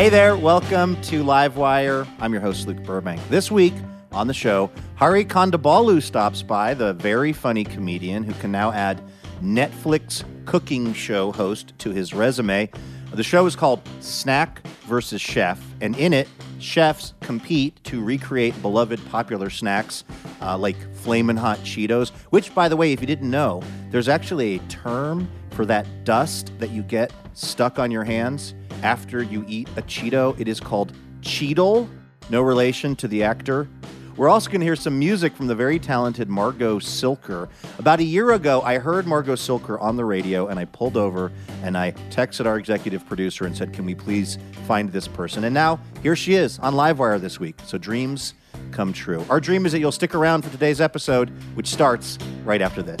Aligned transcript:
Hey 0.00 0.08
there, 0.08 0.34
welcome 0.34 0.98
to 1.02 1.22
Livewire. 1.22 2.08
I'm 2.20 2.32
your 2.32 2.40
host, 2.40 2.66
Luke 2.66 2.82
Burbank. 2.84 3.20
This 3.28 3.50
week 3.50 3.74
on 4.12 4.28
the 4.28 4.32
show, 4.32 4.70
Hari 4.94 5.26
Kondabolu 5.26 6.02
stops 6.02 6.42
by, 6.42 6.72
the 6.72 6.94
very 6.94 7.34
funny 7.34 7.64
comedian 7.64 8.24
who 8.24 8.32
can 8.40 8.50
now 8.50 8.72
add 8.72 9.02
Netflix 9.42 10.24
cooking 10.46 10.94
show 10.94 11.32
host 11.32 11.74
to 11.80 11.90
his 11.90 12.14
resume. 12.14 12.70
The 13.12 13.22
show 13.22 13.44
is 13.44 13.54
called 13.54 13.86
Snack 14.00 14.66
versus 14.86 15.20
Chef, 15.20 15.62
and 15.82 15.94
in 15.98 16.14
it, 16.14 16.28
chefs 16.60 17.12
compete 17.20 17.84
to 17.84 18.02
recreate 18.02 18.54
beloved 18.62 19.04
popular 19.10 19.50
snacks 19.50 20.04
uh, 20.40 20.56
like 20.56 20.78
Flamin' 20.94 21.36
Hot 21.36 21.58
Cheetos, 21.58 22.08
which, 22.30 22.54
by 22.54 22.70
the 22.70 22.76
way, 22.76 22.94
if 22.94 23.02
you 23.02 23.06
didn't 23.06 23.30
know, 23.30 23.62
there's 23.90 24.08
actually 24.08 24.54
a 24.54 24.58
term 24.60 25.30
for 25.50 25.66
that 25.66 25.86
dust 26.04 26.52
that 26.58 26.70
you 26.70 26.82
get 26.82 27.12
stuck 27.40 27.78
on 27.78 27.90
your 27.90 28.04
hands 28.04 28.54
after 28.82 29.22
you 29.22 29.44
eat 29.48 29.68
a 29.76 29.82
Cheeto. 29.82 30.38
It 30.38 30.48
is 30.48 30.60
called 30.60 30.92
Cheetle, 31.22 31.88
no 32.28 32.42
relation 32.42 32.94
to 32.96 33.08
the 33.08 33.22
actor. 33.22 33.68
We're 34.16 34.28
also 34.28 34.50
going 34.50 34.60
to 34.60 34.66
hear 34.66 34.76
some 34.76 34.98
music 34.98 35.34
from 35.34 35.46
the 35.46 35.54
very 35.54 35.78
talented 35.78 36.28
Margo 36.28 36.78
Cilker. 36.78 37.48
About 37.78 38.00
a 38.00 38.04
year 38.04 38.32
ago, 38.32 38.60
I 38.60 38.76
heard 38.78 39.06
Margo 39.06 39.34
Cilker 39.34 39.80
on 39.80 39.96
the 39.96 40.04
radio, 40.04 40.48
and 40.48 40.60
I 40.60 40.66
pulled 40.66 40.96
over 40.98 41.32
and 41.62 41.78
I 41.78 41.92
texted 42.10 42.44
our 42.44 42.58
executive 42.58 43.06
producer 43.06 43.46
and 43.46 43.56
said, 43.56 43.72
Can 43.72 43.86
we 43.86 43.94
please 43.94 44.36
find 44.66 44.92
this 44.92 45.08
person? 45.08 45.44
And 45.44 45.54
now 45.54 45.80
here 46.02 46.16
she 46.16 46.34
is 46.34 46.58
on 46.58 46.74
Livewire 46.74 47.18
this 47.18 47.40
week. 47.40 47.56
So 47.64 47.78
dreams 47.78 48.34
come 48.72 48.92
true. 48.92 49.24
Our 49.30 49.40
dream 49.40 49.64
is 49.64 49.72
that 49.72 49.78
you'll 49.78 49.92
stick 49.92 50.14
around 50.14 50.42
for 50.42 50.50
today's 50.50 50.80
episode, 50.80 51.30
which 51.54 51.68
starts 51.68 52.18
right 52.44 52.60
after 52.60 52.82
this. 52.82 53.00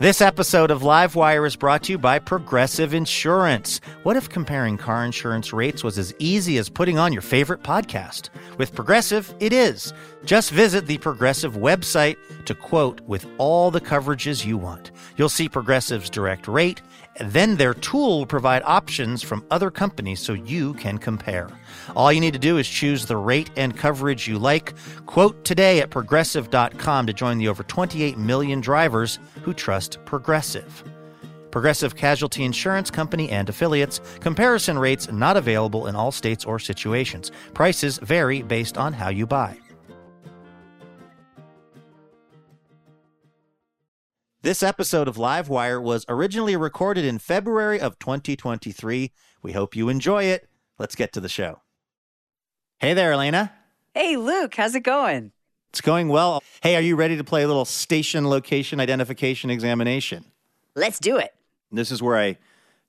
This 0.00 0.20
episode 0.20 0.70
of 0.70 0.82
Livewire 0.82 1.44
is 1.44 1.56
brought 1.56 1.82
to 1.82 1.92
you 1.92 1.98
by 1.98 2.20
Progressive 2.20 2.94
Insurance. 2.94 3.80
What 4.04 4.16
if 4.16 4.28
comparing 4.28 4.76
car 4.76 5.04
insurance 5.04 5.52
rates 5.52 5.82
was 5.82 5.98
as 5.98 6.14
easy 6.20 6.56
as 6.58 6.68
putting 6.68 7.00
on 7.00 7.12
your 7.12 7.20
favorite 7.20 7.64
podcast? 7.64 8.28
With 8.58 8.76
Progressive, 8.76 9.34
it 9.40 9.52
is. 9.52 9.92
Just 10.24 10.52
visit 10.52 10.86
the 10.86 10.98
Progressive 10.98 11.54
website 11.54 12.16
to 12.44 12.54
quote 12.54 13.00
with 13.08 13.26
all 13.38 13.72
the 13.72 13.80
coverages 13.80 14.46
you 14.46 14.56
want. 14.56 14.92
You'll 15.16 15.28
see 15.28 15.48
Progressive's 15.48 16.10
direct 16.10 16.46
rate 16.46 16.80
then 17.20 17.56
their 17.56 17.74
tool 17.74 18.18
will 18.18 18.26
provide 18.26 18.62
options 18.64 19.22
from 19.22 19.44
other 19.50 19.70
companies 19.70 20.20
so 20.20 20.32
you 20.32 20.74
can 20.74 20.98
compare. 20.98 21.48
All 21.96 22.12
you 22.12 22.20
need 22.20 22.32
to 22.32 22.38
do 22.38 22.58
is 22.58 22.68
choose 22.68 23.06
the 23.06 23.16
rate 23.16 23.50
and 23.56 23.76
coverage 23.76 24.28
you 24.28 24.38
like. 24.38 24.74
Quote 25.06 25.44
today 25.44 25.80
at 25.80 25.90
progressive.com 25.90 27.06
to 27.06 27.12
join 27.12 27.38
the 27.38 27.48
over 27.48 27.62
28 27.62 28.18
million 28.18 28.60
drivers 28.60 29.18
who 29.42 29.52
trust 29.52 29.98
Progressive. 30.04 30.84
Progressive 31.50 31.96
Casualty 31.96 32.44
Insurance 32.44 32.90
Company 32.90 33.30
and 33.30 33.48
affiliates. 33.48 34.00
Comparison 34.20 34.78
rates 34.78 35.10
not 35.10 35.36
available 35.36 35.86
in 35.86 35.96
all 35.96 36.12
states 36.12 36.44
or 36.44 36.58
situations. 36.58 37.32
Prices 37.54 37.98
vary 37.98 38.42
based 38.42 38.76
on 38.76 38.92
how 38.92 39.08
you 39.08 39.26
buy. 39.26 39.58
This 44.40 44.62
episode 44.62 45.08
of 45.08 45.16
Livewire 45.16 45.82
was 45.82 46.06
originally 46.08 46.54
recorded 46.54 47.04
in 47.04 47.18
February 47.18 47.80
of 47.80 47.98
2023. 47.98 49.10
We 49.42 49.52
hope 49.52 49.74
you 49.74 49.88
enjoy 49.88 50.26
it. 50.26 50.48
Let's 50.78 50.94
get 50.94 51.12
to 51.14 51.20
the 51.20 51.28
show. 51.28 51.62
Hey 52.78 52.94
there, 52.94 53.12
Elena. 53.12 53.52
Hey, 53.94 54.16
Luke, 54.16 54.54
how's 54.54 54.76
it 54.76 54.84
going? 54.84 55.32
It's 55.70 55.80
going 55.80 56.08
well. 56.08 56.40
Hey, 56.62 56.76
are 56.76 56.80
you 56.80 56.94
ready 56.94 57.16
to 57.16 57.24
play 57.24 57.42
a 57.42 57.48
little 57.48 57.64
station 57.64 58.28
location 58.28 58.78
identification 58.78 59.50
examination? 59.50 60.24
Let's 60.76 61.00
do 61.00 61.16
it. 61.16 61.34
This 61.72 61.90
is 61.90 62.00
where 62.00 62.16
I 62.16 62.38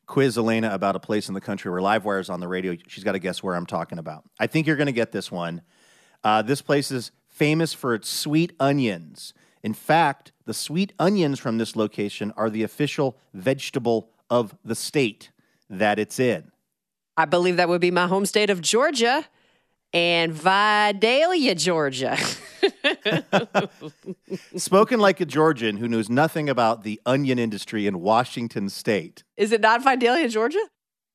quiz 0.05 0.37
Elena 0.37 0.71
about 0.71 0.95
a 0.95 0.99
place 0.99 1.29
in 1.29 1.33
the 1.33 1.41
country 1.41 1.71
where 1.71 1.81
Livewire 1.81 2.21
is 2.21 2.29
on 2.29 2.41
the 2.41 2.47
radio. 2.47 2.77
She's 2.85 3.03
got 3.03 3.13
to 3.13 3.19
guess 3.19 3.41
where 3.41 3.55
I'm 3.55 3.65
talking 3.65 3.97
about. 3.97 4.23
I 4.39 4.45
think 4.45 4.67
you're 4.67 4.75
going 4.75 4.85
to 4.85 4.91
get 4.91 5.13
this 5.13 5.31
one. 5.31 5.63
Uh, 6.23 6.43
this 6.43 6.61
place 6.61 6.91
is 6.91 7.09
famous 7.27 7.73
for 7.73 7.95
its 7.95 8.07
sweet 8.07 8.53
onions. 8.59 9.33
In 9.63 9.73
fact, 9.73 10.31
the 10.49 10.53
sweet 10.55 10.93
onions 10.97 11.37
from 11.37 11.59
this 11.59 11.75
location 11.75 12.33
are 12.35 12.49
the 12.49 12.63
official 12.63 13.15
vegetable 13.35 14.09
of 14.31 14.55
the 14.65 14.73
state 14.73 15.29
that 15.69 15.99
it's 15.99 16.19
in. 16.19 16.51
I 17.15 17.25
believe 17.25 17.57
that 17.57 17.69
would 17.69 17.81
be 17.81 17.91
my 17.91 18.07
home 18.07 18.25
state 18.25 18.49
of 18.49 18.59
Georgia 18.59 19.23
and 19.93 20.33
Vidalia, 20.33 21.53
Georgia. 21.53 22.17
Spoken 24.55 24.99
like 24.99 25.21
a 25.21 25.25
Georgian 25.25 25.77
who 25.77 25.87
knows 25.87 26.09
nothing 26.09 26.49
about 26.49 26.81
the 26.81 26.99
onion 27.05 27.37
industry 27.37 27.85
in 27.85 28.01
Washington 28.01 28.69
state. 28.69 29.23
Is 29.37 29.51
it 29.51 29.61
not 29.61 29.83
Vidalia, 29.83 30.29
Georgia? 30.29 30.65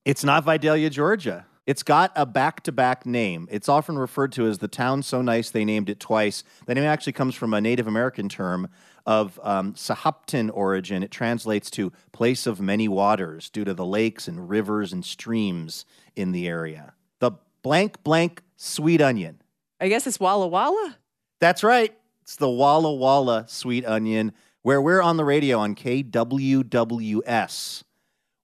It's 0.05 0.23
not 0.23 0.45
Vidalia, 0.45 0.91
Georgia. 0.91 1.45
It's 1.67 1.83
got 1.83 2.13
a 2.15 2.27
back 2.27 2.63
to 2.65 2.73
back 2.73 3.07
name. 3.07 3.49
It's 3.51 3.71
often 3.71 3.97
referred 3.97 4.33
to 4.33 4.47
as 4.47 4.59
the 4.59 4.69
town 4.69 5.03
so 5.03 5.23
nice 5.23 5.51
they 5.51 5.65
named 5.65 5.89
it 5.89 5.99
twice. 5.99 6.45
The 6.67 6.75
name 6.75 6.85
actually 6.85 7.15
comes 7.15 7.35
from 7.35 7.55
a 7.55 7.61
Native 7.61 7.87
American 7.87 8.29
term 8.29 8.69
of 9.07 9.39
um, 9.43 9.75
Sahaptin 9.75 10.51
origin. 10.53 11.03
It 11.03 11.11
translates 11.11 11.71
to 11.73 11.93
place 12.13 12.47
of 12.47 12.61
many 12.61 12.89
waters 12.89 13.51
due 13.51 13.65
to 13.65 13.75
the 13.75 13.85
lakes 13.85 14.29
and 14.29 14.49
rivers 14.49 14.93
and 14.93 15.05
streams 15.05 15.85
in 16.17 16.33
the 16.33 16.49
area. 16.49 16.95
The 17.19 17.33
blank 17.63 18.03
blank 18.03 18.43
sweet 18.57 19.01
onion. 19.01 19.41
I 19.81 19.89
guess 19.89 20.07
it's 20.07 20.21
Walla 20.21 20.47
Walla. 20.47 20.97
That's 21.41 21.63
right. 21.63 21.95
It's 22.23 22.37
the 22.37 22.49
Walla 22.49 22.95
Walla 22.95 23.45
sweet 23.49 23.85
onion, 23.85 24.33
where 24.63 24.81
we're 24.81 25.03
on 25.03 25.19
the 25.19 25.25
radio 25.25 25.59
on 25.59 25.75
KWWS. 25.75 27.83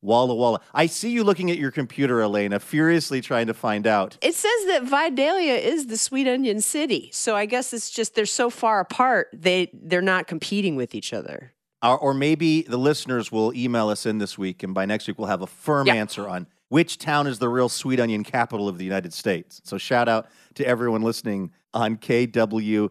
Walla 0.03 0.34
Walla. 0.34 0.61
I 0.75 0.87
see 0.87 1.11
you 1.11 1.25
looking 1.25 1.50
at 1.50 1.59
your 1.59 1.71
computer, 1.71 2.21
Elena, 2.22 2.59
furiously 2.59 3.21
trying 3.21 3.47
to 3.49 3.55
find 3.55 3.87
out. 3.87 4.16
It 4.22 4.34
says 4.34 4.66
that 4.69 4.84
Vidalia 4.84 5.55
is 5.55 5.87
the 5.87 5.99
Sweet 5.99 6.27
Onion 6.27 6.61
City. 6.61 7.11
So 7.12 7.37
I 7.37 7.47
guess 7.47 7.72
it's 7.72 7.91
just 7.91 8.15
they're 8.15 8.27
so 8.27 8.50
far 8.50 8.81
apart, 8.81 9.28
they 9.33 9.71
they're 9.75 10.03
not 10.03 10.27
competing 10.27 10.77
with 10.77 10.94
each 10.94 11.12
other. 11.12 11.53
Or, 11.83 11.99
or 11.99 12.15
maybe 12.15 12.62
the 12.62 12.77
listeners 12.77 13.33
will 13.33 13.55
email 13.55 13.89
us 13.89 14.05
in 14.06 14.19
this 14.19 14.37
week, 14.37 14.62
and 14.62 14.75
by 14.75 14.84
next 14.87 15.06
week 15.09 15.19
we'll 15.19 15.28
have 15.28 15.43
a 15.43 15.47
firm 15.47 15.87
Yep. 15.87 15.97
answer 15.97 16.28
on 16.28 16.47
which 16.69 16.99
town 16.99 17.27
is 17.27 17.39
the 17.39 17.49
real 17.49 17.69
sweet 17.69 17.99
onion 17.99 18.22
capital 18.22 18.69
of 18.69 18.78
the 18.78 18.84
United 18.84 19.12
States. 19.12 19.60
So 19.65 19.77
shout 19.78 20.09
out 20.09 20.27
to 20.55 20.66
everyone 20.66 21.03
listening 21.03 21.50
on 21.75 21.97
KWWS. 21.97 22.91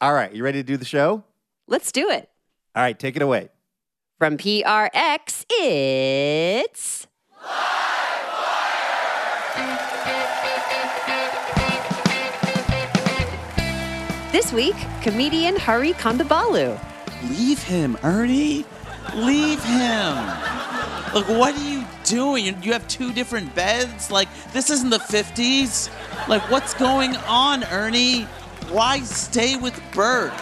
All 0.00 0.12
right, 0.12 0.32
you 0.32 0.42
ready 0.44 0.58
to 0.58 0.62
do 0.66 0.76
the 0.76 0.84
show? 0.84 1.24
Let's 1.66 1.92
do 1.92 2.10
it. 2.10 2.28
All 2.74 2.82
right, 2.82 2.98
take 2.98 3.16
it 3.16 3.22
away. 3.22 3.48
From 4.18 4.36
PRX, 4.36 5.44
it's. 5.48 7.06
This 14.32 14.52
week, 14.52 14.74
comedian 15.02 15.54
Hari 15.54 15.92
Kondabolu. 15.92 16.78
Leave 17.30 17.62
him, 17.62 17.96
Ernie. 18.02 18.64
Leave 19.14 19.62
him. 19.62 20.14
Look, 21.14 21.28
what 21.28 21.54
are 21.56 21.64
you 21.64 21.84
doing? 22.02 22.44
You- 22.62 22.72
have 22.72 22.86
two 22.88 23.12
different 23.12 23.54
beds? 23.54 24.10
Like, 24.10 24.28
this 24.52 24.68
isn't 24.68 24.90
the 24.90 24.98
50s? 24.98 25.88
Like, 26.28 26.42
what's 26.50 26.74
going 26.74 27.16
on, 27.18 27.62
Ernie? 27.64 28.24
Why 28.70 28.98
stay 29.00 29.54
with 29.54 29.80
Bert? 29.92 30.32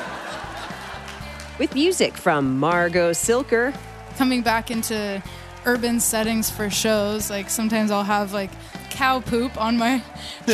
With 1.58 1.75
music 1.75 2.14
from 2.17 2.58
Margo 2.58 3.12
Cilker, 3.12 3.75
coming 4.19 4.43
back 4.43 4.70
into 4.70 5.23
urban 5.64 6.00
settings 6.00 6.50
for 6.50 6.69
shows. 6.69 7.31
Like 7.31 7.49
sometimes 7.49 7.91
I'll 7.91 8.05
have 8.05 8.32
like 8.35 8.50
cow 8.91 9.20
poop 9.20 9.58
on 9.61 9.79
my 9.79 10.03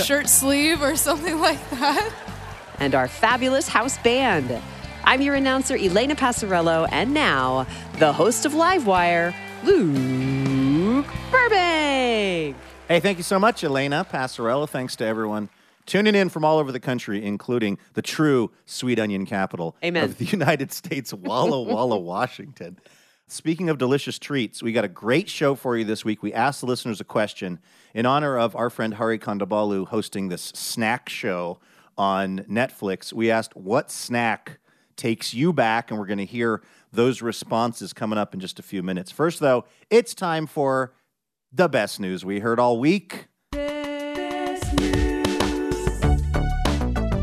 shirt 0.04 0.28
sleeve 0.28 0.80
or 0.82 0.94
something 1.08 1.40
like 1.40 1.58
that. 1.70 2.12
and 2.78 2.94
our 2.94 3.08
fabulous 3.08 3.66
house 3.68 3.98
band. 3.98 4.60
I'm 5.04 5.20
your 5.20 5.34
announcer, 5.34 5.74
Elena 5.76 6.14
Passarello, 6.14 6.88
and 6.92 7.12
now 7.12 7.66
the 7.98 8.12
host 8.12 8.46
of 8.46 8.52
Livewire, 8.52 9.34
Luke 9.64 11.06
Burbank. 11.32 12.56
Hey, 12.86 13.00
thank 13.00 13.18
you 13.18 13.24
so 13.24 13.40
much, 13.40 13.64
Elena 13.64 14.06
Passarello. 14.08 14.68
Thanks 14.68 14.94
to 14.96 15.04
everyone 15.04 15.48
tuning 15.86 16.14
in 16.14 16.28
from 16.28 16.44
all 16.44 16.58
over 16.58 16.72
the 16.72 16.80
country, 16.80 17.24
including 17.24 17.78
the 17.94 18.02
true 18.02 18.50
sweet 18.66 18.98
onion 18.98 19.26
capital 19.26 19.76
Amen. 19.84 20.04
of 20.04 20.18
the 20.18 20.24
United 20.38 20.72
States, 20.72 21.12
Walla 21.12 21.62
Walla, 21.62 21.98
Washington. 22.00 22.78
Speaking 23.28 23.70
of 23.70 23.78
delicious 23.78 24.18
treats, 24.18 24.62
we 24.62 24.72
got 24.72 24.84
a 24.84 24.88
great 24.88 25.28
show 25.28 25.54
for 25.54 25.76
you 25.76 25.84
this 25.84 26.04
week. 26.04 26.22
We 26.22 26.34
asked 26.34 26.60
the 26.60 26.66
listeners 26.66 27.00
a 27.00 27.04
question 27.04 27.60
in 27.94 28.04
honor 28.04 28.36
of 28.38 28.54
our 28.54 28.68
friend 28.68 28.94
Hari 28.94 29.18
Kondabolu 29.18 29.88
hosting 29.88 30.28
this 30.28 30.52
snack 30.54 31.08
show 31.08 31.58
on 31.96 32.40
Netflix. 32.40 33.12
We 33.12 33.30
asked 33.30 33.56
what 33.56 33.90
snack 33.90 34.58
takes 34.96 35.32
you 35.32 35.52
back, 35.52 35.90
and 35.90 35.98
we're 35.98 36.06
going 36.06 36.18
to 36.18 36.26
hear 36.26 36.62
those 36.92 37.22
responses 37.22 37.92
coming 37.92 38.18
up 38.18 38.34
in 38.34 38.40
just 38.40 38.58
a 38.58 38.62
few 38.62 38.82
minutes. 38.82 39.10
First, 39.10 39.40
though, 39.40 39.64
it's 39.88 40.14
time 40.14 40.46
for 40.46 40.92
the 41.52 41.68
best 41.68 42.00
news 42.00 42.24
we 42.24 42.40
heard 42.40 42.60
all 42.60 42.78
week. 42.78 43.28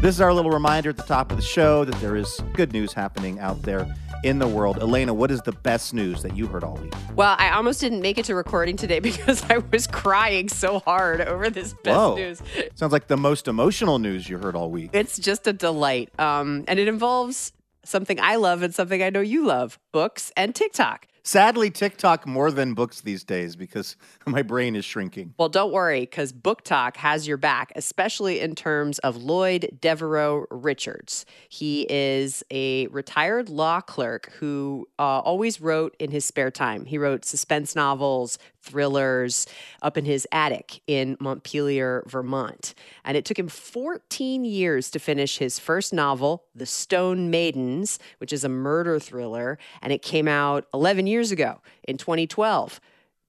This 0.10 0.16
is 0.16 0.22
our 0.22 0.34
little 0.34 0.50
reminder 0.50 0.90
at 0.90 0.98
the 0.98 1.04
top 1.04 1.30
of 1.30 1.38
the 1.38 1.44
show 1.44 1.86
that 1.86 1.94
there 2.02 2.16
is 2.16 2.42
good 2.54 2.74
news 2.74 2.94
happening 2.94 3.38
out 3.38 3.62
there 3.62 3.86
in 4.24 4.40
the 4.40 4.48
world. 4.48 4.80
Elena, 4.80 5.14
what 5.14 5.30
is 5.30 5.40
the 5.44 5.52
best 5.52 5.94
news 5.94 6.24
that 6.24 6.36
you 6.36 6.48
heard 6.48 6.64
all 6.64 6.78
week? 6.78 6.92
Well, 7.16 7.36
I 7.38 7.52
almost 7.52 7.80
didn't 7.80 8.02
make 8.02 8.18
it 8.18 8.26
to 8.26 8.34
recording 8.34 8.76
today 8.76 9.00
because 9.02 9.48
I 9.52 9.60
was 9.72 9.86
crying 9.86 10.50
so 10.50 10.80
hard 10.80 11.22
over 11.22 11.52
this 11.52 11.76
best 11.84 11.96
Whoa. 11.96 12.16
news. 12.16 12.42
Sounds 12.74 12.92
like 12.92 13.06
the 13.06 13.18
most 13.18 13.48
emotional 13.48 14.00
news 14.00 14.28
you 14.28 14.40
heard 14.40 14.56
all 14.56 14.72
week. 14.72 14.90
It's 14.94 15.20
just 15.20 15.46
a 15.46 15.54
delight. 15.54 16.10
Um, 16.20 16.64
and 16.68 16.80
it 16.80 16.88
involves 16.88 17.54
something 17.84 18.20
I 18.20 18.38
love 18.38 18.64
and 18.64 18.74
something 18.74 19.04
I 19.04 19.12
know 19.12 19.22
you 19.22 19.46
love 19.46 19.78
books 19.92 20.32
and 20.36 20.56
TikTok. 20.56 21.06
Sadly, 21.24 21.69
TikTok 21.69 22.25
more 22.25 22.51
than 22.51 22.74
books 22.74 23.01
these 23.01 23.24
days 23.24 23.56
because 23.56 23.95
my 24.25 24.42
brain 24.42 24.75
is 24.75 24.86
shrinking. 24.86 25.33
Well, 25.38 25.50
don't 25.50 25.71
worry, 25.71 26.01
because 26.01 26.33
BookTok 26.33 26.98
has 26.98 27.27
your 27.27 27.38
back, 27.38 27.71
especially 27.75 28.39
in 28.39 28.56
terms 28.56 29.00
of 29.00 29.18
Lloyd 29.18 29.77
Devereaux 29.81 30.45
Richards. 30.50 31.25
He 31.50 31.86
is 31.89 32.44
a 32.51 32.88
retired 32.88 33.50
law 33.50 33.81
clerk 33.81 34.31
who 34.39 34.88
uh, 34.98 35.19
always 35.19 35.62
wrote 35.62 35.95
in 36.00 36.12
his 36.12 36.25
spare 36.25 36.51
time. 36.51 36.86
He 36.86 36.98
wrote 36.98 37.25
suspense 37.25 37.75
novels, 37.75 38.38
thrillers 38.62 39.48
up 39.82 39.98
in 39.98 40.06
his 40.06 40.28
attic 40.32 40.82
in 40.88 41.18
Montpelier, 41.20 42.04
Vermont. 42.08 42.74
And 43.04 43.16
it 43.16 43.26
took 43.26 43.40
him 43.40 43.48
14 43.48 44.46
years 44.46 44.90
to 44.92 45.00
finish 45.00 45.38
his 45.38 45.60
first 45.60 45.94
novel, 45.94 46.46
The 46.56 46.66
Stone 46.66 47.30
Maidens, 47.30 48.00
which 48.20 48.34
is 48.34 48.44
a 48.44 48.50
murder 48.50 49.00
thriller. 49.00 49.58
And 49.82 49.94
it 49.94 50.02
came 50.02 50.28
out 50.28 50.66
11 50.74 51.08
years 51.08 51.32
ago 51.32 51.62
in 51.84 51.98
2012 51.98 52.80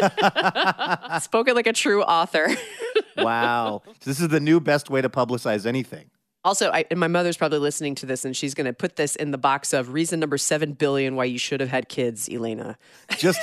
Spoken 1.20 1.56
like 1.56 1.66
a 1.66 1.72
true 1.72 2.02
author. 2.02 2.48
Wow. 3.16 3.82
this 4.04 4.20
is 4.20 4.28
the 4.28 4.40
new 4.40 4.60
best 4.60 4.88
way 4.88 5.02
to 5.02 5.08
publicize 5.08 5.66
anything. 5.66 6.10
Also, 6.44 6.70
I, 6.70 6.84
and 6.90 6.98
my 6.98 7.08
mother's 7.08 7.36
probably 7.36 7.58
listening 7.58 7.94
to 7.96 8.06
this, 8.06 8.24
and 8.24 8.34
she's 8.34 8.54
going 8.54 8.66
to 8.66 8.72
put 8.72 8.96
this 8.96 9.14
in 9.14 9.30
the 9.30 9.36
box 9.36 9.74
of 9.74 9.92
reason 9.92 10.20
number 10.20 10.38
seven 10.38 10.72
billion 10.72 11.16
why 11.16 11.24
you 11.24 11.36
should 11.38 11.60
have 11.60 11.68
had 11.68 11.88
kids, 11.88 12.28
Elena. 12.30 12.78
Just 13.18 13.40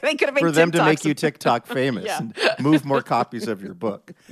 they 0.02 0.14
could 0.14 0.28
have 0.28 0.34
made 0.34 0.40
for 0.40 0.50
them 0.50 0.70
to 0.72 0.84
make 0.84 1.04
you 1.04 1.14
TikTok 1.14 1.66
famous 1.66 2.04
Yeah. 2.06 2.18
and 2.18 2.34
move 2.60 2.84
more 2.84 3.02
copies 3.02 3.48
of 3.48 3.62
your 3.62 3.74
book. 3.74 4.12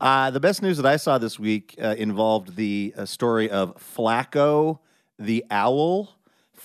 Uh, 0.00 0.30
the 0.32 0.40
best 0.40 0.62
news 0.62 0.76
that 0.78 0.84
I 0.84 0.96
saw 0.96 1.16
this 1.16 1.38
week 1.38 1.76
uh, 1.80 1.94
involved 1.96 2.56
the 2.56 2.92
uh, 2.98 3.06
story 3.06 3.48
of 3.48 3.74
Flacco 3.76 4.80
the 5.18 5.44
owl. 5.50 6.10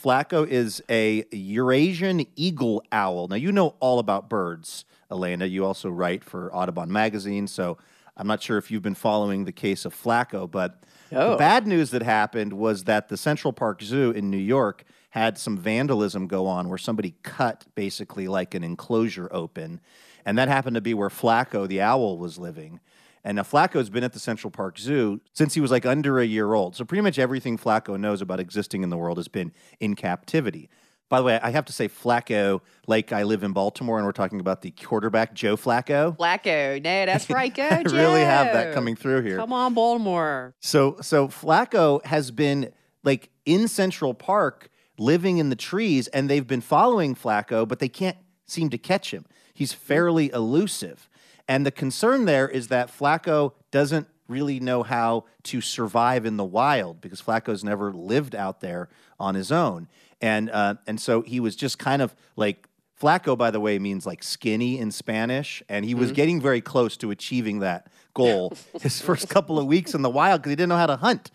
Flacco 0.03 0.45
is 0.45 0.81
a 0.89 1.23
Eurasian 1.31 2.25
eagle 2.35 2.83
owl. 2.91 3.27
Now, 3.27 3.35
you 3.35 3.51
know 3.51 3.75
all 3.79 3.99
about 3.99 4.27
birds, 4.27 4.85
Elena. 5.11 5.45
You 5.45 5.65
also 5.65 5.89
write 5.89 6.23
for 6.23 6.53
Audubon 6.53 6.91
Magazine, 6.91 7.45
so 7.47 7.77
I'm 8.17 8.25
not 8.27 8.41
sure 8.41 8.57
if 8.57 8.71
you've 8.71 8.81
been 8.81 8.95
following 8.95 9.45
the 9.45 9.51
case 9.51 9.85
of 9.85 9.93
Flacco, 9.95 10.49
but 10.49 10.83
the 11.11 11.21
Oh. 11.33 11.37
bad 11.37 11.67
news 11.67 11.91
that 11.91 12.01
happened 12.01 12.53
was 12.53 12.85
that 12.85 13.07
the 13.09 13.17
Central 13.17 13.53
Park 13.53 13.81
Zoo 13.83 14.11
in 14.11 14.29
New 14.31 14.37
York 14.37 14.83
had 15.11 15.37
some 15.37 15.57
vandalism 15.57 16.27
go 16.27 16.47
on 16.47 16.67
where 16.69 16.77
somebody 16.77 17.15
cut 17.21 17.65
basically 17.75 18.27
like 18.27 18.53
an 18.53 18.63
enclosure 18.63 19.29
open. 19.31 19.79
And 20.25 20.37
that 20.37 20.47
happened 20.47 20.75
to 20.75 20.81
be 20.81 20.93
where 20.93 21.09
Flacco 21.09 21.67
the 21.67 21.81
owl 21.81 22.17
was 22.17 22.37
living. 22.37 22.79
And 23.23 23.35
now 23.35 23.43
Flacco's 23.43 23.89
been 23.89 24.03
at 24.03 24.13
the 24.13 24.19
Central 24.19 24.49
Park 24.49 24.79
Zoo 24.79 25.21
since 25.33 25.53
he 25.53 25.61
was 25.61 25.69
like 25.69 25.85
under 25.85 26.19
a 26.19 26.25
year 26.25 26.53
old. 26.53 26.75
So 26.75 26.85
pretty 26.85 27.01
much 27.01 27.19
everything 27.19 27.57
Flacco 27.57 27.99
knows 27.99 28.21
about 28.21 28.39
existing 28.39 28.83
in 28.83 28.89
the 28.89 28.97
world 28.97 29.17
has 29.17 29.27
been 29.27 29.51
in 29.79 29.95
captivity. 29.95 30.69
By 31.09 31.19
the 31.19 31.25
way, 31.25 31.39
I 31.43 31.49
have 31.51 31.65
to 31.65 31.73
say 31.73 31.89
Flacco, 31.89 32.61
like 32.87 33.11
I 33.11 33.23
live 33.23 33.43
in 33.43 33.51
Baltimore 33.51 33.97
and 33.97 34.05
we're 34.05 34.13
talking 34.13 34.39
about 34.39 34.61
the 34.61 34.71
quarterback 34.71 35.33
Joe 35.33 35.57
Flacco. 35.57 36.17
Flacco. 36.17 36.81
No, 36.81 37.05
that's 37.05 37.29
right. 37.29 37.53
Go, 37.53 37.63
I 37.63 37.81
really 37.81 38.21
have 38.21 38.53
that 38.53 38.73
coming 38.73 38.95
through 38.95 39.23
here. 39.23 39.35
Come 39.35 39.51
on, 39.51 39.73
Baltimore. 39.73 40.55
So 40.61 40.95
so 41.01 41.27
Flacco 41.27 42.03
has 42.05 42.31
been 42.31 42.71
like 43.03 43.29
in 43.45 43.67
Central 43.67 44.13
Park 44.13 44.69
living 44.97 45.37
in 45.37 45.49
the 45.49 45.55
trees, 45.55 46.07
and 46.07 46.29
they've 46.29 46.47
been 46.47 46.61
following 46.61 47.15
Flacco, 47.15 47.67
but 47.67 47.79
they 47.79 47.89
can't 47.89 48.17
seem 48.45 48.69
to 48.69 48.77
catch 48.77 49.11
him. 49.11 49.25
He's 49.53 49.73
fairly 49.73 50.31
elusive. 50.31 51.09
And 51.47 51.65
the 51.65 51.71
concern 51.71 52.25
there 52.25 52.47
is 52.47 52.67
that 52.69 52.89
Flacco 52.89 53.53
doesn't 53.71 54.07
really 54.27 54.59
know 54.59 54.83
how 54.83 55.25
to 55.43 55.61
survive 55.61 56.25
in 56.25 56.37
the 56.37 56.45
wild 56.45 57.01
because 57.01 57.21
Flacco's 57.21 57.63
never 57.63 57.91
lived 57.91 58.35
out 58.35 58.61
there 58.61 58.89
on 59.19 59.35
his 59.35 59.51
own. 59.51 59.87
And 60.21 60.49
uh, 60.49 60.75
and 60.87 60.99
so 60.99 61.21
he 61.21 61.39
was 61.39 61.55
just 61.55 61.79
kind 61.79 62.01
of 62.01 62.15
like 62.35 62.67
Flacco, 63.01 63.37
by 63.37 63.51
the 63.51 63.59
way, 63.59 63.79
means 63.79 64.05
like 64.05 64.23
skinny 64.23 64.77
in 64.77 64.91
Spanish, 64.91 65.63
and 65.67 65.83
he 65.83 65.95
was 65.95 66.11
getting 66.11 66.39
very 66.39 66.61
close 66.61 66.95
to 66.97 67.09
achieving 67.09 67.59
that 67.59 67.87
goal 68.13 68.53
his 68.81 69.01
first 69.01 69.27
couple 69.27 69.57
of 69.57 69.65
weeks 69.65 69.95
in 69.95 70.03
the 70.03 70.09
wild 70.09 70.41
because 70.41 70.51
he 70.51 70.55
didn't 70.55 70.69
know 70.69 70.77
how 70.77 70.85
to 70.85 70.97
hunt. 70.97 71.31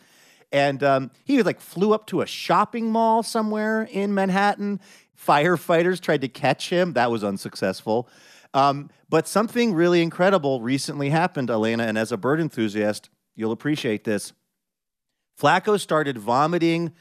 And 0.52 0.82
um, 0.82 1.10
he 1.24 1.42
like 1.42 1.60
flew 1.60 1.92
up 1.92 2.06
to 2.08 2.20
a 2.20 2.26
shopping 2.26 2.90
mall 2.90 3.22
somewhere 3.22 3.82
in 3.82 4.14
Manhattan. 4.14 4.80
Firefighters 5.16 6.00
tried 6.00 6.20
to 6.20 6.28
catch 6.28 6.70
him. 6.70 6.92
That 6.92 7.10
was 7.10 7.24
unsuccessful. 7.24 8.08
Um, 8.54 8.90
but 9.08 9.28
something 9.28 9.74
really 9.74 10.02
incredible 10.02 10.60
recently 10.60 11.10
happened, 11.10 11.50
Elena. 11.50 11.84
And 11.84 11.98
as 11.98 12.12
a 12.12 12.16
bird 12.16 12.40
enthusiast, 12.40 13.10
you'll 13.34 13.52
appreciate 13.52 14.04
this. 14.04 14.32
Flacco 15.38 15.78
started 15.78 16.16
vomiting 16.16 16.92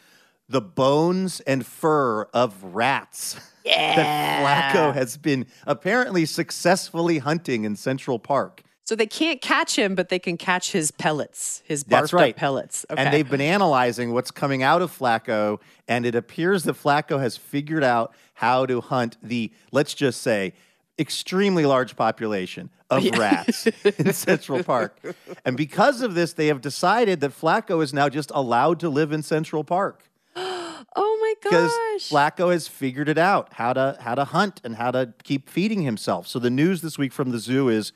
the 0.48 0.62
bones 0.62 1.40
and 1.42 1.66
fur 1.66 2.24
of 2.34 2.64
rats 2.64 3.40
that 3.66 4.74
Flacco 4.74 4.94
has 4.94 5.18
been 5.18 5.48
apparently 5.66 6.26
successfully 6.26 7.20
hunting 7.20 7.64
in 7.64 7.76
Central 7.76 8.20
Park. 8.20 8.62
So 8.86 8.96
they 8.96 9.08
can't 9.08 9.42
catch 9.42 9.76
him, 9.76 9.96
but 9.96 10.10
they 10.10 10.20
can 10.20 10.38
catch 10.38 10.72
his 10.72 10.92
pellets, 10.92 11.64
his 11.66 11.84
barfed 11.84 11.90
That's 11.90 12.14
right. 12.14 12.36
pellets. 12.36 12.86
Okay. 12.90 13.02
And 13.02 13.12
they've 13.12 13.30
been 13.30 13.42
analyzing 13.42 14.14
what's 14.14 14.30
coming 14.30 14.62
out 14.62 14.84
of 14.84 14.96
Flacco, 14.96 15.60
and 15.88 16.06
it 16.06 16.14
appears 16.14 16.64
that 16.64 16.76
Flacco 16.76 17.20
has 17.20 17.36
figured 17.36 17.84
out 17.84 18.14
how 18.36 18.68
to 18.68 18.82
hunt 18.82 19.18
the, 19.24 19.52
let's 19.72 19.96
just 19.96 20.22
say, 20.22 20.54
extremely 21.00 21.66
large 21.66 21.96
population 21.96 22.70
of 22.92 23.04
rats 23.18 23.66
in 23.98 24.14
Central 24.14 24.64
Park. 24.64 25.00
And 25.44 25.58
because 25.58 26.02
of 26.02 26.14
this, 26.14 26.34
they 26.34 26.48
have 26.48 26.62
decided 26.62 27.22
that 27.22 27.32
Flacco 27.32 27.84
is 27.84 27.92
now 27.92 28.08
just 28.08 28.32
allowed 28.36 28.80
to 28.82 28.90
live 28.90 29.12
in 29.12 29.24
Central 29.24 29.64
Park 29.64 30.04
oh 30.36 30.84
my 30.96 31.34
gosh. 31.50 31.72
because. 31.90 32.10
Flacco 32.10 32.52
has 32.52 32.68
figured 32.68 33.10
it 33.10 33.18
out 33.18 33.54
how 33.54 33.74
to 33.74 33.98
how 34.02 34.14
to 34.14 34.26
hunt 34.26 34.62
and 34.64 34.76
how 34.76 34.92
to 34.92 35.14
keep 35.24 35.50
feeding 35.50 35.82
himself. 35.82 36.28
So 36.28 36.40
the 36.40 36.50
news 36.50 36.82
this 36.82 36.98
week 36.98 37.14
from 37.14 37.32
the 37.32 37.40
zoo 37.40 37.70
is 37.70 37.94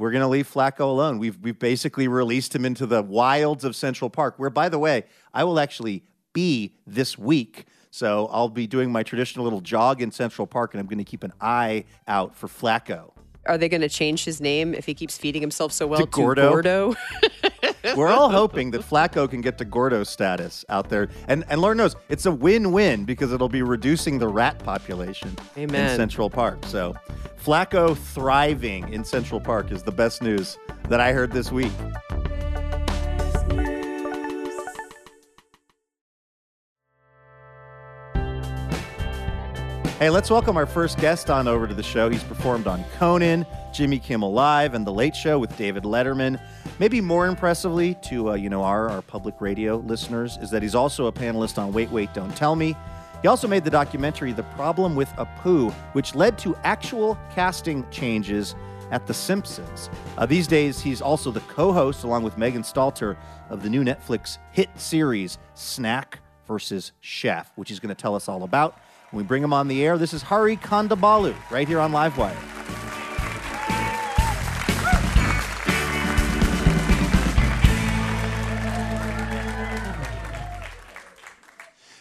we're 0.00 0.10
going 0.10 0.22
to 0.22 0.28
leave 0.28 0.50
Flacco 0.50 0.80
alone. 0.80 1.18
We've 1.18 1.36
we've 1.42 1.58
basically 1.58 2.08
released 2.08 2.54
him 2.54 2.64
into 2.64 2.86
the 2.86 3.02
wilds 3.02 3.64
of 3.64 3.76
Central 3.76 4.08
Park, 4.08 4.38
where 4.38 4.48
by 4.48 4.70
the 4.70 4.78
way, 4.78 5.04
I 5.34 5.44
will 5.44 5.60
actually 5.60 6.04
be 6.32 6.74
this 6.86 7.18
week. 7.18 7.66
So 7.90 8.28
I'll 8.32 8.48
be 8.48 8.66
doing 8.66 8.90
my 8.90 9.02
traditional 9.02 9.44
little 9.44 9.60
jog 9.60 10.00
in 10.00 10.10
Central 10.10 10.46
Park, 10.46 10.72
and 10.72 10.80
I'm 10.80 10.86
going 10.86 10.98
to 10.98 11.04
keep 11.04 11.22
an 11.22 11.34
eye 11.38 11.84
out 12.08 12.34
for 12.34 12.48
Flacco. 12.48 13.12
Are 13.46 13.56
they 13.56 13.68
going 13.68 13.80
to 13.80 13.88
change 13.88 14.24
his 14.24 14.40
name 14.40 14.74
if 14.74 14.86
he 14.86 14.94
keeps 14.94 15.16
feeding 15.16 15.40
himself 15.40 15.72
so 15.72 15.86
well 15.86 16.00
to, 16.00 16.06
Gordo? 16.06 16.50
Gordo? 16.50 16.94
We're 17.96 18.08
all 18.08 18.30
hoping 18.30 18.70
that 18.72 18.82
Flacco 18.82 19.28
can 19.28 19.40
get 19.40 19.56
to 19.58 19.64
Gordo 19.64 20.04
status 20.04 20.64
out 20.68 20.90
there. 20.90 21.08
And 21.28 21.44
and 21.48 21.60
Lord 21.60 21.78
knows 21.78 21.96
it's 22.08 22.26
a 22.26 22.32
win-win 22.32 23.04
because 23.04 23.32
it'll 23.32 23.48
be 23.48 23.62
reducing 23.62 24.18
the 24.18 24.28
rat 24.28 24.58
population 24.58 25.34
Amen. 25.56 25.90
in 25.90 25.96
Central 25.96 26.28
Park. 26.28 26.64
So 26.66 26.94
Flacco 27.42 27.96
thriving 27.96 28.92
in 28.92 29.04
Central 29.04 29.40
Park 29.40 29.72
is 29.72 29.82
the 29.82 29.92
best 29.92 30.22
news 30.22 30.58
that 30.88 31.00
I 31.00 31.12
heard 31.12 31.32
this 31.32 31.50
week. 31.50 31.72
Hey, 40.00 40.08
let's 40.08 40.30
welcome 40.30 40.56
our 40.56 40.64
first 40.64 40.96
guest 40.96 41.28
on 41.28 41.46
over 41.46 41.68
to 41.68 41.74
the 41.74 41.82
show. 41.82 42.08
He's 42.08 42.24
performed 42.24 42.66
on 42.66 42.82
Conan, 42.96 43.44
Jimmy 43.70 43.98
Kimmel 43.98 44.32
Live, 44.32 44.72
and 44.72 44.86
The 44.86 44.90
Late 44.90 45.14
Show 45.14 45.38
with 45.38 45.54
David 45.58 45.82
Letterman. 45.82 46.40
Maybe 46.78 47.02
more 47.02 47.26
impressively 47.26 47.96
to 48.04 48.30
uh, 48.30 48.34
you 48.34 48.48
know 48.48 48.62
our, 48.62 48.88
our 48.88 49.02
public 49.02 49.42
radio 49.42 49.76
listeners 49.76 50.38
is 50.40 50.48
that 50.52 50.62
he's 50.62 50.74
also 50.74 51.08
a 51.08 51.12
panelist 51.12 51.58
on 51.58 51.74
Wait 51.74 51.90
Wait 51.90 52.14
Don't 52.14 52.34
Tell 52.34 52.56
Me. 52.56 52.74
He 53.20 53.28
also 53.28 53.46
made 53.46 53.62
the 53.62 53.70
documentary 53.70 54.32
The 54.32 54.44
Problem 54.54 54.96
with 54.96 55.10
Apu, 55.18 55.70
which 55.92 56.14
led 56.14 56.38
to 56.38 56.56
actual 56.64 57.18
casting 57.34 57.86
changes 57.90 58.54
at 58.92 59.06
The 59.06 59.12
Simpsons. 59.12 59.90
Uh, 60.16 60.24
these 60.24 60.46
days, 60.46 60.80
he's 60.80 61.02
also 61.02 61.30
the 61.30 61.40
co-host, 61.40 62.04
along 62.04 62.22
with 62.22 62.38
Megan 62.38 62.62
Stalter, 62.62 63.18
of 63.50 63.62
the 63.62 63.68
new 63.68 63.84
Netflix 63.84 64.38
hit 64.52 64.70
series 64.80 65.36
Snack 65.52 66.20
versus 66.46 66.92
Chef, 67.00 67.52
which 67.56 67.68
he's 67.68 67.80
going 67.80 67.94
to 67.94 68.00
tell 68.00 68.14
us 68.14 68.30
all 68.30 68.44
about. 68.44 68.78
When 69.10 69.24
we 69.24 69.26
bring 69.26 69.42
him 69.42 69.52
on 69.52 69.66
the 69.66 69.84
air, 69.84 69.98
this 69.98 70.14
is 70.14 70.22
Hari 70.22 70.56
Kondabolu, 70.56 71.34
right 71.50 71.66
here 71.66 71.80
on 71.80 71.90
Livewire. 71.90 72.36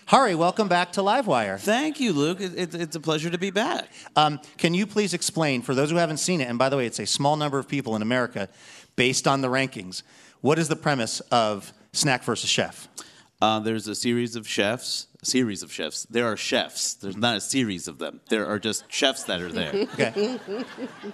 Hari, 0.05 0.35
welcome 0.35 0.67
back 0.67 0.91
to 0.93 1.01
Livewire. 1.01 1.59
Thank 1.59 1.99
you, 1.99 2.13
Luke. 2.13 2.41
It, 2.41 2.55
it, 2.55 2.75
it's 2.75 2.95
a 2.95 2.99
pleasure 2.99 3.31
to 3.31 3.39
be 3.39 3.49
back. 3.49 3.89
Um, 4.15 4.39
can 4.57 4.75
you 4.75 4.85
please 4.85 5.15
explain, 5.15 5.63
for 5.63 5.73
those 5.73 5.89
who 5.89 5.97
haven't 5.97 6.17
seen 6.17 6.41
it, 6.41 6.47
and 6.47 6.59
by 6.59 6.69
the 6.69 6.77
way, 6.77 6.85
it's 6.85 6.99
a 6.99 7.07
small 7.07 7.37
number 7.37 7.57
of 7.57 7.67
people 7.67 7.95
in 7.95 8.03
America 8.03 8.49
based 8.95 9.27
on 9.27 9.41
the 9.41 9.47
rankings, 9.47 10.03
what 10.41 10.59
is 10.59 10.67
the 10.67 10.75
premise 10.75 11.21
of 11.31 11.73
Snack 11.91 12.23
versus 12.23 12.51
Chef? 12.51 12.87
Uh, 13.41 13.59
there's 13.59 13.87
a 13.87 13.95
series 13.95 14.35
of 14.35 14.45
chefs. 14.47 15.07
A 15.21 15.25
series 15.25 15.63
of 15.63 15.71
chefs. 15.71 16.03
There 16.09 16.25
are 16.25 16.35
chefs. 16.35 16.93
There's 16.95 17.15
not 17.15 17.37
a 17.37 17.41
series 17.41 17.87
of 17.87 17.97
them. 17.97 18.19
There 18.29 18.45
are 18.45 18.59
just 18.59 18.83
chefs 18.91 19.23
that 19.23 19.41
are 19.41 19.51
there. 19.51 19.87
Okay. 19.93 20.39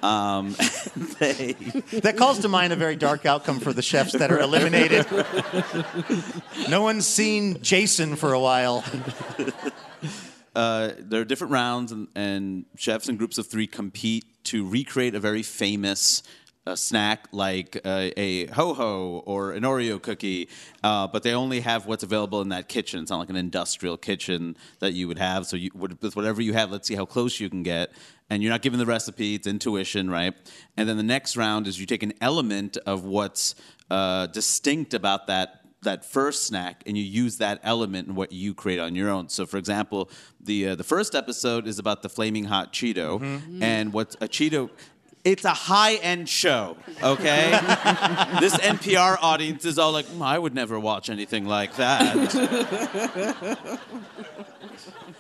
Um, 0.02 0.52
they, 1.20 1.54
that 2.02 2.16
calls 2.18 2.40
to 2.40 2.48
mind 2.48 2.74
a 2.74 2.76
very 2.76 2.96
dark 2.96 3.26
outcome 3.26 3.60
for 3.60 3.74
the 3.74 3.82
chefs 3.82 4.14
that 4.14 4.32
are 4.32 4.40
eliminated. 4.40 5.06
no 6.70 6.82
one's 6.82 7.06
seen 7.08 7.62
Jason 7.62 8.16
for 8.16 8.34
a 8.34 8.40
while. 8.40 8.84
uh, 10.56 10.92
there 11.00 11.22
are 11.22 11.26
different 11.26 11.52
rounds, 11.54 11.92
and, 11.92 12.08
and 12.16 12.66
chefs 12.76 13.08
in 13.08 13.18
groups 13.18 13.38
of 13.38 13.48
three 13.48 13.68
compete 13.68 14.26
to 14.46 14.68
recreate 14.68 15.16
a 15.16 15.20
very 15.20 15.44
famous 15.44 16.22
uh, 16.68 16.76
snack 16.76 17.28
like 17.32 17.78
uh, 17.86 18.10
a 18.18 18.48
ho 18.48 18.74
ho 18.74 19.24
or 19.26 19.52
an 19.52 19.64
Oreo 19.64 20.02
cookie, 20.02 20.50
uh, 20.84 21.08
but 21.08 21.24
they 21.24 21.34
only 21.34 21.60
have 21.60 21.86
what's 21.86 22.04
available 22.04 22.42
in 22.42 22.50
that 22.50 22.68
kitchen. 22.68 23.02
It's 23.02 23.12
not 23.12 23.20
like 23.20 23.30
an 23.30 23.36
industrial 23.36 23.98
kitchen 23.98 24.58
that 24.80 24.94
you 24.94 25.08
would 25.08 25.20
have. 25.20 25.46
So 25.46 25.58
you, 25.58 25.72
with 25.76 26.16
whatever 26.16 26.42
you 26.42 26.54
have, 26.54 26.72
let's 26.72 26.88
see 26.88 26.96
how 26.96 27.06
close 27.06 27.40
you 27.40 27.50
can 27.50 27.64
get. 27.64 27.92
And 28.30 28.42
you're 28.42 28.52
not 28.52 28.64
given 28.64 28.80
the 28.80 28.86
recipe; 28.86 29.36
it's 29.36 29.46
intuition, 29.46 30.10
right? 30.10 30.34
And 30.76 30.90
then 30.90 30.98
the 30.98 31.04
next 31.04 31.38
round 31.38 31.68
is 31.68 31.80
you 31.80 31.86
take 31.86 32.04
an 32.04 32.14
element 32.22 32.78
of 32.86 33.06
what's 33.06 33.54
uh, 33.92 34.28
distinct 34.28 34.94
about 34.96 35.28
that 35.28 35.62
that 35.86 36.04
first 36.04 36.46
snack 36.46 36.82
and 36.86 36.98
you 36.98 37.04
use 37.04 37.38
that 37.38 37.60
element 37.64 38.08
in 38.08 38.16
what 38.16 38.32
you 38.32 38.54
create 38.54 38.80
on 38.80 38.96
your 38.96 39.10
own. 39.10 39.30
So, 39.30 39.46
for 39.46 39.58
example, 39.58 40.10
the 40.42 40.70
uh, 40.70 40.76
the 40.76 40.84
first 40.84 41.16
episode 41.16 41.68
is 41.68 41.80
about 41.80 42.02
the 42.02 42.10
flaming 42.10 42.46
hot 42.46 42.74
Cheeto, 42.74 43.22
and 43.62 43.94
what's 43.94 44.16
a 44.16 44.28
Cheeto. 44.28 44.70
It's 45.26 45.44
a 45.44 45.56
high 45.56 45.96
end 45.96 46.30
show, 46.30 46.78
okay? 47.02 47.50
this 48.40 48.56
NPR 48.58 49.18
audience 49.22 49.66
is 49.66 49.80
all 49.80 49.92
like, 49.92 50.06
"Mm, 50.06 50.22
I 50.22 50.38
would 50.38 50.54
never 50.54 50.80
watch 50.80 51.10
anything 51.10 51.48
like 51.48 51.78
that. 51.78 53.90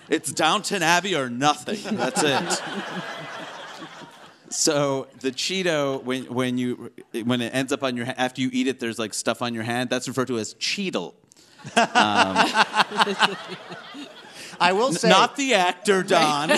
it's 0.08 0.32
Downton 0.32 0.84
Abbey 0.84 1.16
or 1.16 1.28
nothing. 1.28 1.80
That's 1.98 2.22
it. 2.24 2.62
So 4.52 5.08
the 5.22 5.32
Cheeto, 5.32 6.04
when 6.04 6.26
when 6.26 6.60
you 6.60 6.92
when 7.24 7.42
it 7.42 7.56
ends 7.56 7.74
up 7.74 7.82
on 7.82 7.98
your 7.98 8.06
ha- 8.06 8.14
after 8.16 8.42
you 8.42 8.52
eat 8.54 8.68
it, 8.68 8.80
there's 8.80 9.00
like 9.00 9.16
stuff 9.16 9.42
on 9.42 9.56
your 9.56 9.64
hand. 9.64 9.90
That's 9.90 10.08
referred 10.08 10.28
to 10.28 10.38
as 10.38 10.54
Cheetle. 10.54 11.16
I 14.60 14.74
will 14.74 14.94
say, 14.94 15.10
Not 15.10 15.36
the 15.36 15.54
actor 15.56 16.04
Don. 16.16 16.50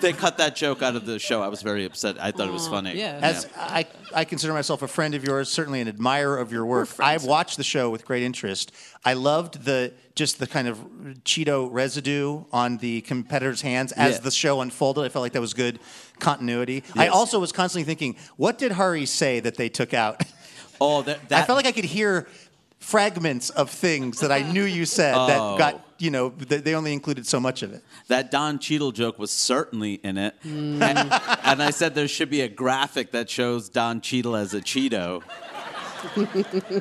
they 0.00 0.12
cut 0.12 0.38
that 0.38 0.54
joke 0.56 0.82
out 0.82 0.96
of 0.96 1.06
the 1.06 1.18
show. 1.18 1.42
I 1.42 1.48
was 1.48 1.62
very 1.62 1.84
upset. 1.84 2.16
I 2.20 2.30
thought 2.30 2.48
it 2.48 2.52
was 2.52 2.68
funny. 2.68 2.96
yeah. 2.98 3.18
as 3.22 3.48
I, 3.56 3.86
I 4.14 4.24
consider 4.24 4.52
myself 4.52 4.82
a 4.82 4.88
friend 4.88 5.14
of 5.14 5.24
yours, 5.24 5.48
certainly 5.48 5.80
an 5.80 5.88
admirer 5.88 6.38
of 6.38 6.52
your 6.52 6.64
work. 6.66 6.88
I've 6.98 7.24
watched 7.24 7.56
the 7.56 7.64
show 7.64 7.90
with 7.90 8.04
great 8.04 8.22
interest. 8.22 8.72
I 9.04 9.14
loved 9.14 9.64
the 9.64 9.92
just 10.14 10.38
the 10.38 10.46
kind 10.46 10.66
of 10.66 10.78
Cheeto 11.24 11.68
residue 11.70 12.44
on 12.50 12.78
the 12.78 13.02
competitors' 13.02 13.60
hands 13.60 13.92
as 13.92 14.14
Yeah. 14.14 14.20
the 14.22 14.30
show 14.30 14.60
unfolded. 14.62 15.04
I 15.04 15.08
felt 15.10 15.22
like 15.22 15.32
that 15.32 15.40
was 15.42 15.52
good 15.52 15.78
continuity. 16.18 16.84
I 16.94 17.08
also 17.08 17.38
was 17.38 17.52
constantly 17.52 17.84
thinking, 17.84 18.16
what 18.36 18.56
did 18.56 18.72
Hari 18.72 19.04
say 19.04 19.40
that 19.40 19.56
they 19.56 19.68
took 19.68 19.92
out? 19.92 20.22
Oh, 20.80 21.00
that, 21.02 21.28
that 21.30 21.42
I 21.42 21.46
felt 21.46 21.56
like 21.56 21.66
I 21.66 21.72
could 21.72 21.84
hear 21.86 22.26
fragments 22.78 23.50
of 23.50 23.70
things 23.70 24.20
that 24.20 24.30
I 24.30 24.42
knew 24.50 24.64
you 24.64 24.84
said 24.86 25.14
that 25.14 25.38
Oh. 25.40 25.56
got, 25.58 25.84
you 25.98 26.10
know, 26.10 26.30
th- 26.30 26.62
they 26.62 26.74
only 26.74 26.92
included 26.92 27.26
so 27.26 27.40
much 27.40 27.62
of 27.62 27.72
it. 27.72 27.82
that 28.08 28.30
Don 28.30 28.58
Cheadle 28.58 28.92
joke 28.92 29.18
was 29.18 29.30
certainly 29.30 29.94
in 29.94 30.16
it. 30.18 30.34
Mm. 30.44 30.80
And, 30.82 30.98
and 31.44 31.62
I 31.62 31.70
said 31.70 31.94
there 31.94 32.06
should 32.08 32.30
be 32.30 32.42
a 32.42 32.48
graphic 32.48 33.10
that 33.12 33.28
shows 33.28 33.68
Don 33.68 34.00
Cheadle 34.00 34.36
as 34.36 34.54
a 34.54 34.60
Cheeto. 34.60 35.22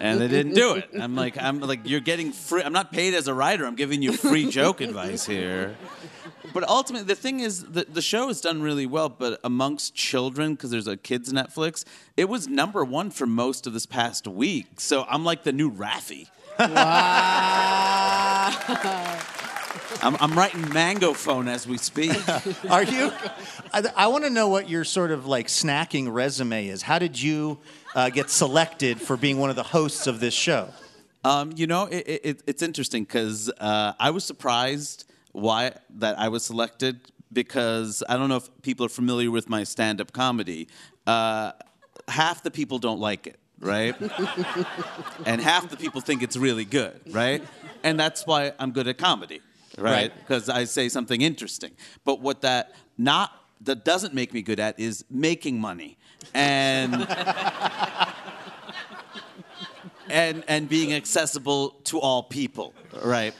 and 0.01 0.21
they 0.21 0.27
didn't 0.27 0.53
do 0.53 0.75
it. 0.75 0.89
I'm 0.99 1.15
like, 1.15 1.41
I'm 1.41 1.59
like, 1.59 1.81
you're 1.89 1.99
getting 2.01 2.31
free. 2.31 2.61
I'm 2.61 2.73
not 2.73 2.91
paid 2.91 3.13
as 3.15 3.27
a 3.27 3.33
writer. 3.33 3.65
I'm 3.65 3.75
giving 3.75 4.01
you 4.03 4.13
free 4.13 4.49
joke 4.51 4.81
advice 4.81 5.25
here. 5.25 5.75
But 6.53 6.67
ultimately, 6.67 7.07
the 7.07 7.15
thing 7.15 7.39
is, 7.39 7.63
the, 7.63 7.85
the 7.85 8.01
show 8.01 8.27
has 8.27 8.41
done 8.41 8.61
really 8.61 8.85
well. 8.85 9.09
But 9.09 9.39
amongst 9.43 9.95
children, 9.95 10.55
because 10.55 10.71
there's 10.71 10.87
a 10.87 10.97
kids 10.97 11.31
Netflix, 11.31 11.83
it 12.17 12.29
was 12.29 12.47
number 12.47 12.83
one 12.83 13.11
for 13.11 13.25
most 13.25 13.67
of 13.67 13.73
this 13.73 13.85
past 13.85 14.27
week. 14.27 14.79
So 14.79 15.05
I'm 15.09 15.23
like 15.23 15.43
the 15.43 15.53
new 15.53 15.71
Raffi. 15.71 16.27
I'm, 20.01 20.15
I'm 20.19 20.37
writing 20.37 20.71
Mango 20.73 21.13
Phone 21.13 21.47
as 21.47 21.67
we 21.67 21.77
speak. 21.77 22.11
Are 22.69 22.83
you? 22.83 23.11
I, 23.73 23.83
I 23.95 24.07
want 24.07 24.23
to 24.23 24.29
know 24.29 24.47
what 24.47 24.69
your 24.69 24.83
sort 24.83 25.11
of 25.11 25.25
like 25.25 25.47
snacking 25.47 26.13
resume 26.13 26.67
is. 26.67 26.81
How 26.81 26.99
did 26.99 27.19
you 27.19 27.57
uh, 27.95 28.09
get 28.09 28.29
selected 28.29 29.01
for 29.01 29.17
being 29.17 29.37
one 29.39 29.49
of 29.49 29.55
the 29.55 29.63
hosts 29.63 30.07
of 30.07 30.19
this 30.19 30.33
show? 30.33 30.69
Um, 31.23 31.53
you 31.55 31.65
know, 31.65 31.85
it, 31.85 32.21
it, 32.23 32.43
it's 32.45 32.61
interesting 32.61 33.03
because 33.03 33.49
uh, 33.59 33.93
I 33.99 34.11
was 34.11 34.23
surprised 34.23 35.05
why 35.35 35.73
that 35.97 36.17
I 36.17 36.29
was 36.29 36.43
selected 36.43 37.11
because 37.31 38.01
I 38.07 38.17
don't 38.17 38.29
know 38.29 38.37
if 38.37 38.49
people 38.61 38.85
are 38.85 38.89
familiar 38.89 39.29
with 39.29 39.49
my 39.49 39.63
stand-up 39.63 40.13
comedy. 40.13 40.67
Uh, 41.05 41.51
half 42.07 42.41
the 42.43 42.51
people 42.51 42.79
don't 42.79 42.99
like 42.99 43.27
it, 43.27 43.37
right? 43.59 43.95
and 45.25 45.41
half 45.41 45.69
the 45.69 45.77
people 45.77 46.01
think 46.01 46.23
it's 46.23 46.37
really 46.37 46.65
good, 46.65 46.99
right? 47.11 47.43
And 47.83 47.99
that's 47.99 48.25
why 48.25 48.53
I'm 48.57 48.71
good 48.71 48.87
at 48.87 48.97
comedy, 48.97 49.41
right? 49.77 49.91
Right. 49.91 50.17
Because 50.17 50.47
I 50.49 50.63
say 50.63 50.87
something 50.87 51.21
interesting. 51.21 51.71
But 52.05 52.21
what 52.21 52.41
that 52.41 52.73
not 52.97 53.31
that 53.61 53.83
doesn't 53.83 54.13
make 54.13 54.33
me 54.33 54.41
good 54.41 54.59
at 54.59 54.79
is 54.79 55.03
making 55.09 55.59
money 55.59 55.97
and 56.33 56.93
and 60.09 60.43
and 60.47 60.69
being 60.69 60.93
accessible 60.93 61.71
to 61.85 61.99
all 61.99 62.23
people, 62.23 62.73
right? 63.03 63.33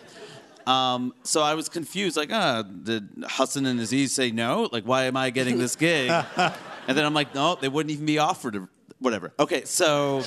Um, 0.66 1.14
so 1.24 1.42
I 1.42 1.54
was 1.54 1.70
confused, 1.70 2.18
like, 2.18 2.32
ah, 2.32 2.64
did 2.64 3.10
Hassan 3.24 3.66
and 3.66 3.80
Aziz 3.80 4.14
say 4.14 4.32
no? 4.32 4.68
Like, 4.72 4.84
why 4.84 5.04
am 5.04 5.16
I 5.16 5.30
getting 5.30 5.60
this 5.60 5.76
gig? 5.76 6.10
and 6.38 6.54
then 6.88 7.06
I'm 7.06 7.14
like, 7.14 7.36
no, 7.36 7.56
they 7.56 7.70
wouldn't 7.70 7.92
even 7.92 8.06
be 8.06 8.18
offered, 8.18 8.56
or 8.56 8.70
whatever. 9.00 9.32
Okay, 9.40 9.64
so 9.66 10.24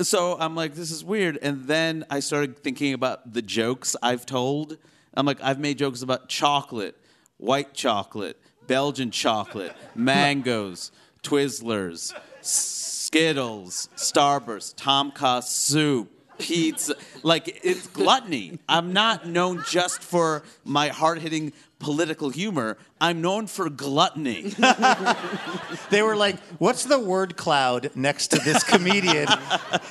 so 0.00 0.38
I'm 0.38 0.54
like, 0.54 0.74
this 0.74 0.90
is 0.90 1.04
weird. 1.04 1.38
And 1.42 1.66
then 1.66 2.04
I 2.08 2.20
started 2.20 2.58
thinking 2.58 2.94
about 2.94 3.32
the 3.32 3.42
jokes 3.42 3.96
I've 4.02 4.24
told. 4.24 4.78
I'm 5.14 5.26
like, 5.26 5.42
I've 5.42 5.58
made 5.58 5.78
jokes 5.78 6.02
about 6.02 6.28
chocolate, 6.28 6.96
white 7.38 7.74
chocolate, 7.74 8.40
Belgian 8.66 9.10
chocolate, 9.10 9.74
mangoes, 9.94 10.92
Twizzlers, 11.22 12.12
Skittles, 12.42 13.88
Starburst, 13.96 14.74
Tom 14.76 15.10
Kha 15.10 15.40
soup, 15.42 16.10
pizza. 16.38 16.94
Like, 17.22 17.60
it's 17.62 17.86
gluttony. 17.88 18.58
I'm 18.68 18.92
not 18.92 19.26
known 19.26 19.64
just 19.68 20.02
for 20.02 20.42
my 20.64 20.88
hard 20.88 21.18
hitting 21.18 21.52
political 21.78 22.30
humor, 22.30 22.76
I'm 23.00 23.20
known 23.20 23.46
for 23.46 23.68
gluttony. 23.70 24.52
They 25.90 26.02
were 26.02 26.16
like, 26.16 26.38
"What's 26.58 26.84
the 26.84 26.98
word 26.98 27.36
cloud 27.36 27.90
next 27.94 28.28
to 28.28 28.38
this 28.38 28.62
comedian?" 28.62 29.26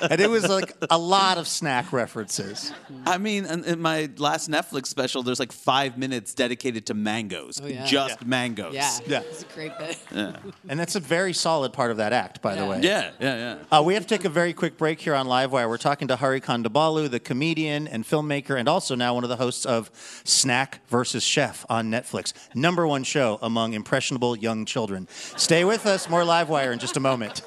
and 0.02 0.20
it 0.22 0.30
was 0.30 0.48
like 0.48 0.76
a 0.92 0.98
lot 0.98 1.38
of 1.40 1.48
snack 1.48 1.92
references. 1.92 2.72
I 3.06 3.18
mean, 3.18 3.46
in, 3.46 3.64
in 3.64 3.82
my 3.82 4.10
last 4.18 4.50
Netflix 4.50 4.88
special, 4.88 5.24
there's 5.24 5.40
like 5.40 5.52
five 5.52 5.98
minutes 5.98 6.34
dedicated 6.36 6.86
to 6.88 6.94
mangoes. 6.94 7.60
yeah. 7.64 7.86
Just 7.86 8.26
mangoes. 8.26 8.74
Yeah, 8.76 8.92
Yeah. 9.08 9.20
it's 9.22 9.42
a 9.44 9.46
great 9.56 9.78
bit. 9.80 9.98
Yeah. 10.14 10.36
And 10.70 10.80
that's 10.80 10.96
a 10.96 11.00
very 11.00 11.34
solid 11.34 11.74
part 11.74 11.90
of 11.92 11.98
that 11.98 12.14
act, 12.14 12.42
by 12.44 12.54
the 12.56 12.66
way. 12.66 12.82
Yeah, 12.82 13.12
yeah, 13.20 13.36
yeah. 13.72 13.78
Uh, 13.80 13.82
we 13.84 13.94
have 13.96 14.04
to 14.06 14.10
take 14.10 14.26
a 14.26 14.30
very 14.30 14.54
quick 14.54 14.78
break 14.78 15.00
here 15.00 15.16
on 15.16 15.26
Livewire. 15.26 15.68
We're 15.68 15.78
talking 15.78 16.08
to 16.10 16.16
Hari 16.16 16.42
Kondabolu, 16.42 17.10
the 17.10 17.20
comedian 17.20 17.88
and 17.88 18.04
filmmaker, 18.04 18.60
and 18.60 18.70
also 18.70 18.94
now 18.94 19.16
one 19.16 19.24
of 19.24 19.30
the 19.30 19.38
hosts 19.38 19.66
of 19.66 19.90
Snack 20.26 20.82
versus 20.90 21.24
Chef 21.24 21.66
on 21.70 21.90
Netflix. 21.90 22.34
Number 22.54 22.86
one 22.86 22.97
show 23.04 23.40
among 23.42 23.74
impressionable 23.74 24.36
young 24.36 24.66
children. 24.66 25.08
Stay 25.10 25.64
with 25.64 25.86
us. 25.86 26.10
More 26.10 26.22
Livewire 26.22 26.74
in 26.74 26.80
just 26.80 26.98
a 26.98 27.00
moment. 27.00 27.42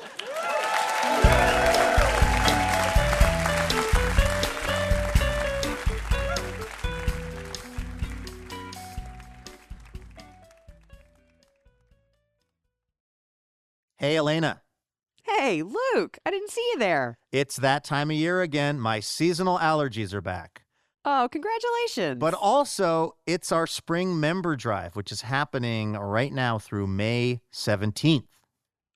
Hey, 14.00 14.16
Elena. 14.16 14.62
Hey, 15.24 15.62
Luke, 15.62 16.16
I 16.24 16.30
didn't 16.30 16.50
see 16.50 16.66
you 16.72 16.78
there. 16.78 17.18
It's 17.32 17.56
that 17.56 17.84
time 17.84 18.10
of 18.10 18.16
year 18.16 18.40
again. 18.40 18.80
My 18.80 19.00
seasonal 19.00 19.58
allergies 19.58 20.14
are 20.14 20.22
back. 20.22 20.62
Oh, 21.04 21.28
congratulations. 21.32 22.18
But 22.18 22.34
also, 22.34 23.16
it's 23.26 23.52
our 23.52 23.66
spring 23.66 24.20
member 24.20 24.54
drive, 24.54 24.96
which 24.96 25.10
is 25.10 25.22
happening 25.22 25.94
right 25.94 26.32
now 26.32 26.58
through 26.58 26.86
May 26.88 27.40
17th. 27.52 28.26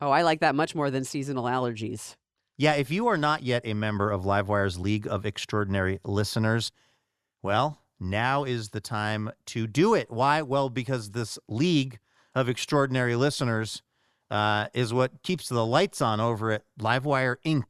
oh, 0.00 0.10
I 0.10 0.22
like 0.22 0.40
that 0.40 0.54
much 0.54 0.74
more 0.74 0.90
than 0.90 1.04
seasonal 1.04 1.44
allergies. 1.44 2.16
Yeah, 2.58 2.74
if 2.74 2.90
you 2.90 3.08
are 3.08 3.16
not 3.16 3.42
yet 3.42 3.62
a 3.64 3.74
member 3.74 4.10
of 4.10 4.22
Livewire's 4.22 4.78
League 4.78 5.06
of 5.08 5.24
Extraordinary 5.26 5.98
Listeners, 6.04 6.70
well, 7.42 7.80
now 7.98 8.44
is 8.44 8.68
the 8.70 8.80
time 8.80 9.30
to 9.46 9.66
do 9.66 9.94
it. 9.94 10.10
Why? 10.10 10.42
Well, 10.42 10.68
because 10.68 11.12
this 11.12 11.38
League 11.48 11.98
of 12.34 12.48
Extraordinary 12.48 13.16
Listeners 13.16 13.82
uh, 14.30 14.66
is 14.74 14.92
what 14.92 15.22
keeps 15.22 15.48
the 15.48 15.64
lights 15.64 16.02
on 16.02 16.20
over 16.20 16.52
at 16.52 16.64
Livewire 16.78 17.36
Inc., 17.46 17.64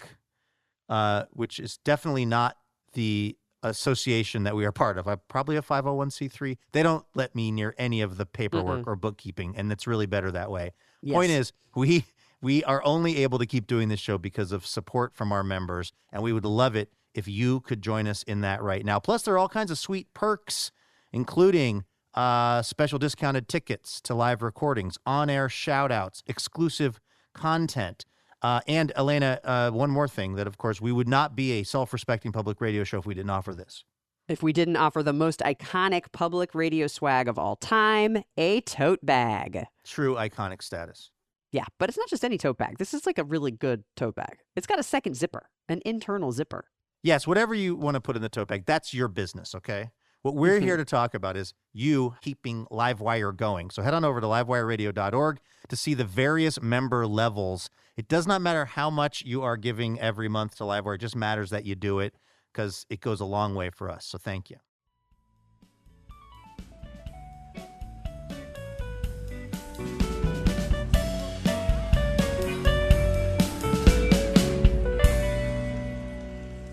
uh, 0.88 1.24
which 1.30 1.58
is 1.58 1.78
definitely 1.84 2.26
not 2.26 2.56
the 2.94 3.36
association 3.64 4.44
that 4.44 4.54
we 4.54 4.64
are 4.64 4.72
part 4.72 4.98
of. 4.98 5.08
I'm 5.08 5.20
probably 5.28 5.56
a 5.56 5.62
501c3. 5.62 6.56
They 6.72 6.82
don't 6.82 7.04
let 7.14 7.34
me 7.34 7.50
near 7.50 7.74
any 7.78 8.00
of 8.00 8.16
the 8.16 8.26
paperwork 8.26 8.86
or 8.86 8.96
bookkeeping, 8.96 9.54
and 9.56 9.72
it's 9.72 9.86
really 9.86 10.06
better 10.06 10.30
that 10.30 10.50
way. 10.50 10.72
Point 11.14 11.30
is, 11.32 11.52
we 11.74 12.04
we 12.40 12.62
are 12.64 12.84
only 12.84 13.16
able 13.18 13.38
to 13.38 13.46
keep 13.46 13.66
doing 13.66 13.88
this 13.88 14.00
show 14.00 14.18
because 14.18 14.52
of 14.52 14.66
support 14.66 15.14
from 15.14 15.32
our 15.32 15.42
members, 15.42 15.92
and 16.12 16.22
we 16.22 16.32
would 16.32 16.44
love 16.44 16.76
it 16.76 16.92
if 17.14 17.26
you 17.26 17.60
could 17.60 17.80
join 17.82 18.06
us 18.06 18.22
in 18.24 18.42
that 18.42 18.62
right 18.62 18.84
now. 18.84 18.98
Plus, 18.98 19.22
there 19.22 19.34
are 19.34 19.38
all 19.38 19.48
kinds 19.48 19.70
of 19.70 19.78
sweet 19.78 20.12
perks, 20.14 20.70
including 21.12 21.84
uh, 22.14 22.60
special 22.62 22.98
discounted 22.98 23.48
tickets 23.48 24.00
to 24.02 24.14
live 24.14 24.42
recordings, 24.42 24.98
on-air 25.06 25.48
shout-outs, 25.48 26.22
exclusive 26.26 27.00
content. 27.32 28.04
Uh, 28.44 28.60
and 28.68 28.92
Elena, 28.94 29.40
uh, 29.42 29.70
one 29.70 29.90
more 29.90 30.06
thing 30.06 30.34
that, 30.34 30.46
of 30.46 30.58
course, 30.58 30.78
we 30.78 30.92
would 30.92 31.08
not 31.08 31.34
be 31.34 31.52
a 31.52 31.62
self-respecting 31.62 32.30
public 32.30 32.60
radio 32.60 32.84
show 32.84 32.98
if 32.98 33.06
we 33.06 33.14
didn't 33.14 33.30
offer 33.30 33.54
this. 33.54 33.84
If 34.28 34.42
we 34.42 34.52
didn't 34.52 34.76
offer 34.76 35.02
the 35.02 35.14
most 35.14 35.40
iconic 35.40 36.12
public 36.12 36.54
radio 36.54 36.86
swag 36.86 37.26
of 37.26 37.38
all 37.38 37.56
time, 37.56 38.22
a 38.36 38.60
tote 38.60 38.98
bag. 39.02 39.64
True 39.82 40.14
iconic 40.16 40.62
status. 40.62 41.10
Yeah, 41.52 41.64
but 41.78 41.88
it's 41.88 41.96
not 41.96 42.08
just 42.10 42.22
any 42.22 42.36
tote 42.36 42.58
bag. 42.58 42.76
This 42.76 42.92
is 42.92 43.06
like 43.06 43.16
a 43.16 43.24
really 43.24 43.50
good 43.50 43.84
tote 43.96 44.16
bag. 44.16 44.40
It's 44.56 44.66
got 44.66 44.78
a 44.78 44.82
second 44.82 45.14
zipper, 45.16 45.48
an 45.68 45.80
internal 45.86 46.30
zipper. 46.30 46.66
Yes, 47.02 47.26
whatever 47.26 47.54
you 47.54 47.74
want 47.76 47.94
to 47.94 48.00
put 48.02 48.14
in 48.14 48.20
the 48.20 48.28
tote 48.28 48.48
bag, 48.48 48.66
that's 48.66 48.92
your 48.92 49.08
business, 49.08 49.54
okay? 49.54 49.90
What 50.20 50.34
we're 50.34 50.56
Mm-hmm. 50.56 50.64
here 50.66 50.76
to 50.78 50.84
talk 50.84 51.14
about 51.14 51.36
is 51.36 51.54
you 51.72 52.14
keeping 52.22 52.66
Livewire 52.72 53.34
going. 53.34 53.70
So 53.70 53.80
head 53.82 53.94
on 53.94 54.04
over 54.04 54.20
to 54.20 54.26
livewireradio.org 54.26 55.38
to 55.68 55.76
see 55.76 55.94
the 55.94 56.04
various 56.04 56.60
member 56.62 57.06
levels. 57.06 57.68
It 57.96 58.08
does 58.08 58.26
not 58.26 58.42
matter 58.42 58.64
how 58.64 58.90
much 58.90 59.22
you 59.24 59.42
are 59.42 59.56
giving 59.56 60.00
every 60.00 60.28
month 60.28 60.56
to 60.56 60.64
Livewire, 60.64 60.96
it 60.96 61.00
just 61.00 61.14
matters 61.14 61.50
that 61.50 61.64
you 61.64 61.76
do 61.76 62.00
it 62.00 62.14
because 62.52 62.86
it 62.90 63.00
goes 63.00 63.20
a 63.20 63.24
long 63.24 63.54
way 63.54 63.70
for 63.70 63.88
us. 63.88 64.04
So 64.04 64.18
thank 64.18 64.50
you. 64.50 64.56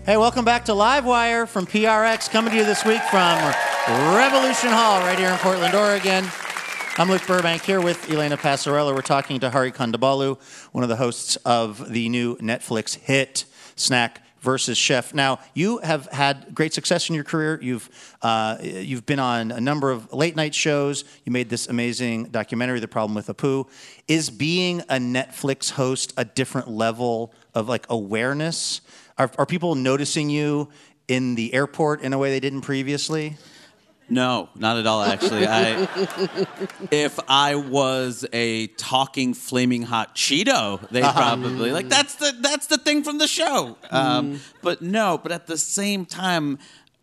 Hey, 0.04 0.16
welcome 0.16 0.44
back 0.44 0.64
to 0.64 0.72
Livewire 0.72 1.46
from 1.46 1.64
PRX, 1.64 2.28
coming 2.28 2.50
to 2.50 2.56
you 2.56 2.64
this 2.64 2.84
week 2.84 3.02
from 3.02 3.38
Revolution 4.16 4.70
Hall 4.70 4.98
right 5.02 5.16
here 5.16 5.30
in 5.30 5.38
Portland, 5.38 5.76
Oregon. 5.76 6.24
I'm 6.98 7.08
Luke 7.08 7.26
Burbank 7.26 7.62
here 7.62 7.80
with 7.80 8.10
Elena 8.10 8.36
Passarello. 8.36 8.94
We're 8.94 9.00
talking 9.00 9.40
to 9.40 9.48
Hari 9.48 9.72
Kondabolu, 9.72 10.38
one 10.72 10.84
of 10.84 10.90
the 10.90 10.96
hosts 10.96 11.36
of 11.36 11.90
the 11.90 12.10
new 12.10 12.36
Netflix 12.36 12.96
hit 12.96 13.46
Snack 13.76 14.20
versus 14.40 14.76
Chef. 14.76 15.14
Now, 15.14 15.38
you 15.54 15.78
have 15.78 16.04
had 16.12 16.54
great 16.54 16.74
success 16.74 17.08
in 17.08 17.14
your 17.14 17.24
career. 17.24 17.58
You've 17.62 17.88
uh, 18.20 18.58
you've 18.60 19.06
been 19.06 19.20
on 19.20 19.52
a 19.52 19.60
number 19.60 19.90
of 19.90 20.12
late 20.12 20.36
night 20.36 20.54
shows. 20.54 21.04
You 21.24 21.32
made 21.32 21.48
this 21.48 21.66
amazing 21.66 22.24
documentary, 22.24 22.78
The 22.78 22.88
Problem 22.88 23.14
with 23.14 23.28
Apu. 23.28 23.66
Is 24.06 24.28
being 24.28 24.80
a 24.80 24.98
Netflix 24.98 25.70
host 25.70 26.12
a 26.18 26.26
different 26.26 26.68
level 26.68 27.32
of 27.54 27.70
like 27.70 27.86
awareness? 27.88 28.82
Are, 29.16 29.30
are 29.38 29.46
people 29.46 29.76
noticing 29.76 30.28
you 30.28 30.68
in 31.08 31.36
the 31.36 31.54
airport 31.54 32.02
in 32.02 32.12
a 32.12 32.18
way 32.18 32.28
they 32.28 32.40
didn't 32.40 32.60
previously? 32.60 33.38
No, 34.08 34.48
not 34.54 34.76
at 34.76 34.86
all. 34.86 35.02
Actually, 35.02 35.46
I 35.46 35.88
if 36.90 37.18
I 37.28 37.54
was 37.54 38.26
a 38.32 38.66
talking 38.68 39.32
flaming 39.32 39.82
hot 39.82 40.14
Cheeto, 40.14 40.86
they 40.90 41.00
probably 41.00 41.72
like 41.72 41.88
that's 41.88 42.16
the 42.16 42.34
that's 42.40 42.66
the 42.66 42.78
thing 42.78 43.04
from 43.04 43.18
the 43.18 43.26
show. 43.26 43.78
Um, 43.90 44.40
but 44.60 44.82
no, 44.82 45.18
but 45.22 45.32
at 45.32 45.46
the 45.46 45.56
same 45.56 46.04
time, 46.04 46.58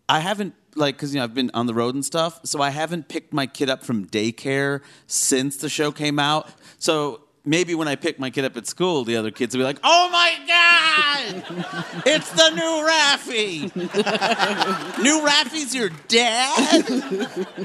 I 0.07 0.19
haven't 0.19 0.53
like 0.75 0.95
because 0.95 1.13
you 1.13 1.19
know 1.19 1.23
I've 1.23 1.33
been 1.33 1.51
on 1.53 1.65
the 1.65 1.73
road 1.73 1.95
and 1.95 2.05
stuff, 2.05 2.41
so 2.43 2.61
I 2.61 2.69
haven't 2.69 3.07
picked 3.07 3.33
my 3.33 3.47
kid 3.47 3.69
up 3.69 3.83
from 3.83 4.05
daycare 4.05 4.81
since 5.07 5.57
the 5.57 5.69
show 5.69 5.91
came 5.91 6.19
out. 6.19 6.49
So. 6.77 7.21
Maybe 7.49 7.73
when 7.73 7.87
I 7.87 7.95
pick 7.95 8.19
my 8.19 8.29
kid 8.29 8.45
up 8.45 8.55
at 8.57 8.67
school, 8.67 9.03
the 9.03 9.15
other 9.15 9.31
kids 9.31 9.55
will 9.55 9.61
be 9.61 9.63
like, 9.63 9.79
"Oh 9.83 10.07
my 10.11 10.37
god, 10.45 12.03
it's 12.05 12.29
the 12.29 12.51
new 12.51 12.61
Raffi! 12.87 13.75
new 15.03 15.21
Raffi's 15.21 15.73
your 15.73 15.89
dad." 16.07 17.57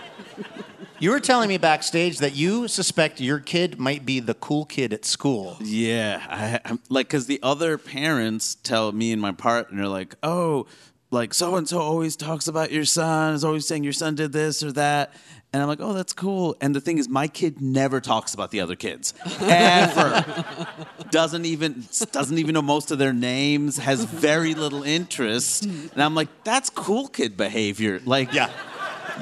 You 0.98 1.10
were 1.10 1.20
telling 1.20 1.50
me 1.50 1.58
backstage 1.58 2.16
that 2.20 2.34
you 2.34 2.66
suspect 2.66 3.20
your 3.20 3.40
kid 3.40 3.78
might 3.78 4.06
be 4.06 4.20
the 4.20 4.32
cool 4.32 4.64
kid 4.64 4.94
at 4.94 5.04
school. 5.04 5.58
Yeah, 5.60 6.24
I, 6.30 6.60
I'm 6.64 6.80
like 6.88 7.08
because 7.08 7.26
the 7.26 7.40
other 7.42 7.76
parents 7.76 8.54
tell 8.54 8.90
me 8.90 9.12
and 9.12 9.20
my 9.20 9.32
partner 9.32 9.86
like, 9.86 10.14
oh, 10.22 10.66
like 11.10 11.34
so 11.34 11.56
and 11.56 11.68
so 11.68 11.78
always 11.78 12.16
talks 12.16 12.48
about 12.48 12.72
your 12.72 12.86
son, 12.86 13.34
is 13.34 13.44
always 13.44 13.66
saying 13.66 13.84
your 13.84 13.92
son 13.92 14.14
did 14.14 14.32
this 14.32 14.62
or 14.62 14.72
that, 14.72 15.12
and 15.54 15.62
I'm 15.62 15.68
like, 15.68 15.78
oh, 15.80 15.92
that's 15.92 16.12
cool. 16.12 16.56
And 16.60 16.74
the 16.74 16.80
thing 16.80 16.98
is, 16.98 17.08
my 17.08 17.28
kid 17.28 17.62
never 17.62 18.00
talks 18.00 18.34
about 18.34 18.50
the 18.50 18.60
other 18.60 18.74
kids 18.74 19.14
ever. 19.40 20.44
doesn't 21.10 21.44
even 21.46 21.84
doesn't 22.10 22.38
even 22.38 22.54
know 22.54 22.62
most 22.62 22.90
of 22.90 22.98
their 22.98 23.12
names. 23.12 23.78
Has 23.78 24.04
very 24.04 24.54
little 24.54 24.82
interest, 24.82 25.64
and 25.64 26.02
I'm 26.02 26.14
like, 26.16 26.28
that's 26.42 26.70
cool 26.70 27.06
kid 27.06 27.36
behavior. 27.36 28.00
Like, 28.04 28.32
Yeah. 28.32 28.50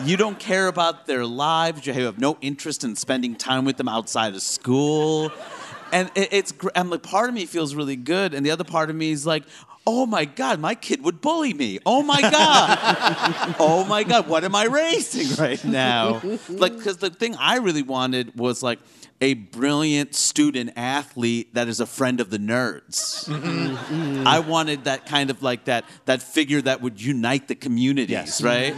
you 0.07 0.17
don't 0.17 0.39
care 0.39 0.69
about 0.69 1.07
their 1.07 1.27
lives. 1.27 1.87
You 1.87 1.93
have 1.93 2.19
no 2.19 2.39
interest 2.41 2.83
in 2.83 2.97
spending 2.97 3.37
time 3.37 3.67
with 3.67 3.77
them 3.77 3.89
outside 3.89 4.35
of 4.35 4.41
school. 4.41 5.31
And 5.93 6.11
it, 6.15 6.29
it's, 6.33 6.55
I'm 6.75 6.89
like, 6.89 7.03
part 7.03 7.29
of 7.29 7.35
me 7.35 7.45
feels 7.45 7.75
really 7.75 7.97
good, 7.97 8.33
and 8.33 8.47
the 8.47 8.51
other 8.53 8.65
part 8.65 8.89
of 8.89 8.97
me 8.97 9.11
is 9.11 9.27
like, 9.27 9.43
oh 9.87 10.07
my 10.07 10.25
God, 10.25 10.61
my 10.61 10.75
kid 10.75 11.03
would 11.03 11.21
bully 11.21 11.55
me. 11.55 11.79
Oh 11.85 12.03
my 12.03 12.21
God. 12.21 12.79
oh 13.59 13.85
my 13.89 14.05
God, 14.05 14.29
what 14.29 14.45
am 14.45 14.55
I 14.55 14.65
raising 14.65 15.37
right 15.43 15.63
now? 15.65 16.21
Like, 16.49 16.77
because 16.77 16.99
the 16.99 17.11
thing 17.11 17.35
I 17.39 17.57
really 17.57 17.83
wanted 17.83 18.37
was 18.39 18.63
like, 18.63 18.79
a 19.21 19.35
brilliant 19.35 20.15
student 20.15 20.73
athlete 20.77 21.55
that 21.55 21.69
is 21.69 21.79
a 21.81 21.87
friend 21.87 22.21
of 22.21 22.31
the 22.31 22.39
nerds. 22.39 23.29
I 24.27 24.41
wanted 24.41 24.85
that 24.85 25.07
kind 25.07 25.31
of 25.31 25.43
like 25.43 25.67
that 25.67 25.85
that 26.07 26.23
figure 26.23 26.61
that 26.63 26.83
would 26.83 27.01
unite 27.01 27.49
the 27.49 27.55
communities, 27.55 28.11
Yes. 28.11 28.43
right? 28.43 28.75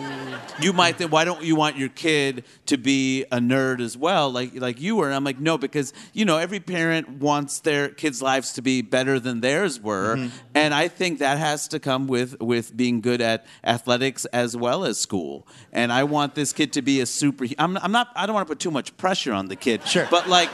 You 0.61 0.73
might 0.73 0.97
think, 0.97 1.11
why 1.11 1.25
don't 1.25 1.43
you 1.43 1.57
want 1.57 1.77
your 1.79 1.89
kid 1.89 2.45
to 2.67 2.77
be 2.77 3.25
a 3.33 3.39
nerd 3.39 3.81
as 3.81 3.97
well, 3.97 4.31
like 4.31 4.55
like 4.55 4.81
you 4.81 4.97
were? 4.97 5.07
And 5.07 5.15
I'm 5.15 5.25
like, 5.25 5.41
no, 5.41 5.57
because 5.57 5.93
you 6.13 6.25
know 6.25 6.37
every 6.37 6.61
parent 6.61 7.09
wants 7.09 7.61
their 7.61 7.89
kids' 7.89 8.21
lives 8.21 8.53
to 8.55 8.63
be 8.63 8.83
better 8.83 9.19
than 9.19 9.41
theirs 9.41 9.81
were, 9.81 10.17
mm-hmm. 10.17 10.37
and 10.55 10.75
I 10.75 10.89
think 10.89 11.21
that 11.21 11.39
has 11.39 11.69
to 11.69 11.81
come 11.81 12.07
with 12.07 12.41
with 12.41 12.77
being 12.77 13.01
good 13.01 13.21
at 13.21 13.47
athletics 13.65 14.27
as 14.27 14.57
well 14.57 14.85
as 14.85 14.99
school. 14.99 15.47
And 15.73 15.93
I 15.93 16.05
want 16.05 16.35
this 16.35 16.53
kid 16.53 16.73
to 16.75 16.83
be 16.83 17.01
a 17.01 17.07
super. 17.07 17.47
I'm, 17.59 17.77
I'm 17.79 17.93
not. 17.93 18.09
I 18.15 18.27
don't 18.27 18.35
want 18.35 18.47
to 18.47 18.51
put 18.53 18.61
too 18.61 18.71
much 18.71 18.97
pressure 18.97 19.33
on 19.33 19.49
the 19.49 19.57
kid. 19.57 19.87
Sure. 19.89 20.07
but 20.11 20.29
like. 20.29 20.34
Like, 20.35 20.51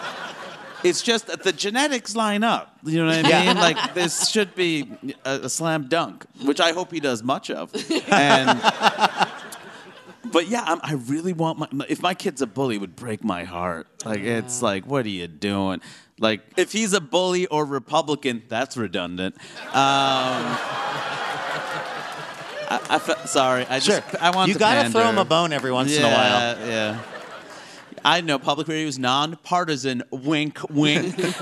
it's 0.83 1.03
just 1.03 1.27
that 1.27 1.43
the 1.43 1.53
genetics 1.53 2.15
line 2.17 2.43
up. 2.45 2.79
You 2.85 2.99
know 3.05 3.07
what 3.07 3.17
I 3.19 3.23
mean? 3.23 3.31
Yeah. 3.31 3.53
Like 3.61 3.95
this 3.95 4.29
should 4.29 4.55
be 4.55 4.91
a, 5.25 5.41
a 5.43 5.49
slam 5.49 5.89
dunk, 5.89 6.25
which 6.45 6.61
I 6.61 6.73
hope 6.73 6.91
he 6.93 7.01
does 7.01 7.23
much 7.23 7.51
of. 7.51 7.71
And 8.11 8.59
but 10.33 10.49
yeah, 10.49 10.63
I'm, 10.67 10.81
I 10.83 10.95
really 10.95 11.33
want 11.33 11.59
my. 11.59 11.67
If 11.89 12.01
my 12.03 12.15
kid's 12.15 12.41
a 12.41 12.47
bully, 12.47 12.77
it 12.77 12.81
would 12.81 12.97
break 12.97 13.23
my 13.25 13.45
heart. 13.45 13.89
Like 14.05 14.21
it's 14.21 14.63
like, 14.63 14.87
what 14.87 15.05
are 15.05 15.11
you 15.11 15.27
doing? 15.29 15.81
Like 16.19 16.41
if 16.57 16.73
he's 16.73 16.93
a 16.95 17.01
bully 17.01 17.47
or 17.47 17.65
Republican, 17.65 18.43
that's 18.49 18.77
redundant. 18.77 19.35
Um, 19.37 20.57
I, 22.73 22.81
I 22.91 22.99
fe- 22.99 23.27
sorry. 23.27 23.67
I 23.69 23.79
Sure. 23.81 24.01
just 24.01 24.17
I 24.23 24.31
want 24.31 24.49
you 24.49 24.55
to 24.55 24.61
gotta 24.61 24.83
pander. 24.83 24.99
throw 24.99 25.09
him 25.11 25.19
a 25.19 25.25
bone 25.25 25.53
every 25.53 25.73
once 25.73 25.95
in 25.97 26.03
a 26.05 26.07
while. 26.07 26.15
Yeah, 26.15 26.67
yeah. 26.67 27.01
I 28.05 28.21
know 28.21 28.39
public 28.39 28.69
radio 28.69 28.87
is 28.87 28.99
nonpartisan. 28.99 30.03
Wink, 30.11 30.59
wink. 30.71 31.15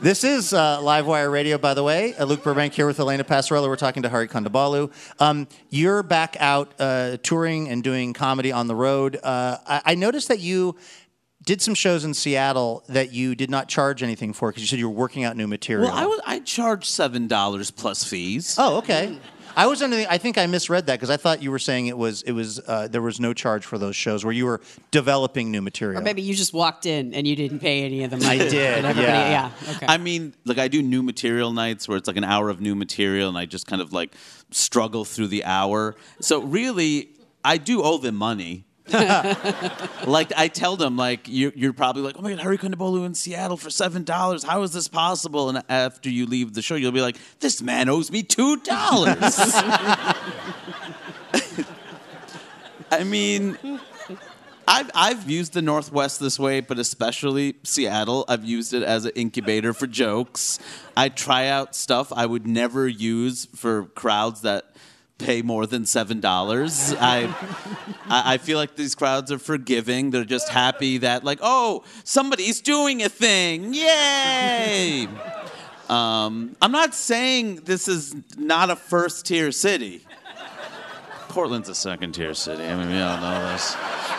This 0.00 0.22
is 0.22 0.52
uh, 0.52 0.78
Livewire 0.78 1.28
Radio, 1.32 1.58
by 1.58 1.74
the 1.74 1.82
way. 1.82 2.14
Uh, 2.14 2.24
Luke 2.24 2.44
Burbank 2.44 2.72
here 2.72 2.86
with 2.86 3.00
Elena 3.00 3.24
Passarello. 3.24 3.66
We're 3.66 3.74
talking 3.74 4.04
to 4.04 4.08
Hari 4.08 4.28
Kondabolu. 4.28 4.92
Um, 5.18 5.48
you're 5.70 6.04
back 6.04 6.36
out 6.38 6.72
uh, 6.78 7.16
touring 7.24 7.68
and 7.68 7.82
doing 7.82 8.12
comedy 8.12 8.52
on 8.52 8.68
the 8.68 8.76
road. 8.76 9.18
Uh, 9.20 9.56
I-, 9.66 9.82
I 9.84 9.94
noticed 9.96 10.28
that 10.28 10.38
you 10.38 10.76
did 11.44 11.60
some 11.60 11.74
shows 11.74 12.04
in 12.04 12.14
Seattle 12.14 12.84
that 12.88 13.12
you 13.12 13.34
did 13.34 13.50
not 13.50 13.66
charge 13.68 14.04
anything 14.04 14.32
for 14.32 14.50
because 14.50 14.62
you 14.62 14.68
said 14.68 14.78
you 14.78 14.88
were 14.88 14.94
working 14.94 15.24
out 15.24 15.36
new 15.36 15.48
material. 15.48 15.88
well, 15.88 15.98
I 15.98 16.06
was 16.06 16.20
I 16.24 16.38
charge 16.40 16.88
seven 16.88 17.26
dollars 17.26 17.72
plus 17.72 18.04
fees. 18.04 18.54
Oh, 18.56 18.76
okay. 18.78 19.18
I 19.58 19.66
was 19.66 19.82
under 19.82 19.96
the. 19.96 20.10
I 20.10 20.18
think 20.18 20.38
I 20.38 20.46
misread 20.46 20.86
that 20.86 20.94
because 20.94 21.10
I 21.10 21.16
thought 21.16 21.42
you 21.42 21.50
were 21.50 21.58
saying 21.58 21.88
it 21.88 21.98
was 21.98 22.22
it 22.22 22.30
was 22.30 22.60
uh, 22.64 22.86
there 22.86 23.02
was 23.02 23.18
no 23.18 23.34
charge 23.34 23.64
for 23.64 23.76
those 23.76 23.96
shows 23.96 24.24
where 24.24 24.32
you 24.32 24.46
were 24.46 24.60
developing 24.92 25.50
new 25.50 25.60
material. 25.60 26.00
Or 26.00 26.04
maybe 26.04 26.22
you 26.22 26.32
just 26.32 26.54
walked 26.54 26.86
in 26.86 27.12
and 27.12 27.26
you 27.26 27.34
didn't 27.34 27.58
pay 27.58 27.82
any 27.82 28.04
of 28.04 28.12
the 28.12 28.24
I 28.24 28.38
did, 28.38 28.52
yeah. 28.52 28.92
yeah. 28.94 29.50
Okay. 29.74 29.86
I 29.88 29.98
mean, 29.98 30.32
like 30.44 30.58
I 30.58 30.68
do 30.68 30.80
new 30.80 31.02
material 31.02 31.52
nights 31.52 31.88
where 31.88 31.98
it's 31.98 32.06
like 32.06 32.16
an 32.16 32.22
hour 32.22 32.50
of 32.50 32.60
new 32.60 32.76
material, 32.76 33.28
and 33.28 33.36
I 33.36 33.46
just 33.46 33.66
kind 33.66 33.82
of 33.82 33.92
like 33.92 34.14
struggle 34.52 35.04
through 35.04 35.26
the 35.26 35.44
hour. 35.44 35.96
So 36.20 36.40
really, 36.40 37.08
I 37.44 37.56
do 37.56 37.82
owe 37.82 37.98
them 37.98 38.14
money. 38.14 38.64
like 40.06 40.32
I 40.36 40.48
tell 40.48 40.76
them, 40.76 40.96
like 40.96 41.26
you're, 41.26 41.52
you're 41.54 41.72
probably 41.72 42.02
like, 42.02 42.16
oh 42.18 42.22
my 42.22 42.30
god, 42.30 42.40
Hari 42.40 42.58
Kondabolu 42.58 43.04
in 43.04 43.14
Seattle 43.14 43.56
for 43.56 43.70
seven 43.70 44.04
dollars. 44.04 44.42
How 44.44 44.62
is 44.62 44.72
this 44.72 44.88
possible? 44.88 45.48
And 45.48 45.62
after 45.68 46.08
you 46.08 46.26
leave 46.26 46.54
the 46.54 46.62
show, 46.62 46.74
you'll 46.74 46.92
be 46.92 47.02
like, 47.02 47.16
this 47.40 47.60
man 47.62 47.88
owes 47.88 48.10
me 48.10 48.22
two 48.22 48.56
dollars. 48.58 49.18
I 52.90 53.04
mean, 53.04 53.58
I've, 54.66 54.90
I've 54.94 55.30
used 55.30 55.54
the 55.54 55.62
Northwest 55.62 56.20
this 56.20 56.38
way, 56.38 56.60
but 56.60 56.78
especially 56.78 57.56
Seattle. 57.62 58.26
I've 58.28 58.44
used 58.44 58.74
it 58.74 58.82
as 58.82 59.06
an 59.06 59.12
incubator 59.14 59.72
for 59.72 59.86
jokes. 59.86 60.58
I 60.96 61.08
try 61.08 61.46
out 61.46 61.74
stuff 61.74 62.12
I 62.14 62.26
would 62.26 62.46
never 62.46 62.86
use 62.86 63.46
for 63.56 63.84
crowds 63.86 64.42
that 64.42 64.74
pay 65.18 65.42
more 65.42 65.66
than 65.66 65.84
seven 65.84 66.20
dollars. 66.20 66.94
I, 66.98 67.34
I 68.08 68.38
feel 68.38 68.56
like 68.56 68.76
these 68.76 68.94
crowds 68.94 69.30
are 69.30 69.38
forgiving. 69.38 70.10
They're 70.10 70.24
just 70.24 70.48
happy 70.48 70.98
that 70.98 71.24
like, 71.24 71.40
oh, 71.42 71.84
somebody's 72.04 72.60
doing 72.60 73.02
a 73.02 73.08
thing. 73.08 73.74
Yay! 73.74 75.08
Um, 75.88 76.56
I'm 76.62 76.72
not 76.72 76.94
saying 76.94 77.56
this 77.64 77.88
is 77.88 78.14
not 78.36 78.70
a 78.70 78.76
first 78.76 79.26
tier 79.26 79.52
city. 79.52 80.02
Portland's 81.28 81.68
a 81.68 81.74
second 81.74 82.12
tier 82.12 82.34
city. 82.34 82.64
I 82.64 82.76
mean, 82.76 82.90
we 82.90 83.00
all 83.00 83.20
know 83.20 83.52
this. 83.52 83.74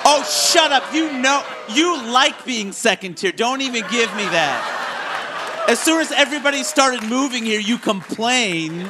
Oh, 0.06 0.24
shut 0.24 0.72
up. 0.72 0.94
You 0.94 1.12
know, 1.12 1.44
you 1.70 2.02
like 2.12 2.46
being 2.46 2.72
second 2.72 3.16
tier. 3.16 3.32
Don't 3.32 3.62
even 3.62 3.82
give 3.90 4.14
me 4.16 4.24
that. 4.24 5.66
As 5.68 5.80
soon 5.80 6.02
as 6.02 6.12
everybody 6.12 6.64
started 6.64 7.04
moving 7.04 7.44
here, 7.46 7.60
you 7.60 7.78
complain. 7.78 8.88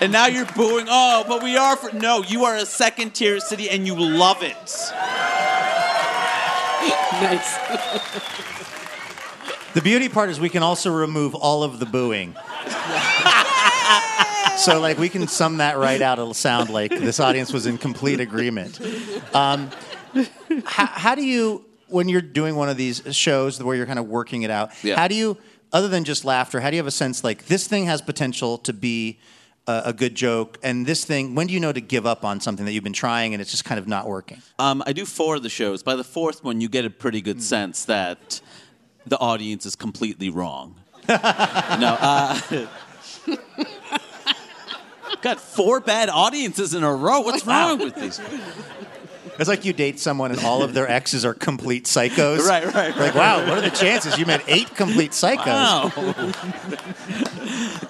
And 0.00 0.12
now 0.12 0.26
you're 0.26 0.46
booing. 0.46 0.86
Oh, 0.88 1.24
but 1.26 1.42
we 1.42 1.56
are 1.56 1.76
for. 1.76 1.94
No, 1.94 2.22
you 2.22 2.44
are 2.44 2.56
a 2.56 2.66
second 2.66 3.14
tier 3.14 3.40
city 3.40 3.70
and 3.70 3.86
you 3.86 3.94
love 3.98 4.42
it. 4.42 4.56
nice. 7.22 7.56
The 9.74 9.80
beauty 9.82 10.08
part 10.08 10.30
is 10.30 10.38
we 10.38 10.48
can 10.48 10.62
also 10.62 10.92
remove 10.92 11.34
all 11.34 11.62
of 11.64 11.78
the 11.80 11.86
booing. 11.86 12.34
so, 14.56 14.80
like, 14.80 14.98
we 14.98 15.08
can 15.08 15.26
sum 15.26 15.56
that 15.58 15.78
right 15.78 16.00
out. 16.00 16.18
It'll 16.18 16.34
sound 16.34 16.70
like 16.70 16.90
this 16.90 17.18
audience 17.20 17.52
was 17.52 17.66
in 17.66 17.78
complete 17.78 18.20
agreement. 18.20 18.80
Um, 19.34 19.70
how, 20.64 20.86
how 20.86 21.14
do 21.14 21.24
you, 21.24 21.64
when 21.88 22.08
you're 22.08 22.20
doing 22.22 22.54
one 22.56 22.68
of 22.68 22.76
these 22.76 23.02
shows 23.16 23.60
where 23.62 23.74
you're 23.76 23.86
kind 23.86 23.98
of 23.98 24.06
working 24.08 24.42
it 24.42 24.50
out, 24.50 24.70
Yeah. 24.84 24.96
how 24.96 25.08
do 25.08 25.14
you, 25.16 25.36
other 25.72 25.88
than 25.88 26.04
just 26.04 26.24
laughter, 26.24 26.60
how 26.60 26.70
do 26.70 26.76
you 26.76 26.80
have 26.80 26.86
a 26.86 26.92
sense 26.92 27.24
like 27.24 27.46
this 27.46 27.66
thing 27.66 27.86
has 27.86 28.00
potential 28.00 28.58
to 28.58 28.72
be 28.72 29.18
a, 29.66 29.82
a 29.86 29.92
good 29.92 30.14
joke, 30.14 30.58
and 30.62 30.86
this 30.86 31.04
thing, 31.04 31.34
when 31.34 31.46
do 31.46 31.54
you 31.54 31.60
know 31.60 31.72
to 31.72 31.80
give 31.80 32.06
up 32.06 32.24
on 32.24 32.40
something 32.40 32.66
that 32.66 32.72
you've 32.72 32.84
been 32.84 32.92
trying 32.92 33.34
and 33.34 33.40
it's 33.40 33.50
just 33.50 33.64
kind 33.64 33.78
of 33.78 33.88
not 33.88 34.06
working? 34.06 34.42
Um, 34.58 34.82
I 34.86 34.92
do 34.92 35.04
four 35.04 35.36
of 35.36 35.42
the 35.42 35.48
shows. 35.48 35.82
By 35.82 35.96
the 35.96 36.04
fourth 36.04 36.44
one, 36.44 36.60
you 36.60 36.68
get 36.68 36.84
a 36.84 36.90
pretty 36.90 37.20
good 37.20 37.42
sense 37.42 37.84
that 37.86 38.40
the 39.06 39.18
audience 39.18 39.66
is 39.66 39.76
completely 39.76 40.30
wrong. 40.30 40.76
no, 41.08 41.16
uh, 42.00 42.40
got 45.22 45.40
four 45.40 45.80
bad 45.80 46.08
audiences 46.08 46.74
in 46.74 46.82
a 46.82 46.94
row. 46.94 47.20
What's 47.20 47.46
wrong 47.46 47.78
with 47.78 47.94
these? 47.94 48.20
It's 49.38 49.48
like 49.48 49.64
you 49.64 49.72
date 49.72 49.98
someone 49.98 50.30
and 50.30 50.40
all 50.40 50.62
of 50.62 50.74
their 50.74 50.88
exes 50.88 51.24
are 51.24 51.34
complete 51.34 51.84
psychos. 51.84 52.38
Right, 52.48 52.72
right, 52.72 52.96
Like, 52.96 53.14
wow, 53.14 53.40
what 53.48 53.58
are 53.58 53.62
the 53.62 53.70
chances 53.70 54.16
you 54.18 54.26
met 54.26 54.44
eight 54.46 54.74
complete 54.76 55.10
psychos? 55.10 55.90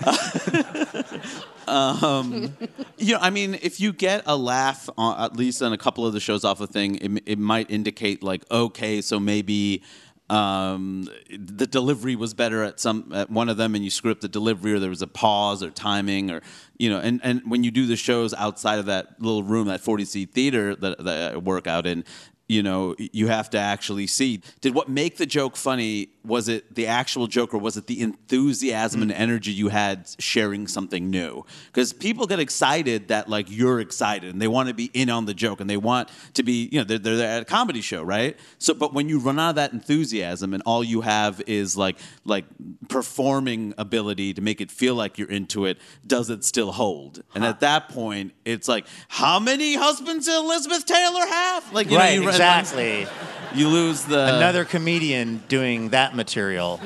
Wow. 0.06 1.50
Um, 1.68 2.56
you 2.96 3.14
know, 3.14 3.20
I 3.20 3.30
mean, 3.30 3.58
if 3.62 3.80
you 3.80 3.92
get 3.92 4.22
a 4.26 4.36
laugh, 4.36 4.88
on, 4.96 5.20
at 5.22 5.36
least 5.36 5.62
on 5.62 5.72
a 5.72 5.78
couple 5.78 6.06
of 6.06 6.12
the 6.12 6.20
shows 6.20 6.44
off 6.44 6.60
a 6.60 6.66
thing, 6.66 6.96
it, 6.96 7.22
it 7.26 7.38
might 7.38 7.70
indicate 7.70 8.22
like, 8.22 8.44
okay, 8.50 9.00
so 9.00 9.20
maybe 9.20 9.82
um, 10.30 11.08
the 11.30 11.66
delivery 11.66 12.16
was 12.16 12.32
better 12.32 12.62
at 12.62 12.80
some 12.80 13.12
at 13.14 13.30
one 13.30 13.48
of 13.48 13.56
them, 13.56 13.74
and 13.74 13.84
you 13.84 14.10
up 14.10 14.20
the 14.20 14.28
delivery, 14.28 14.72
or 14.72 14.78
there 14.78 14.90
was 14.90 15.02
a 15.02 15.06
pause 15.06 15.62
or 15.62 15.70
timing, 15.70 16.30
or 16.30 16.40
you 16.78 16.88
know, 16.88 16.98
and, 16.98 17.20
and 17.22 17.42
when 17.46 17.62
you 17.62 17.70
do 17.70 17.86
the 17.86 17.96
shows 17.96 18.32
outside 18.34 18.78
of 18.78 18.86
that 18.86 19.20
little 19.20 19.42
room, 19.42 19.66
that 19.68 19.82
forty 19.82 20.04
seat 20.04 20.32
theater 20.32 20.74
that, 20.76 21.04
that 21.04 21.34
I 21.34 21.36
work 21.36 21.66
out 21.66 21.86
in, 21.86 22.04
you 22.48 22.62
know, 22.62 22.94
you 22.98 23.26
have 23.28 23.50
to 23.50 23.58
actually 23.58 24.06
see. 24.06 24.40
Did 24.62 24.74
what 24.74 24.88
make 24.88 25.18
the 25.18 25.26
joke 25.26 25.56
funny? 25.56 26.08
Was 26.24 26.48
it 26.48 26.74
the 26.74 26.86
actual 26.86 27.26
joke, 27.26 27.54
or 27.54 27.58
was 27.58 27.76
it 27.76 27.86
the 27.86 28.00
enthusiasm 28.00 29.02
and 29.02 29.10
mm. 29.10 29.18
energy 29.18 29.52
you 29.52 29.68
had 29.68 30.08
sharing 30.18 30.66
something 30.66 31.10
new? 31.10 31.44
Because 31.66 31.92
people 31.92 32.26
get 32.26 32.38
excited 32.38 33.08
that 33.08 33.28
like 33.28 33.50
you're 33.50 33.80
excited, 33.80 34.32
and 34.32 34.40
they 34.40 34.48
want 34.48 34.68
to 34.68 34.74
be 34.74 34.90
in 34.94 35.10
on 35.10 35.26
the 35.26 35.34
joke, 35.34 35.60
and 35.60 35.68
they 35.68 35.76
want 35.76 36.08
to 36.34 36.42
be, 36.42 36.68
you 36.72 36.78
know, 36.78 36.84
they're, 36.84 36.98
they're 36.98 37.28
at 37.28 37.42
a 37.42 37.44
comedy 37.44 37.80
show, 37.80 38.02
right? 38.02 38.38
So, 38.58 38.74
but 38.74 38.94
when 38.94 39.08
you 39.08 39.18
run 39.18 39.38
out 39.38 39.50
of 39.50 39.54
that 39.56 39.72
enthusiasm, 39.72 40.54
and 40.54 40.62
all 40.66 40.82
you 40.82 41.02
have 41.02 41.42
is 41.46 41.76
like 41.76 41.98
like 42.24 42.44
performing 42.88 43.74
ability 43.78 44.34
to 44.34 44.40
make 44.40 44.60
it 44.60 44.70
feel 44.70 44.94
like 44.94 45.18
you're 45.18 45.30
into 45.30 45.66
it, 45.66 45.78
does 46.06 46.30
it 46.30 46.44
still 46.44 46.72
hold? 46.72 47.22
And 47.34 47.44
at 47.44 47.60
that 47.60 47.88
point, 47.88 48.32
it's 48.44 48.68
like, 48.68 48.86
how 49.08 49.38
many 49.38 49.74
husbands 49.74 50.26
did 50.26 50.36
Elizabeth 50.36 50.86
Taylor 50.86 51.26
have? 51.26 51.72
Like, 51.72 51.90
you 51.90 51.96
right, 51.96 52.16
know, 52.16 52.22
you 52.22 52.28
exactly. 52.28 53.06
you 53.54 53.68
lose 53.68 54.02
the 54.04 54.36
Another 54.36 54.64
comedian 54.64 55.42
doing 55.48 55.90
that 55.90 56.14
material. 56.14 56.80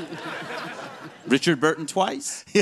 Richard 1.26 1.60
Burton 1.60 1.86
twice. 1.86 2.44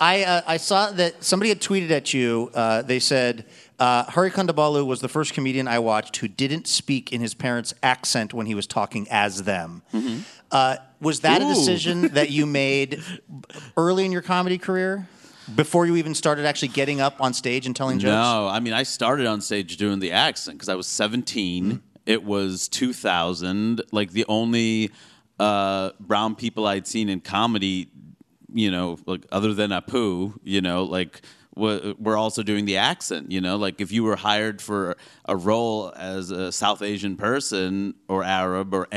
I 0.00 0.22
uh, 0.22 0.42
I 0.46 0.56
saw 0.58 0.90
that 0.92 1.24
somebody 1.24 1.48
had 1.48 1.60
tweeted 1.60 1.90
at 1.90 2.14
you. 2.14 2.50
Uh, 2.54 2.82
they 2.82 2.98
said 2.98 3.46
uh, 3.78 4.04
Hari 4.04 4.30
Kondabolu 4.30 4.86
was 4.86 5.00
the 5.00 5.08
first 5.08 5.34
comedian 5.34 5.66
I 5.66 5.78
watched 5.80 6.16
who 6.18 6.28
didn't 6.28 6.66
speak 6.66 7.12
in 7.12 7.20
his 7.20 7.34
parents' 7.34 7.74
accent 7.82 8.32
when 8.32 8.46
he 8.46 8.54
was 8.54 8.66
talking 8.66 9.06
as 9.10 9.42
them. 9.42 9.82
Uh, 10.50 10.76
was 11.00 11.20
that 11.20 11.42
a 11.42 11.44
Ooh. 11.44 11.48
decision 11.54 12.08
that 12.14 12.30
you 12.30 12.46
made 12.46 13.02
early 13.76 14.04
in 14.04 14.12
your 14.12 14.22
comedy 14.22 14.58
career? 14.58 15.08
Before 15.54 15.86
you 15.86 15.96
even 15.96 16.14
started 16.14 16.44
actually 16.44 16.68
getting 16.68 17.00
up 17.00 17.22
on 17.22 17.32
stage 17.32 17.64
and 17.64 17.74
telling 17.74 17.98
jokes? 17.98 18.10
No, 18.10 18.46
I 18.48 18.60
mean 18.60 18.74
I 18.74 18.82
started 18.82 19.26
on 19.26 19.40
stage 19.40 19.78
doing 19.78 19.98
the 19.98 20.12
accent 20.12 20.58
because 20.58 20.68
I 20.68 20.74
was 20.74 20.86
17. 20.86 21.82
It 22.08 22.24
was 22.24 22.68
2000. 22.68 23.82
Like 23.92 24.12
the 24.12 24.24
only 24.28 24.90
uh, 25.38 25.90
brown 26.00 26.36
people 26.36 26.66
I'd 26.66 26.86
seen 26.86 27.10
in 27.10 27.20
comedy, 27.20 27.90
you 28.50 28.70
know, 28.70 28.96
like 29.04 29.26
other 29.30 29.52
than 29.52 29.70
Apu, 29.70 30.32
you 30.42 30.62
know, 30.62 30.84
like 30.84 31.20
we're 31.54 32.16
also 32.16 32.42
doing 32.42 32.64
the 32.64 32.78
accent. 32.78 33.30
You 33.30 33.42
know, 33.42 33.56
like 33.56 33.82
if 33.82 33.92
you 33.92 34.04
were 34.04 34.16
hired 34.16 34.62
for 34.62 34.96
a 35.26 35.36
role 35.36 35.92
as 35.96 36.30
a 36.30 36.50
South 36.50 36.80
Asian 36.80 37.16
person 37.16 37.94
or 38.08 38.24
Arab 38.24 38.72
or 38.72 38.88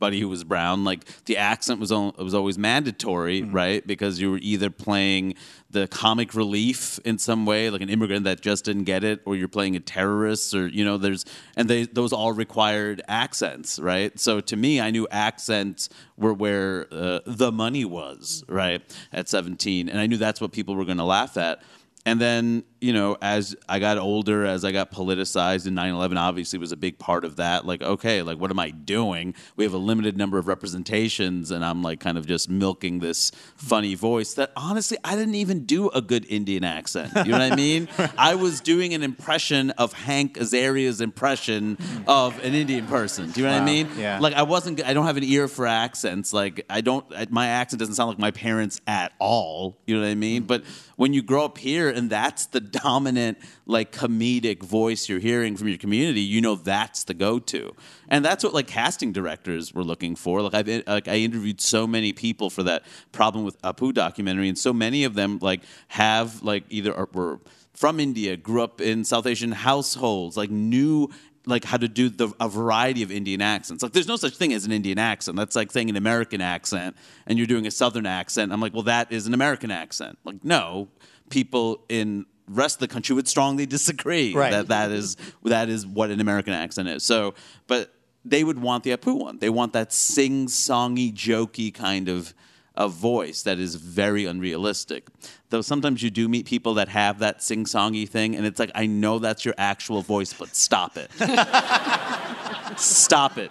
anybody 0.00 0.20
who 0.20 0.28
was 0.28 0.44
brown, 0.44 0.84
like 0.84 1.04
the 1.24 1.36
accent 1.36 1.80
was 1.80 1.90
was 1.90 2.34
always 2.34 2.56
mandatory, 2.56 3.42
right? 3.42 3.84
Because 3.86 4.20
you 4.20 4.30
were 4.30 4.38
either 4.38 4.70
playing 4.70 5.34
the 5.70 5.88
comic 5.88 6.34
relief 6.34 7.00
in 7.04 7.18
some 7.18 7.44
way, 7.44 7.68
like 7.68 7.80
an 7.80 7.90
immigrant 7.90 8.24
that 8.24 8.40
just 8.40 8.64
didn't 8.64 8.84
get 8.84 9.02
it, 9.02 9.20
or 9.24 9.34
you're 9.34 9.48
playing 9.48 9.74
a 9.74 9.80
terrorist, 9.80 10.54
or 10.54 10.68
you 10.68 10.84
know, 10.84 10.98
there's 10.98 11.24
and 11.56 11.68
they 11.68 11.84
those 11.84 12.12
all 12.12 12.32
required 12.32 13.02
accents, 13.08 13.78
right? 13.78 14.18
So 14.18 14.40
to 14.40 14.56
me, 14.56 14.80
I 14.80 14.90
knew 14.90 15.08
accents 15.10 15.88
were 16.16 16.32
where 16.32 16.86
uh, 16.92 17.20
the 17.26 17.50
money 17.50 17.84
was, 17.84 18.44
right? 18.48 18.82
At 19.12 19.28
17, 19.28 19.88
and 19.88 19.98
I 19.98 20.06
knew 20.06 20.16
that's 20.16 20.40
what 20.40 20.52
people 20.52 20.76
were 20.76 20.84
going 20.84 20.98
to 20.98 21.04
laugh 21.04 21.36
at. 21.36 21.62
And 22.06 22.20
then, 22.20 22.62
you 22.80 22.92
know, 22.92 23.16
as 23.20 23.56
I 23.68 23.78
got 23.78 23.98
older, 23.98 24.44
as 24.44 24.64
I 24.64 24.72
got 24.72 24.90
politicized, 24.90 25.66
and 25.66 25.74
9 25.74 25.94
11 25.94 26.16
obviously 26.16 26.58
was 26.58 26.72
a 26.72 26.76
big 26.76 26.98
part 26.98 27.24
of 27.24 27.36
that. 27.36 27.66
Like, 27.66 27.82
okay, 27.82 28.22
like, 28.22 28.38
what 28.38 28.50
am 28.50 28.58
I 28.58 28.70
doing? 28.70 29.34
We 29.56 29.64
have 29.64 29.74
a 29.74 29.78
limited 29.78 30.16
number 30.16 30.38
of 30.38 30.46
representations, 30.46 31.50
and 31.50 31.64
I'm 31.64 31.82
like 31.82 32.00
kind 32.00 32.16
of 32.18 32.26
just 32.26 32.48
milking 32.48 33.00
this 33.00 33.32
funny 33.56 33.94
voice 33.94 34.34
that 34.34 34.52
honestly, 34.56 34.98
I 35.04 35.16
didn't 35.16 35.34
even 35.34 35.64
do 35.64 35.88
a 35.90 36.00
good 36.00 36.26
Indian 36.28 36.64
accent. 36.64 37.12
You 37.16 37.32
know 37.32 37.38
what 37.38 37.52
I 37.52 37.56
mean? 37.56 37.88
I 38.18 38.34
was 38.34 38.60
doing 38.60 38.94
an 38.94 39.02
impression 39.02 39.70
of 39.70 39.92
Hank 39.92 40.38
Azaria's 40.38 41.00
impression 41.00 41.78
of 42.06 42.42
an 42.44 42.54
Indian 42.54 42.86
person. 42.86 43.30
Do 43.30 43.40
you 43.40 43.46
know 43.46 43.52
what 43.52 43.62
I 43.62 43.64
mean? 43.64 43.88
Yeah. 43.96 44.18
Like, 44.20 44.34
I 44.34 44.42
wasn't, 44.42 44.84
I 44.84 44.94
don't 44.94 45.06
have 45.06 45.16
an 45.16 45.24
ear 45.24 45.48
for 45.48 45.66
accents. 45.66 46.32
Like, 46.32 46.64
I 46.70 46.80
don't, 46.80 47.30
my 47.30 47.48
accent 47.48 47.80
doesn't 47.80 47.94
sound 47.94 48.10
like 48.10 48.18
my 48.18 48.30
parents 48.30 48.80
at 48.86 49.12
all. 49.18 49.78
You 49.86 49.96
know 49.96 50.02
what 50.02 50.08
I 50.08 50.14
mean? 50.14 50.44
Mm. 50.44 50.46
But 50.46 50.64
when 50.96 51.12
you 51.12 51.22
grow 51.22 51.44
up 51.44 51.58
here 51.58 51.88
and 51.88 52.10
that's 52.10 52.46
the 52.46 52.60
dominant, 52.70 53.38
like, 53.66 53.92
comedic 53.92 54.62
voice 54.62 55.08
you're 55.08 55.18
hearing 55.18 55.56
from 55.56 55.68
your 55.68 55.78
community, 55.78 56.20
you 56.20 56.40
know 56.40 56.54
that's 56.54 57.04
the 57.04 57.14
go 57.14 57.38
to. 57.38 57.74
And 58.08 58.24
that's 58.24 58.44
what, 58.44 58.54
like, 58.54 58.66
casting 58.66 59.12
directors 59.12 59.72
were 59.72 59.84
looking 59.84 60.16
for. 60.16 60.42
Like, 60.42 60.54
I've, 60.54 60.68
eh, 60.68 60.82
like, 60.86 61.08
I 61.08 61.16
interviewed 61.16 61.60
so 61.60 61.86
many 61.86 62.12
people 62.12 62.50
for 62.50 62.62
that 62.64 62.84
Problem 63.12 63.44
with 63.44 63.60
Apu 63.62 63.92
documentary, 63.92 64.48
and 64.48 64.58
so 64.58 64.72
many 64.72 65.04
of 65.04 65.14
them, 65.14 65.38
like, 65.40 65.62
have, 65.88 66.42
like, 66.42 66.64
either 66.70 66.94
are, 66.94 67.08
were 67.12 67.40
from 67.74 68.00
India, 68.00 68.36
grew 68.36 68.62
up 68.62 68.80
in 68.80 69.04
South 69.04 69.26
Asian 69.26 69.52
households, 69.52 70.36
like, 70.36 70.50
knew 70.50 71.08
like 71.48 71.64
how 71.64 71.78
to 71.78 71.88
do 71.88 72.10
the, 72.10 72.30
a 72.40 72.48
variety 72.48 73.02
of 73.02 73.10
Indian 73.10 73.40
accents. 73.40 73.82
Like, 73.82 73.92
there's 73.92 74.06
no 74.06 74.16
such 74.16 74.36
thing 74.36 74.52
as 74.52 74.66
an 74.66 74.72
Indian 74.72 74.98
accent. 74.98 75.36
That's 75.36 75.56
like 75.56 75.72
saying 75.72 75.88
an 75.88 75.96
American 75.96 76.40
accent, 76.40 76.94
and 77.26 77.38
you're 77.38 77.46
doing 77.46 77.66
a 77.66 77.70
Southern 77.70 78.06
accent. 78.06 78.52
I'm 78.52 78.60
like, 78.60 78.74
well, 78.74 78.82
that 78.84 79.10
is 79.10 79.26
an 79.26 79.34
American 79.34 79.70
accent. 79.70 80.18
Like, 80.24 80.44
no, 80.44 80.88
people 81.30 81.84
in 81.88 82.26
rest 82.48 82.76
of 82.76 82.80
the 82.80 82.88
country 82.88 83.14
would 83.14 83.28
strongly 83.28 83.66
disagree 83.66 84.34
Right. 84.34 84.50
that 84.50 84.68
that 84.68 84.90
is 84.90 85.16
that 85.44 85.68
is 85.68 85.86
what 85.86 86.10
an 86.10 86.20
American 86.20 86.52
accent 86.52 86.88
is. 86.88 87.02
So, 87.04 87.34
but 87.66 87.92
they 88.24 88.44
would 88.44 88.58
want 88.60 88.84
the 88.84 88.90
Apu 88.96 89.18
one. 89.18 89.38
They 89.38 89.48
want 89.50 89.72
that 89.72 89.92
sing-songy, 89.92 91.12
jokey 91.14 91.72
kind 91.72 92.08
of 92.08 92.34
of 92.74 92.92
voice 92.92 93.42
that 93.42 93.58
is 93.58 93.74
very 93.74 94.24
unrealistic. 94.24 95.08
Though 95.50 95.62
sometimes 95.62 96.00
you 96.00 96.10
do 96.10 96.28
meet 96.28 96.46
people 96.46 96.74
that 96.74 96.88
have 96.88 97.18
that 97.18 97.42
sing-songy 97.42 98.08
thing, 98.08 98.36
and 98.36 98.46
it's 98.46 98.60
like, 98.60 98.70
I 98.74 98.86
know 98.86 99.18
that's 99.18 99.44
your 99.44 99.54
actual 99.58 100.00
voice, 100.00 100.32
but 100.32 100.54
stop 100.54 100.96
it. 100.96 101.10
stop 102.78 103.36
it. 103.36 103.50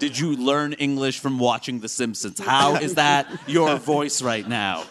Did 0.00 0.18
you 0.18 0.36
learn 0.36 0.72
English 0.74 1.20
from 1.20 1.38
watching 1.38 1.78
The 1.78 1.88
Simpsons? 1.88 2.40
How 2.40 2.74
is 2.74 2.94
that 2.96 3.28
your 3.46 3.76
voice 3.76 4.20
right 4.20 4.46
now? 4.48 4.82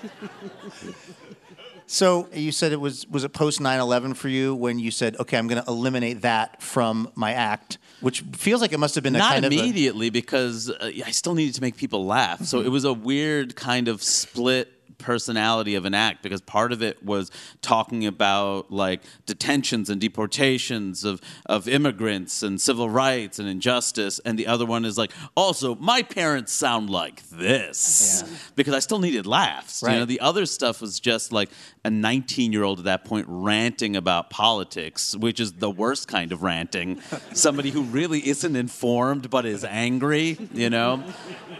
So 1.88 2.28
you 2.34 2.52
said 2.52 2.72
it 2.72 2.80
was 2.82 3.08
was 3.08 3.24
it 3.24 3.30
post 3.34 3.60
9/11 3.60 4.16
for 4.16 4.28
you 4.28 4.56
when 4.56 4.80
you 4.80 4.90
said, 4.92 5.16
"Okay, 5.20 5.38
I'm 5.38 5.48
going 5.48 5.62
to 5.64 5.70
eliminate 5.70 6.22
that 6.24 6.62
from 6.62 7.12
my 7.16 7.34
act," 7.34 7.78
which 8.02 8.22
feels 8.36 8.60
like 8.62 8.74
it 8.74 8.80
must 8.80 8.96
have 8.96 9.04
been 9.04 9.16
a 9.16 9.20
Not 9.20 9.34
kind 9.34 9.46
of 9.46 9.52
a- 9.52 9.56
immediately 9.60 10.10
because 10.10 10.70
uh, 10.70 10.92
I 11.06 11.12
still 11.12 11.36
needed 11.36 11.54
to 11.56 11.62
make 11.62 11.78
people 11.78 12.06
laugh. 12.06 12.44
So 12.46 12.58
Mm-hmm. 12.58 12.68
it 12.68 12.70
was 12.70 12.86
a 12.86 12.94
weird 12.94 13.56
kind 13.56 13.88
of 13.88 14.02
split 14.02 14.75
personality 14.98 15.76
of 15.76 15.86
an 15.86 15.94
act 15.94 16.24
because 16.24 16.42
part 16.42 16.72
of 16.72 16.82
it 16.82 17.04
was 17.04 17.32
talking 17.62 18.06
about 18.06 18.72
like 18.72 19.02
detentions 19.26 19.90
and 19.90 20.00
deportations 20.00 21.04
of 21.04 21.22
of 21.46 21.68
immigrants 21.68 22.44
and 22.44 22.60
civil 22.60 22.90
rights 22.90 23.40
and 23.40 23.48
injustice 23.48 24.20
and 24.26 24.38
the 24.38 24.48
other 24.48 24.66
one 24.66 24.86
is 24.86 24.98
like 24.98 25.12
also 25.36 25.76
my 25.76 26.02
parents 26.02 26.52
sound 26.52 26.90
like 26.90 27.28
this. 27.30 28.24
Because 28.56 28.74
I 28.74 28.80
still 28.80 29.00
needed 29.00 29.26
laughs 29.26 29.82
you 29.82 29.90
know? 29.90 30.06
The 30.06 30.20
other 30.20 30.46
stuff 30.46 30.82
was 30.82 31.00
just 31.00 31.32
like 31.32 31.50
a 31.84 31.90
19 31.90 32.52
year 32.52 32.64
old 32.64 32.80
at 32.80 32.86
that 32.86 33.06
point 33.06 33.26
ranting 33.30 33.96
about 33.96 34.30
politics 34.30 35.16
which 35.16 35.40
is 35.40 35.54
the 35.54 35.70
worst 35.70 36.08
kind 36.08 36.32
of 36.32 36.44
ranting. 36.44 37.02
Somebody 37.34 37.72
who 37.72 37.84
really 37.84 38.28
isn't 38.28 38.56
informed 38.56 39.30
but 39.30 39.46
is 39.46 39.64
angry 39.64 40.38
you 40.54 40.70
know? 40.70 41.04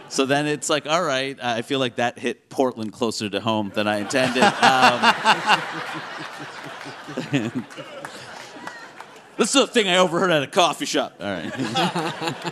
So 0.08 0.24
then 0.24 0.46
it's 0.46 0.70
like, 0.70 0.86
all 0.86 1.02
right, 1.02 1.36
I 1.42 1.62
feel 1.62 1.78
like 1.78 1.96
that 1.96 2.18
hit 2.18 2.48
Portland 2.48 2.92
closer 2.92 3.25
to 3.32 3.40
home 3.40 3.70
than 3.74 3.86
I 3.86 3.98
intended. 3.98 4.42
Um, 4.42 5.14
this 9.36 9.54
is 9.54 9.56
a 9.56 9.66
thing 9.66 9.88
I 9.88 9.98
overheard 9.98 10.30
at 10.30 10.42
a 10.42 10.46
coffee 10.46 10.86
shop. 10.86 11.14
All 11.20 11.26
right. 11.26 12.34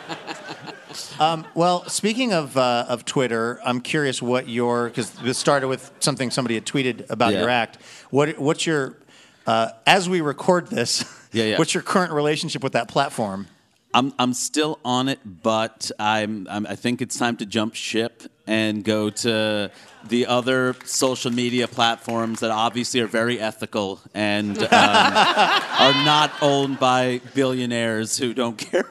Well, 1.54 1.88
speaking 1.88 2.32
of 2.32 2.56
uh, 2.56 2.86
of 2.88 3.04
Twitter, 3.04 3.60
I'm 3.64 3.80
curious 3.80 4.22
what 4.22 4.48
your 4.48 4.88
because 4.88 5.10
this 5.10 5.38
started 5.38 5.66
with 5.66 5.90
something 5.98 6.30
somebody 6.30 6.54
had 6.54 6.66
tweeted 6.66 7.10
about 7.10 7.32
Yeah. 7.32 7.40
your 7.40 7.48
act. 7.48 7.78
What 8.10 8.38
what's 8.38 8.64
your 8.64 8.94
uh, 9.46 9.70
as 9.86 10.08
we 10.08 10.20
record 10.20 10.68
this? 10.68 11.04
Yeah, 11.32 11.44
yeah. 11.44 11.58
What's 11.58 11.74
your 11.74 11.82
current 11.82 12.12
relationship 12.12 12.62
with 12.62 12.74
that 12.74 12.86
platform? 12.86 13.48
I'm 13.94 14.12
I'm 14.18 14.34
still 14.34 14.78
on 14.84 15.08
it, 15.08 15.20
but 15.24 15.90
I'm, 15.98 16.46
I'm 16.50 16.66
I 16.66 16.74
think 16.74 17.00
it's 17.00 17.16
time 17.16 17.36
to 17.38 17.46
jump 17.46 17.74
ship 17.74 18.24
and 18.46 18.84
go 18.84 19.08
to 19.08 19.70
the 20.08 20.26
other 20.26 20.74
social 20.84 21.30
media 21.30 21.66
platforms 21.66 22.40
that 22.40 22.50
obviously 22.50 23.00
are 23.00 23.06
very 23.06 23.40
ethical 23.40 24.00
and 24.12 24.58
um, 24.62 24.68
are 24.72 26.04
not 26.04 26.30
owned 26.42 26.78
by 26.78 27.20
billionaires 27.34 28.18
who 28.18 28.34
don't 28.34 28.58
care. 28.58 28.84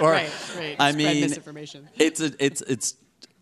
Or 0.00 0.10
Right, 0.16 0.30
right. 0.56 0.76
I 0.78 0.90
Spread 0.90 0.96
mean, 0.96 1.20
misinformation. 1.20 1.88
It's 1.98 2.20
a, 2.20 2.32
it's 2.44 2.62
it's 2.62 2.94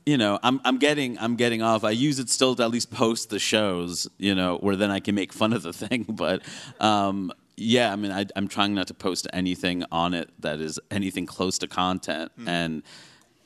you 0.06 0.18
know, 0.18 0.38
I'm 0.42 0.60
I'm 0.64 0.78
getting 0.78 1.18
I'm 1.18 1.36
getting 1.36 1.62
off. 1.62 1.84
I 1.84 1.90
use 1.90 2.18
it 2.18 2.28
still 2.28 2.54
to 2.56 2.62
at 2.62 2.70
least 2.70 2.90
post 2.90 3.30
the 3.30 3.38
shows, 3.38 4.08
you 4.18 4.34
know, 4.34 4.58
where 4.58 4.76
then 4.76 4.90
I 4.90 5.00
can 5.00 5.14
make 5.14 5.32
fun 5.32 5.52
of 5.52 5.62
the 5.62 5.72
thing. 5.72 6.04
But 6.14 6.42
um, 6.80 7.32
yeah, 7.56 7.92
I 7.92 7.96
mean, 7.96 8.10
I, 8.10 8.26
I'm 8.36 8.48
trying 8.48 8.74
not 8.74 8.88
to 8.88 8.94
post 8.94 9.26
anything 9.32 9.84
on 9.92 10.14
it 10.14 10.30
that 10.40 10.60
is 10.60 10.80
anything 10.90 11.26
close 11.26 11.58
to 11.58 11.68
content, 11.68 12.32
hmm. 12.36 12.48
and 12.48 12.82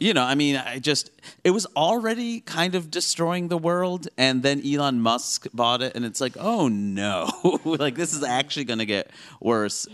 you 0.01 0.15
know, 0.15 0.23
I 0.23 0.37
mean, 0.37 0.57
I 0.57 0.79
just 0.79 1.11
it 1.45 1.51
was 1.51 1.67
already 1.77 2.41
kind 2.41 2.75
of 2.75 2.91
destroying 2.91 3.49
the 3.49 3.59
world, 3.59 4.09
and 4.17 4.43
then 4.43 4.63
Elon 4.65 5.01
Musk 5.01 5.47
bought 5.53 5.83
it, 5.83 5.95
and 5.97 6.05
it's 6.05 6.21
like, 6.21 6.37
oh 6.39 6.69
no, 6.69 7.61
like 7.65 7.97
this 7.97 8.15
is 8.15 8.23
actually 8.23 8.65
going 8.65 8.79
to 8.79 8.87
get 8.87 9.11
worse. 9.41 9.87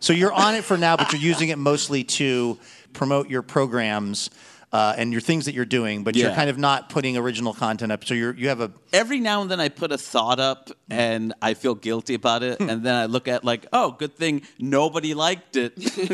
So 0.00 0.12
you're 0.12 0.32
on 0.32 0.54
it 0.54 0.64
for 0.64 0.78
now, 0.78 0.96
but 0.96 1.12
you're 1.12 1.20
using 1.20 1.50
it 1.50 1.58
mostly 1.58 2.04
to 2.04 2.58
promote 2.94 3.28
your 3.28 3.42
programs 3.42 4.30
uh, 4.72 4.94
and 4.96 5.10
your 5.10 5.20
things 5.20 5.46
that 5.46 5.54
you're 5.54 5.64
doing, 5.64 6.04
but 6.04 6.14
you're 6.14 6.32
kind 6.32 6.48
of 6.48 6.56
not 6.56 6.90
putting 6.90 7.16
original 7.16 7.52
content 7.52 7.90
up. 7.90 8.04
So 8.04 8.14
you're 8.14 8.34
you 8.34 8.48
have 8.48 8.60
a 8.60 8.70
every 8.92 9.18
now 9.18 9.42
and 9.42 9.50
then 9.50 9.58
I 9.60 9.68
put 9.68 9.90
a 9.90 9.98
thought 9.98 10.38
up 10.38 10.70
and 10.88 11.34
I 11.42 11.54
feel 11.54 11.74
guilty 11.74 12.14
about 12.14 12.42
it, 12.42 12.60
and 12.60 12.84
then 12.84 12.94
I 12.94 13.06
look 13.06 13.26
at 13.26 13.44
like, 13.44 13.66
oh, 13.72 13.92
good 13.92 14.14
thing 14.14 14.42
nobody 14.58 15.14
liked 15.14 15.56
it. 15.56 15.74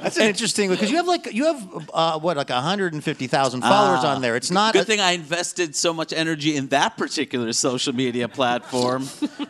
that's 0.00 0.16
an 0.16 0.22
interesting 0.28 0.70
because 0.70 0.90
you 0.90 0.96
have 0.96 1.06
like 1.06 1.32
you 1.32 1.44
have 1.44 1.90
uh, 1.92 2.18
what 2.18 2.36
like 2.36 2.48
150,000 2.48 3.60
followers 3.60 4.04
on 4.04 4.22
there. 4.22 4.36
It's 4.36 4.50
not 4.50 4.72
good 4.72 4.82
a- 4.82 4.86
thing 4.86 5.00
I 5.00 5.12
invested 5.12 5.76
so 5.76 5.92
much 5.92 6.12
energy 6.12 6.56
in 6.56 6.68
that 6.68 6.96
particular 6.96 7.52
social 7.52 7.94
media 7.94 8.28
platform 8.28 9.08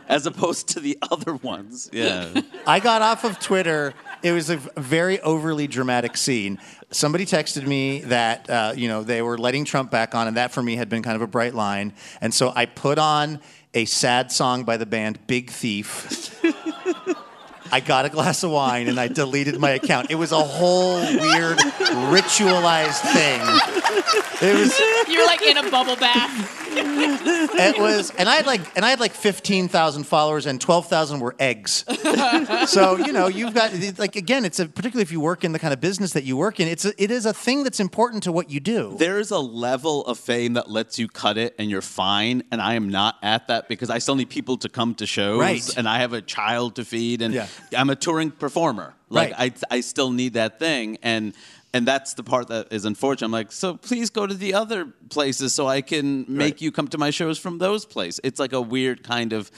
as 0.09 0.27
opposed 0.27 0.69
to 0.71 0.81
the 0.81 0.99
other 1.11 1.35
ones. 1.37 1.89
Yeah. 1.93 2.41
I 2.67 2.81
got 2.81 3.03
off 3.03 3.25
of 3.25 3.39
Twitter. 3.39 3.95
It 4.23 4.33
was 4.33 4.51
a 4.51 4.57
very 4.57 5.21
overly 5.21 5.67
dramatic 5.67 6.17
scene. 6.17 6.59
Somebody 6.93 7.25
texted 7.25 7.67
me 7.67 8.01
that 8.01 8.51
uh, 8.51 8.73
you 8.77 8.89
know 8.89 9.03
they 9.03 9.23
were 9.23 9.39
letting 9.39 9.65
Trump 9.65 9.91
back 9.91 10.15
on, 10.15 10.27
and 10.29 10.37
that 10.37 10.53
for 10.53 10.63
me 10.63 10.77
had 10.77 10.89
been 10.89 11.03
kind 11.03 11.17
of 11.17 11.23
a 11.23 11.27
bright 11.27 11.55
line. 11.55 11.93
And 12.21 12.35
so 12.35 12.53
I 12.55 12.67
put 12.67 12.99
on 12.99 13.41
a 13.75 13.85
sad 13.85 14.33
song 14.33 14.65
by 14.65 14.77
the 14.77 14.87
band 14.87 15.27
Big 15.27 15.51
Thief. 15.51 16.43
I 17.73 17.81
got 17.81 18.05
a 18.05 18.09
glass 18.09 18.43
of 18.43 18.51
wine 18.51 18.89
and 18.89 18.99
I 18.99 19.09
deleted 19.09 19.59
my 19.59 19.71
account. 19.71 20.11
It 20.11 20.17
was 20.17 20.33
a 20.33 20.41
whole 20.43 20.97
weird 21.01 21.59
ritualized 21.59 23.01
thing. 23.13 23.41
It 24.43 24.55
was 24.55 24.79
You're 25.09 25.27
like 25.27 25.43
in 25.43 25.57
a 25.57 25.71
bubble 25.71 25.97
bath. 25.97 26.57
it 26.73 27.79
was 27.81 28.11
and 28.17 28.29
I 28.29 28.37
had 28.37 28.47
like 28.47 28.61
and 28.77 28.85
I 28.85 28.91
had 28.91 29.01
like 29.01 29.13
15,000 29.13 30.05
followers 30.05 30.47
and 30.47 30.61
12,000 30.61 31.21
were 31.21 31.35
eggs. 31.39 31.85
so, 32.71 32.97
you 32.97 33.13
know, 33.13 33.27
you've 33.27 33.55
got 33.55 33.73
like 33.99 34.17
again, 34.17 34.45
it's 34.45 34.59
a 34.61 34.67
particularly 34.67 35.03
if 35.03 35.13
you 35.13 35.21
work 35.21 35.45
in 35.45 35.53
the 35.53 35.59
kind 35.59 35.73
of 35.73 35.81
business 35.81 36.13
that 36.13 36.25
you 36.25 36.37
work 36.37 36.61
in, 36.61 36.69
it's 36.69 36.85
a, 36.85 37.03
it 37.03 37.11
is 37.11 37.27
a 37.27 37.33
thing 37.35 37.65
that's 37.65 37.81
important 37.81 38.23
to 38.25 38.33
what 38.33 38.51
you 38.51 38.61
do. 38.61 38.95
There 38.99 39.19
is 39.19 39.31
a 39.31 39.39
level 39.39 40.05
of 40.07 40.19
fame 40.19 40.55
that 40.55 40.71
lets 40.71 40.99
you 40.99 41.09
cut 41.09 41.37
it 41.39 41.55
and 41.59 41.71
you're 41.71 41.83
fine, 41.83 42.43
and 42.51 42.61
I 42.61 42.75
am 42.75 42.89
not 42.89 43.17
at 43.23 43.49
that 43.49 43.69
because 43.69 43.91
I 43.91 43.99
still 43.99 44.15
need 44.17 44.31
people 44.31 44.57
to 44.59 44.69
come 44.69 44.95
to 44.97 45.07
shows, 45.07 45.41
Right. 45.41 45.77
and 45.77 45.89
I 45.89 45.99
have 45.99 46.13
a 46.13 46.23
child 46.23 46.77
to 46.77 46.85
feed, 46.85 47.21
and 47.23 47.35
Yeah. 47.35 47.47
I'm 47.77 47.91
a 47.91 47.97
touring 47.97 48.31
performer. 48.31 48.95
Like 49.09 49.33
Right. 49.39 49.55
I, 49.71 49.77
I 49.77 49.81
still 49.81 50.11
need 50.11 50.35
that 50.35 50.59
thing, 50.59 50.99
and 51.03 51.35
and 51.73 51.87
that's 51.87 52.15
the 52.15 52.25
part 52.25 52.49
that 52.49 52.73
is 52.73 52.85
unfortunate. 52.85 53.27
I'm 53.27 53.33
like, 53.33 53.53
so 53.53 53.77
please 53.77 54.11
go 54.11 54.27
to 54.27 54.35
the 54.35 54.55
other 54.55 54.87
places 55.09 55.55
so 55.55 55.69
I 55.69 55.83
can 55.83 56.25
make 56.29 56.55
Right. 56.55 56.63
you 56.63 56.73
come 56.73 56.89
to 56.89 56.99
my 56.99 57.11
shows 57.11 57.39
from 57.39 57.59
those 57.59 57.85
places. 57.85 58.21
It's 58.25 58.41
like 58.41 58.53
a 58.53 58.61
weird 58.61 59.05
kind 59.05 59.33
of 59.33 59.51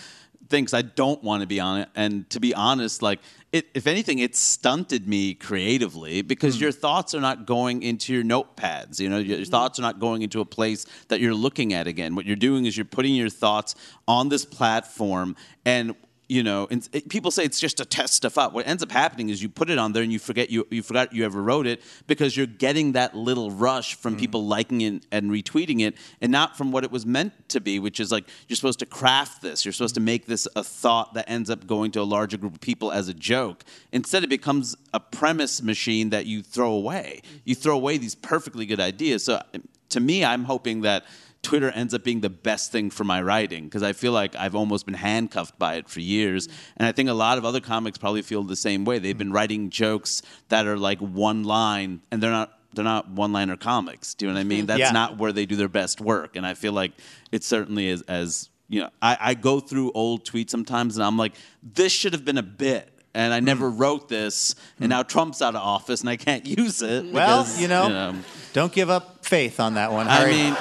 thing 0.49 0.67
'cause 0.67 0.75
I 0.75 0.83
don't 0.83 1.23
want 1.23 1.41
to 1.41 1.47
be 1.47 1.61
on 1.61 1.81
it, 1.81 1.88
and 1.95 2.29
to 2.31 2.41
be 2.41 2.55
honest, 2.55 3.03
like. 3.03 3.21
It, 3.53 3.67
if 3.75 3.87
anything, 3.87 4.19
it 4.19 4.35
stunted 4.35 5.07
me 5.07 5.35
creatively 5.35 6.23
because 6.23 6.57
hmm. 6.57 6.62
your 6.62 6.73
thoughts 6.73 7.15
are 7.15 7.21
not 7.21 7.45
going 7.45 7.83
into 7.83 8.11
your 8.15 8.23
notepads. 8.25 8.99
You 8.99 9.11
know, 9.11 9.19
your, 9.19 9.37
your 9.37 9.45
hmm. 9.45 9.51
thoughts 9.51 9.79
are 9.79 9.83
not 9.83 10.01
going 10.01 10.23
into 10.23 10.41
a 10.41 10.47
place 10.47 10.87
that 11.09 11.21
you're 11.21 11.35
looking 11.35 11.75
at 11.75 11.87
again. 11.87 12.15
What 12.15 12.25
you're 12.25 12.35
doing 12.35 12.65
is 12.65 12.79
you're 12.79 12.87
putting 12.87 13.15
your 13.15 13.29
thoughts 13.29 13.75
on 14.09 14.31
this 14.31 14.47
platform, 14.47 15.37
and 15.67 15.95
you 16.33 16.42
know, 16.42 16.66
and 16.71 16.88
it, 16.95 17.11
people 17.11 17.31
say 17.31 17.45
it's 17.45 17.61
just 17.61 17.77
to 17.77 17.85
test 17.85 18.14
stuff 18.14 18.38
out. 18.38 18.55
What 18.55 18.66
ends 18.66 18.83
up 18.83 18.90
happening 18.90 19.29
is 19.29 19.42
you 19.42 19.51
put 19.51 19.68
it 19.68 19.77
on 19.77 19.92
there 19.92 20.03
and 20.03 20.11
you 20.11 20.18
forget 20.18 20.49
you 20.49 20.66
you 20.71 20.83
forgot 20.83 21.12
you 21.12 21.27
ever 21.27 21.42
wrote 21.42 21.66
it 21.66 21.83
because 22.07 22.35
you're 22.35 22.47
getting 22.47 22.92
that 22.92 23.14
little 23.14 23.51
rush 23.51 23.97
from 23.97 24.14
mm-hmm. 24.14 24.21
people 24.21 24.47
liking 24.47 24.81
it 24.81 25.05
and 25.12 25.31
retweeting 25.31 25.83
it, 25.83 25.95
and 26.23 26.33
not 26.33 26.57
from 26.57 26.73
what 26.73 26.85
it 26.85 26.90
was 26.90 27.05
meant 27.05 27.35
to 27.51 27.61
be, 27.61 27.79
which 27.79 28.01
is 28.01 28.11
like 28.11 28.25
you're 28.49 28.57
supposed 28.57 28.79
to 28.79 28.87
craft 28.87 29.42
this. 29.42 29.66
You're 29.66 29.73
supposed 29.73 29.95
to 29.97 30.01
mm-hmm. 30.01 30.07
make 30.07 30.27
this 30.27 30.49
a 30.57 30.64
thought 30.64 31.12
that 31.12 31.29
ends 31.29 31.51
up 31.51 31.66
going 31.66 31.90
to 31.92 32.01
a 32.01 32.09
larger 32.16 32.38
group 32.38 32.55
of 32.55 32.61
people 32.62 32.90
as 32.90 33.09
a 33.09 33.14
joke. 33.14 33.62
Instead, 33.92 34.25
it 34.25 34.31
becomes 34.31 34.75
a 34.95 35.01
premise 35.01 35.61
machine 35.61 36.09
that 36.11 36.25
you 36.25 36.42
throw 36.42 36.73
away. 36.73 37.21
Mm-hmm. 37.23 37.37
You 37.45 37.55
throw 37.55 37.77
away 37.77 37.99
these 37.99 38.14
perfectly 38.14 38.64
good 38.64 38.81
ideas. 38.81 39.27
So, 39.27 39.42
to 39.90 40.01
me, 40.01 40.25
I'm 40.25 40.45
hoping 40.45 40.81
that. 40.81 41.05
Twitter 41.42 41.70
ends 41.70 41.92
up 41.92 42.05
being 42.05 42.20
the 42.20 42.31
best 42.31 42.70
thing 42.70 42.88
for 42.88 43.02
my 43.02 43.20
writing 43.20 43.64
because 43.64 43.83
I 43.83 43.92
feel 43.92 44.12
like 44.12 44.37
I've 44.37 44.55
almost 44.55 44.87
been 44.87 44.94
handcuffed 44.94 45.59
by 45.59 45.74
it 45.74 45.88
for 45.88 46.00
years. 46.00 46.46
Mm-hmm. 46.46 46.72
And 46.78 46.87
I 46.87 46.92
think 46.92 47.09
a 47.09 47.14
lot 47.14 47.37
of 47.37 47.44
other 47.44 47.61
comics 47.61 47.98
probably 47.98 48.22
feel 48.22 48.44
the 48.44 48.57
same 48.57 48.85
way. 48.85 48.98
They've 48.98 49.18
been 49.18 49.28
mm-hmm. 49.28 49.37
writing 49.37 49.70
jokes 49.70 50.22
that 50.48 50.66
are 50.66 50.78
like 50.78 50.98
one 51.00 51.42
line 51.42 52.00
and 52.11 52.22
they're 52.22 52.31
not 52.31 52.59
they're 52.74 52.85
not 52.85 53.11
one 53.11 53.33
liner 53.33 53.57
comics. 53.57 54.14
Do 54.14 54.24
you 54.24 54.31
know 54.31 54.37
what 54.37 54.40
I 54.40 54.44
mean? 54.44 54.64
That's 54.64 54.81
Yeah. 54.81 54.92
not 54.92 55.18
where 55.18 55.31
they 55.31 55.44
do 55.44 55.57
their 55.57 55.68
best 55.68 56.00
work. 56.00 56.37
And 56.37 56.46
I 56.46 56.55
feel 56.55 56.72
like 56.72 56.92
it 57.31 57.44
certainly 57.44 57.88
is 57.88 58.02
as 58.02 58.48
you 58.68 58.81
know, 58.81 58.88
I, 59.02 59.18
I 59.20 59.35
go 59.35 59.61
through 59.61 59.92
old 59.92 60.24
tweets 60.24 60.50
sometimes 60.50 60.96
and 60.96 61.05
I'm 61.05 61.18
like, 61.18 61.35
this 61.62 61.92
should 61.92 62.14
have 62.14 62.24
been 62.24 62.38
a 62.38 62.42
bit. 62.42 62.88
And 63.14 63.35
I 63.35 63.40
never 63.40 63.68
mm-hmm. 63.68 63.76
wrote 63.78 64.09
this, 64.09 64.55
and 64.81 64.88
now 64.88 65.02
Trump's 65.02 65.42
out 65.42 65.55
of 65.55 65.61
office, 65.61 66.00
and 66.00 66.09
I 66.09 66.16
can't 66.16 66.46
use 66.59 66.81
it. 66.81 67.12
well, 67.12 67.42
because, 67.42 67.61
you 67.61 67.68
know, 67.68 68.14
don't 68.55 68.72
give 68.72 68.88
up 68.88 69.26
faith 69.26 69.61
on 69.61 69.74
that 69.74 69.92
one. 69.92 70.09
I 70.09 70.31
mean, 70.31 70.57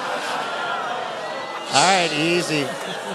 All 1.74 1.78
right, 1.78 2.12
easy. 2.12 2.66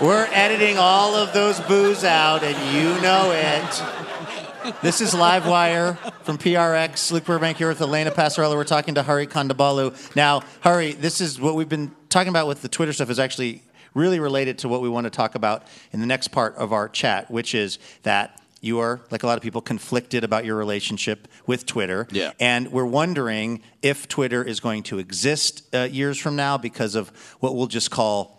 We're 0.01 0.27
editing 0.31 0.79
all 0.79 1.13
of 1.13 1.31
those 1.31 1.59
boos 1.59 2.03
out, 2.03 2.41
and 2.41 2.57
you 2.75 2.99
know 3.03 3.29
it. 3.31 4.81
This 4.81 4.99
is 4.99 5.13
Livewire 5.13 5.95
from 6.23 6.39
PRX. 6.39 7.11
Luke 7.11 7.25
Burbank 7.25 7.59
here 7.59 7.67
with 7.67 7.79
Elena 7.79 8.09
Passarello. 8.09 8.55
We're 8.55 8.63
talking 8.63 8.95
to 8.95 9.03
Hari 9.03 9.27
Kondabolu. 9.27 10.15
Now, 10.15 10.41
Hari, 10.61 10.93
this 10.93 11.21
is 11.21 11.39
what 11.39 11.53
we've 11.53 11.69
been 11.69 11.91
talking 12.09 12.29
about 12.29 12.47
with 12.47 12.63
the 12.63 12.67
Twitter 12.67 12.91
stuff 12.93 13.11
is 13.11 13.19
actually 13.19 13.61
really 13.93 14.19
related 14.19 14.57
to 14.59 14.67
what 14.67 14.81
we 14.81 14.89
want 14.89 15.03
to 15.03 15.11
talk 15.11 15.35
about 15.35 15.67
in 15.91 15.99
the 15.99 16.07
next 16.07 16.29
part 16.29 16.55
of 16.55 16.73
our 16.73 16.89
chat, 16.89 17.29
which 17.29 17.53
is 17.53 17.77
that 18.01 18.41
you 18.59 18.79
are, 18.79 19.01
like 19.11 19.21
a 19.21 19.27
lot 19.27 19.37
of 19.37 19.43
people, 19.43 19.61
conflicted 19.61 20.23
about 20.23 20.45
your 20.45 20.55
relationship 20.55 21.27
with 21.45 21.67
Twitter. 21.67 22.07
Yeah. 22.11 22.31
And 22.39 22.71
we're 22.71 22.85
wondering 22.85 23.61
if 23.83 24.07
Twitter 24.07 24.43
is 24.43 24.59
going 24.59 24.81
to 24.83 24.97
exist 24.97 25.63
uh, 25.75 25.83
years 25.83 26.17
from 26.17 26.35
now 26.35 26.57
because 26.57 26.95
of 26.95 27.09
what 27.39 27.55
we'll 27.55 27.67
just 27.67 27.91
call 27.91 28.36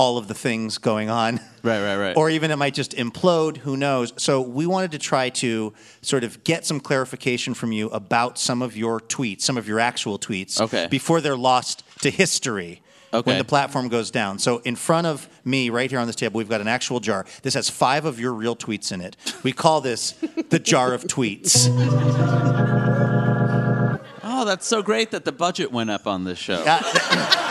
all 0.00 0.16
of 0.16 0.28
the 0.28 0.34
things 0.34 0.78
going 0.78 1.10
on. 1.10 1.40
Right, 1.62 1.82
right, 1.82 1.96
right. 1.96 2.16
Or 2.16 2.30
even 2.30 2.50
it 2.50 2.56
might 2.56 2.72
just 2.72 2.92
implode, 2.92 3.58
who 3.58 3.76
knows. 3.76 4.14
So 4.16 4.40
we 4.40 4.66
wanted 4.66 4.92
to 4.92 4.98
try 4.98 5.28
to 5.28 5.74
sort 6.00 6.24
of 6.24 6.42
get 6.42 6.64
some 6.64 6.80
clarification 6.80 7.52
from 7.52 7.70
you 7.70 7.90
about 7.90 8.38
some 8.38 8.62
of 8.62 8.78
your 8.78 8.98
tweets, 8.98 9.42
some 9.42 9.58
of 9.58 9.68
your 9.68 9.78
actual 9.78 10.18
tweets, 10.18 10.58
Okay. 10.58 10.88
before 10.90 11.20
they're 11.20 11.36
lost 11.36 11.84
to 12.00 12.10
history. 12.10 12.80
Okay. 13.12 13.30
When 13.30 13.36
the 13.36 13.44
platform 13.44 13.88
goes 13.88 14.10
down. 14.10 14.38
So, 14.38 14.62
in 14.64 14.74
front 14.74 15.06
of 15.06 15.28
me, 15.44 15.68
right 15.68 15.90
here 15.90 15.98
on 15.98 16.06
this 16.06 16.16
table, 16.16 16.38
we've 16.38 16.48
got 16.48 16.62
an 16.62 16.68
actual 16.68 16.98
jar. 17.00 17.26
This 17.42 17.52
has 17.54 17.68
five 17.68 18.06
of 18.06 18.18
your 18.18 18.32
real 18.32 18.56
tweets 18.56 18.90
in 18.92 19.02
it. 19.02 19.16
We 19.42 19.52
call 19.52 19.82
this 19.82 20.12
the 20.48 20.60
jar 20.60 20.94
of 20.94 21.04
tweets. 21.04 21.66
oh, 24.24 24.44
that's 24.46 24.66
so 24.66 24.80
great 24.82 25.10
that 25.10 25.26
the 25.26 25.32
budget 25.32 25.70
went 25.72 25.90
up 25.90 26.06
on 26.06 26.24
this 26.24 26.38
show. 26.38 26.64
Uh, 26.66 26.80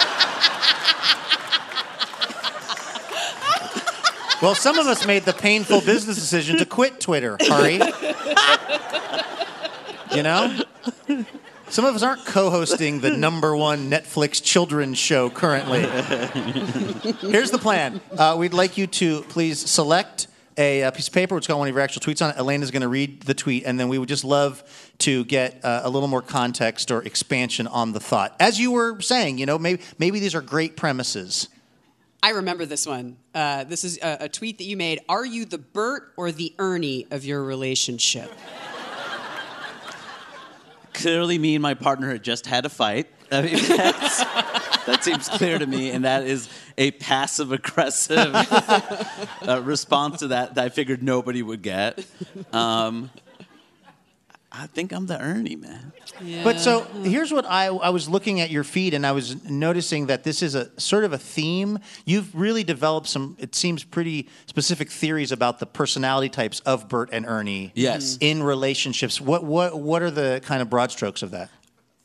well, 4.41 4.55
some 4.55 4.77
of 4.77 4.87
us 4.87 5.05
made 5.05 5.23
the 5.23 5.33
painful 5.33 5.81
business 5.81 6.15
decision 6.15 6.57
to 6.57 6.65
quit 6.65 6.99
Twitter, 6.99 7.37
Hari. 7.41 7.73
you 10.15 10.23
know? 10.23 10.61
Some 11.69 11.85
of 11.85 11.93
us 11.93 12.01
aren't 12.01 12.25
co 12.25 12.49
hosting 12.49 13.01
the 13.01 13.11
number 13.11 13.55
one 13.55 13.91
Netflix 13.91 14.41
children's 14.43 14.97
show 14.97 15.29
currently. 15.29 15.81
Here's 17.21 17.51
the 17.51 17.59
plan 17.59 18.01
uh, 18.17 18.35
we'd 18.39 18.53
like 18.53 18.77
you 18.77 18.87
to 18.87 19.21
please 19.23 19.59
select 19.59 20.27
a, 20.57 20.83
uh 20.83 20.91
piece 20.91 21.07
of 21.07 21.13
paper 21.13 21.35
which 21.35 21.47
got 21.47 21.57
one 21.57 21.67
of 21.69 21.73
your 21.75 21.81
actual 21.81 22.01
tweets 22.01 22.23
on 22.23 22.31
it. 22.31 22.37
Elena's 22.37 22.71
going 22.71 22.81
to 22.81 22.87
read 22.87 23.21
the 23.21 23.35
tweet, 23.35 23.65
and 23.65 23.79
then 23.79 23.87
we 23.87 23.97
would 23.99 24.09
just 24.09 24.23
love 24.23 24.63
to 24.99 25.23
get 25.25 25.63
uh, 25.63 25.81
a 25.83 25.89
little 25.89 26.07
more 26.07 26.21
context 26.23 26.91
or 26.91 27.03
expansion 27.03 27.67
on 27.67 27.93
the 27.93 27.99
thought. 27.99 28.35
As 28.39 28.59
you 28.59 28.71
were 28.71 28.99
saying, 28.99 29.37
you 29.37 29.45
know, 29.45 29.59
maybe, 29.59 29.81
maybe 29.99 30.19
these 30.19 30.33
are 30.33 30.41
great 30.41 30.75
premises. 30.75 31.49
I 32.21 32.31
remember 32.31 32.65
this 32.65 32.85
one. 32.85 33.17
Uh, 33.33 33.63
this 33.63 33.83
is 33.83 33.97
a, 34.01 34.17
a 34.21 34.29
tweet 34.29 34.57
that 34.57 34.65
you 34.65 34.75
made. 34.75 34.99
Are 35.07 35.25
you 35.25 35.45
the 35.45 35.57
Bert 35.57 36.13
or 36.17 36.31
the 36.31 36.53
Ernie 36.59 37.07
of 37.11 37.23
your 37.23 37.43
relationship? 37.43 38.31
Clearly, 40.93 41.37
me 41.37 41.55
and 41.55 41.61
my 41.61 41.75
partner 41.75 42.11
had 42.11 42.23
just 42.23 42.45
had 42.45 42.65
a 42.65 42.69
fight. 42.69 43.07
I 43.31 43.43
mean, 43.43 43.53
that 43.67 44.99
seems 45.01 45.29
clear 45.29 45.57
to 45.57 45.65
me, 45.65 45.91
and 45.91 46.03
that 46.03 46.23
is 46.25 46.49
a 46.77 46.91
passive 46.91 47.53
aggressive 47.53 48.17
uh, 48.35 49.61
response 49.63 50.19
to 50.19 50.27
that 50.29 50.55
that 50.55 50.65
I 50.65 50.69
figured 50.69 51.01
nobody 51.01 51.41
would 51.41 51.61
get. 51.61 52.05
Um, 52.51 53.11
I 54.59 54.67
think 54.67 54.91
I'm 54.91 55.05
the 55.05 55.17
Ernie 55.17 55.55
man. 55.55 55.93
Yeah. 56.21 56.43
But 56.43 56.59
so 56.59 56.81
hmm. 56.81 57.05
here's 57.05 57.31
what 57.31 57.45
I, 57.45 57.67
I 57.67 57.89
was 57.91 58.09
looking 58.09 58.41
at 58.41 58.49
your 58.49 58.65
feed 58.65 58.93
and 58.93 59.07
I 59.07 59.13
was 59.13 59.41
noticing 59.45 60.07
that 60.07 60.25
this 60.25 60.43
is 60.43 60.53
a 60.53 60.69
sort 60.77 61.05
of 61.05 61.13
a 61.13 61.17
theme. 61.17 61.79
You've 62.05 62.35
really 62.35 62.65
developed 62.65 63.07
some, 63.07 63.37
it 63.39 63.55
seems, 63.55 63.85
pretty 63.85 64.27
specific 64.47 64.91
theories 64.91 65.31
about 65.31 65.59
the 65.59 65.65
personality 65.65 66.27
types 66.27 66.59
of 66.61 66.89
Bert 66.89 67.09
and 67.13 67.25
Ernie. 67.25 67.71
Yes. 67.73 68.17
Hmm. 68.17 68.25
In 68.25 68.43
relationships. 68.43 69.21
What 69.21 69.45
what 69.45 69.79
what 69.79 70.01
are 70.01 70.11
the 70.11 70.41
kind 70.43 70.61
of 70.61 70.69
broad 70.69 70.91
strokes 70.91 71.23
of 71.23 71.31
that? 71.31 71.49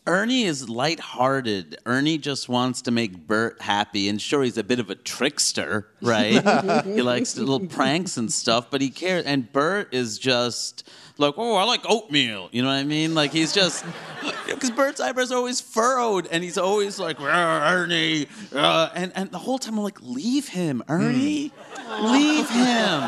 Ernie 0.07 0.45
is 0.45 0.69
lighthearted. 0.69 1.79
Ernie 1.87 2.19
just 2.19 2.49
wants 2.49 2.83
to 2.83 2.91
make 2.91 3.27
Bert 3.27 3.63
happy. 3.63 4.11
And 4.11 4.21
sure, 4.21 4.43
he's 4.43 4.59
a 4.59 4.65
bit 4.65 4.79
of 4.79 4.91
a 4.91 4.95
trickster, 4.95 5.89
right? 6.03 6.85
he 6.85 7.01
likes 7.01 7.39
little 7.39 7.67
pranks 7.67 8.19
and 8.19 8.31
stuff, 8.31 8.71
but 8.71 8.83
he 8.83 8.91
cares. 8.91 9.25
And 9.25 9.51
Bert 9.51 9.95
is 9.95 10.19
just 10.19 10.91
like, 11.19 11.35
oh, 11.37 11.55
I 11.57 11.65
like 11.65 11.83
oatmeal. 11.89 12.49
You 12.53 12.63
know 12.63 12.69
what 12.69 12.75
I 12.75 12.85
mean? 12.85 13.15
Like, 13.15 13.33
he's 13.33 13.53
just, 13.53 13.85
because 14.47 14.71
Bert's 14.71 15.01
eyebrows 15.01 15.31
are 15.31 15.37
always 15.37 15.61
furrowed 15.61 16.27
and 16.31 16.43
he's 16.43 16.59
always 16.59 16.99
like, 16.99 17.21
Ernie. 17.21 18.27
uh," 18.55 18.91
and, 18.95 19.13
and 19.15 19.31
the 19.31 19.39
whole 19.39 19.59
time 19.59 19.79
I'm 19.79 19.85
like, 19.85 20.01
leave 20.03 20.49
him, 20.49 20.83
Ernie. 20.89 21.53
Leave 22.01 22.49
him. 22.51 23.01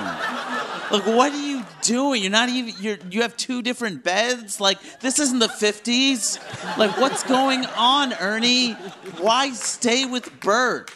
Like, 0.90 1.04
what 1.06 1.32
are 1.32 1.36
you 1.36 1.64
doing? 1.82 2.22
You're 2.22 2.30
not 2.30 2.48
even. 2.48 2.74
You're. 2.80 2.98
You 3.10 3.22
have 3.22 3.36
two 3.36 3.60
different 3.60 4.04
beds. 4.04 4.60
Like, 4.60 4.78
this 5.00 5.18
isn't 5.18 5.40
the 5.40 5.48
'50s. 5.48 6.38
Like, 6.78 6.96
what's 6.98 7.24
going 7.24 7.66
on, 7.76 8.12
Ernie? 8.12 8.74
Why 9.18 9.50
stay 9.50 10.04
with 10.04 10.40
Bert? 10.40 10.92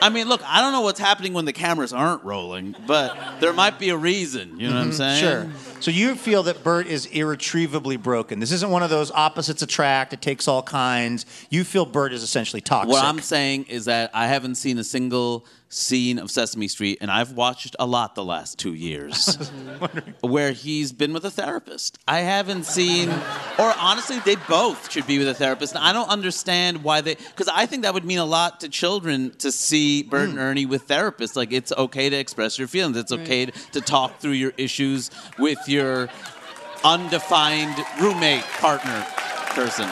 I 0.00 0.08
mean, 0.08 0.28
look, 0.28 0.40
I 0.46 0.60
don't 0.62 0.72
know 0.72 0.80
what's 0.80 1.00
happening 1.00 1.34
when 1.34 1.44
the 1.44 1.52
cameras 1.52 1.92
aren't 1.92 2.22
rolling, 2.24 2.74
but 2.86 3.40
there 3.40 3.52
might 3.52 3.78
be 3.78 3.90
a 3.90 3.96
reason. 3.96 4.58
You 4.58 4.68
know 4.68 4.76
what 4.76 4.82
I'm 4.82 4.92
saying? 4.92 5.20
Sure. 5.20 5.67
So 5.80 5.90
you 5.90 6.14
feel 6.14 6.42
that 6.44 6.64
Bert 6.64 6.86
is 6.86 7.06
irretrievably 7.06 7.96
broken. 7.96 8.40
This 8.40 8.52
isn't 8.52 8.70
one 8.70 8.82
of 8.82 8.90
those 8.90 9.10
opposites 9.10 9.62
attract, 9.62 10.12
it 10.12 10.20
takes 10.20 10.48
all 10.48 10.62
kinds. 10.62 11.26
You 11.50 11.64
feel 11.64 11.86
Bert 11.86 12.12
is 12.12 12.22
essentially 12.22 12.60
toxic. 12.60 12.90
What 12.90 13.04
I'm 13.04 13.20
saying 13.20 13.64
is 13.64 13.86
that 13.86 14.10
I 14.14 14.26
haven't 14.26 14.56
seen 14.56 14.78
a 14.78 14.84
single 14.84 15.46
scene 15.68 16.18
of 16.18 16.30
Sesame 16.30 16.68
Street, 16.68 16.98
and 17.00 17.10
I've 17.10 17.32
watched 17.32 17.76
a 17.78 17.86
lot 17.86 18.14
the 18.14 18.24
last 18.24 18.58
two 18.58 18.74
years, 18.74 19.50
where 20.20 20.52
he's 20.52 20.92
been 20.92 21.12
with 21.12 21.24
a 21.24 21.30
therapist. 21.30 21.98
I 22.08 22.20
haven't 22.20 22.64
seen, 22.64 23.10
or 23.10 23.72
honestly, 23.78 24.18
they 24.20 24.36
both 24.48 24.90
should 24.90 25.06
be 25.06 25.18
with 25.18 25.28
a 25.28 25.34
therapist. 25.34 25.74
And 25.74 25.84
I 25.84 25.92
don't 25.92 26.08
understand 26.08 26.82
why 26.82 27.00
they, 27.00 27.14
because 27.14 27.48
I 27.48 27.66
think 27.66 27.82
that 27.82 27.94
would 27.94 28.04
mean 28.04 28.18
a 28.18 28.24
lot 28.24 28.60
to 28.60 28.68
children 28.68 29.30
to 29.38 29.52
see 29.52 30.02
Bert 30.02 30.28
and 30.28 30.38
hmm. 30.38 30.44
Ernie 30.44 30.66
with 30.66 30.88
therapists. 30.88 31.36
Like, 31.36 31.52
it's 31.52 31.72
okay 31.72 32.08
to 32.08 32.16
express 32.16 32.58
your 32.58 32.68
feelings, 32.68 32.96
it's 32.96 33.12
okay 33.12 33.46
to, 33.46 33.52
to 33.72 33.80
talk 33.80 34.18
through 34.20 34.32
your 34.32 34.52
issues 34.56 35.10
with 35.38 35.67
your 35.68 36.08
undefined 36.84 37.76
roommate, 38.00 38.44
partner, 38.60 39.06
person. 39.50 39.88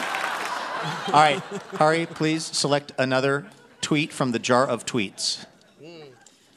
All 1.07 1.13
right, 1.13 1.41
Hari, 1.75 2.05
please 2.05 2.43
select 2.43 2.91
another 2.97 3.45
tweet 3.81 4.11
from 4.11 4.31
the 4.31 4.39
jar 4.39 4.65
of 4.65 4.85
tweets. 4.85 5.45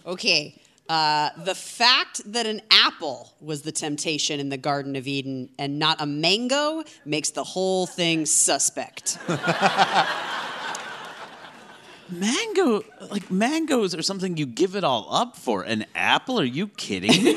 Okay. 0.07 0.55
Uh, 0.89 1.31
the 1.45 1.55
fact 1.55 2.21
that 2.33 2.47
an 2.47 2.61
apple 2.69 3.33
was 3.41 3.63
the 3.63 3.71
temptation 3.71 4.41
in 4.41 4.49
the 4.49 4.57
Garden 4.57 4.97
of 4.97 5.07
Eden 5.07 5.49
and 5.57 5.79
not 5.79 6.01
a 6.01 6.07
mango 6.07 6.83
makes 7.05 7.31
the 7.31 7.45
whole 7.45 7.87
thing 7.87 8.27
suspect. 8.27 9.17
Mango, 12.11 12.83
like 13.09 13.31
mangoes 13.31 13.95
are 13.95 14.03
something 14.03 14.37
you 14.37 14.47
give 14.47 14.75
it 14.75 14.83
all 14.83 15.07
up 15.13 15.37
for. 15.37 15.63
An 15.63 15.87
apple? 15.95 16.41
Are 16.41 16.45
you 16.45 16.67
kidding? 16.67 17.37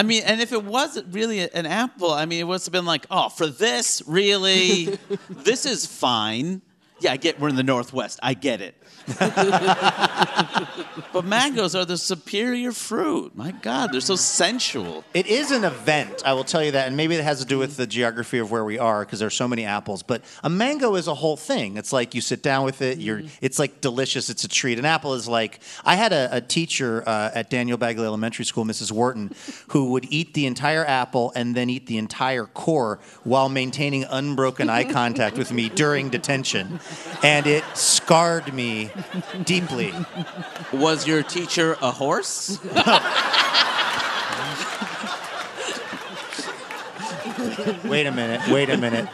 I 0.00 0.02
mean, 0.02 0.22
and 0.24 0.40
if 0.40 0.50
it 0.54 0.64
wasn't 0.64 1.12
really 1.12 1.40
an 1.40 1.66
apple, 1.66 2.10
I 2.10 2.24
mean, 2.24 2.40
it 2.40 2.44
would 2.44 2.62
have 2.62 2.72
been 2.72 2.86
like, 2.86 3.04
oh, 3.10 3.28
for 3.28 3.46
this, 3.46 4.02
really? 4.06 4.98
this 5.28 5.66
is 5.66 5.84
fine. 5.84 6.62
Yeah, 7.00 7.12
I 7.12 7.18
get 7.18 7.38
we're 7.38 7.50
in 7.50 7.56
the 7.56 7.62
Northwest. 7.62 8.18
I 8.22 8.32
get 8.32 8.62
it. 8.62 8.79
but 11.12 11.24
mangoes 11.24 11.74
are 11.74 11.84
the 11.84 11.96
superior 11.96 12.72
fruit. 12.72 13.34
My 13.34 13.52
God, 13.52 13.92
they're 13.92 14.00
so 14.00 14.16
sensual. 14.16 15.04
It 15.14 15.26
is 15.26 15.50
an 15.50 15.64
event, 15.64 16.22
I 16.24 16.32
will 16.34 16.44
tell 16.44 16.62
you 16.62 16.72
that, 16.72 16.86
and 16.86 16.96
maybe 16.96 17.14
it 17.14 17.24
has 17.24 17.40
to 17.40 17.46
do 17.46 17.58
with 17.58 17.76
the 17.76 17.86
geography 17.86 18.38
of 18.38 18.50
where 18.50 18.64
we 18.64 18.78
are 18.78 19.04
because 19.04 19.18
there's 19.18 19.34
so 19.34 19.48
many 19.48 19.64
apples. 19.64 20.02
But 20.02 20.22
a 20.44 20.50
mango 20.50 20.94
is 20.94 21.08
a 21.08 21.14
whole 21.14 21.36
thing. 21.36 21.76
It's 21.76 21.92
like 21.92 22.14
you 22.14 22.20
sit 22.20 22.42
down 22.42 22.64
with 22.64 22.82
it. 22.82 22.98
You're, 22.98 23.22
it's 23.40 23.58
like 23.58 23.80
delicious. 23.80 24.30
It's 24.30 24.44
a 24.44 24.48
treat. 24.48 24.78
An 24.78 24.84
apple 24.84 25.14
is 25.14 25.28
like 25.28 25.60
I 25.84 25.96
had 25.96 26.12
a, 26.12 26.28
a 26.36 26.40
teacher 26.40 27.02
uh, 27.06 27.30
at 27.34 27.50
Daniel 27.50 27.78
Bagley 27.78 28.06
Elementary 28.06 28.44
School, 28.44 28.64
Mrs. 28.64 28.92
Wharton, 28.92 29.32
who 29.68 29.92
would 29.92 30.06
eat 30.10 30.34
the 30.34 30.46
entire 30.46 30.84
apple 30.84 31.32
and 31.34 31.54
then 31.54 31.70
eat 31.70 31.86
the 31.86 31.98
entire 31.98 32.46
core 32.46 32.98
while 33.24 33.48
maintaining 33.48 34.04
unbroken 34.04 34.68
eye 34.68 34.84
contact 34.84 35.38
with 35.38 35.52
me 35.52 35.68
during 35.68 36.08
detention, 36.10 36.80
and 37.22 37.46
it 37.46 37.64
scarred 37.74 38.52
me 38.52 38.89
deeply. 39.44 39.94
Was 40.72 41.06
your 41.06 41.22
teacher 41.22 41.76
a 41.80 41.90
horse? 41.90 42.58
Wait 47.84 48.06
a 48.06 48.12
minute. 48.12 48.40
Wait 48.50 48.70
a 48.70 48.76
minute. 48.76 49.08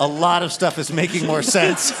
A 0.00 0.06
lot 0.06 0.42
of 0.42 0.52
stuff 0.52 0.78
is 0.78 0.92
making 0.92 1.26
more 1.26 1.42
sense. 1.42 1.92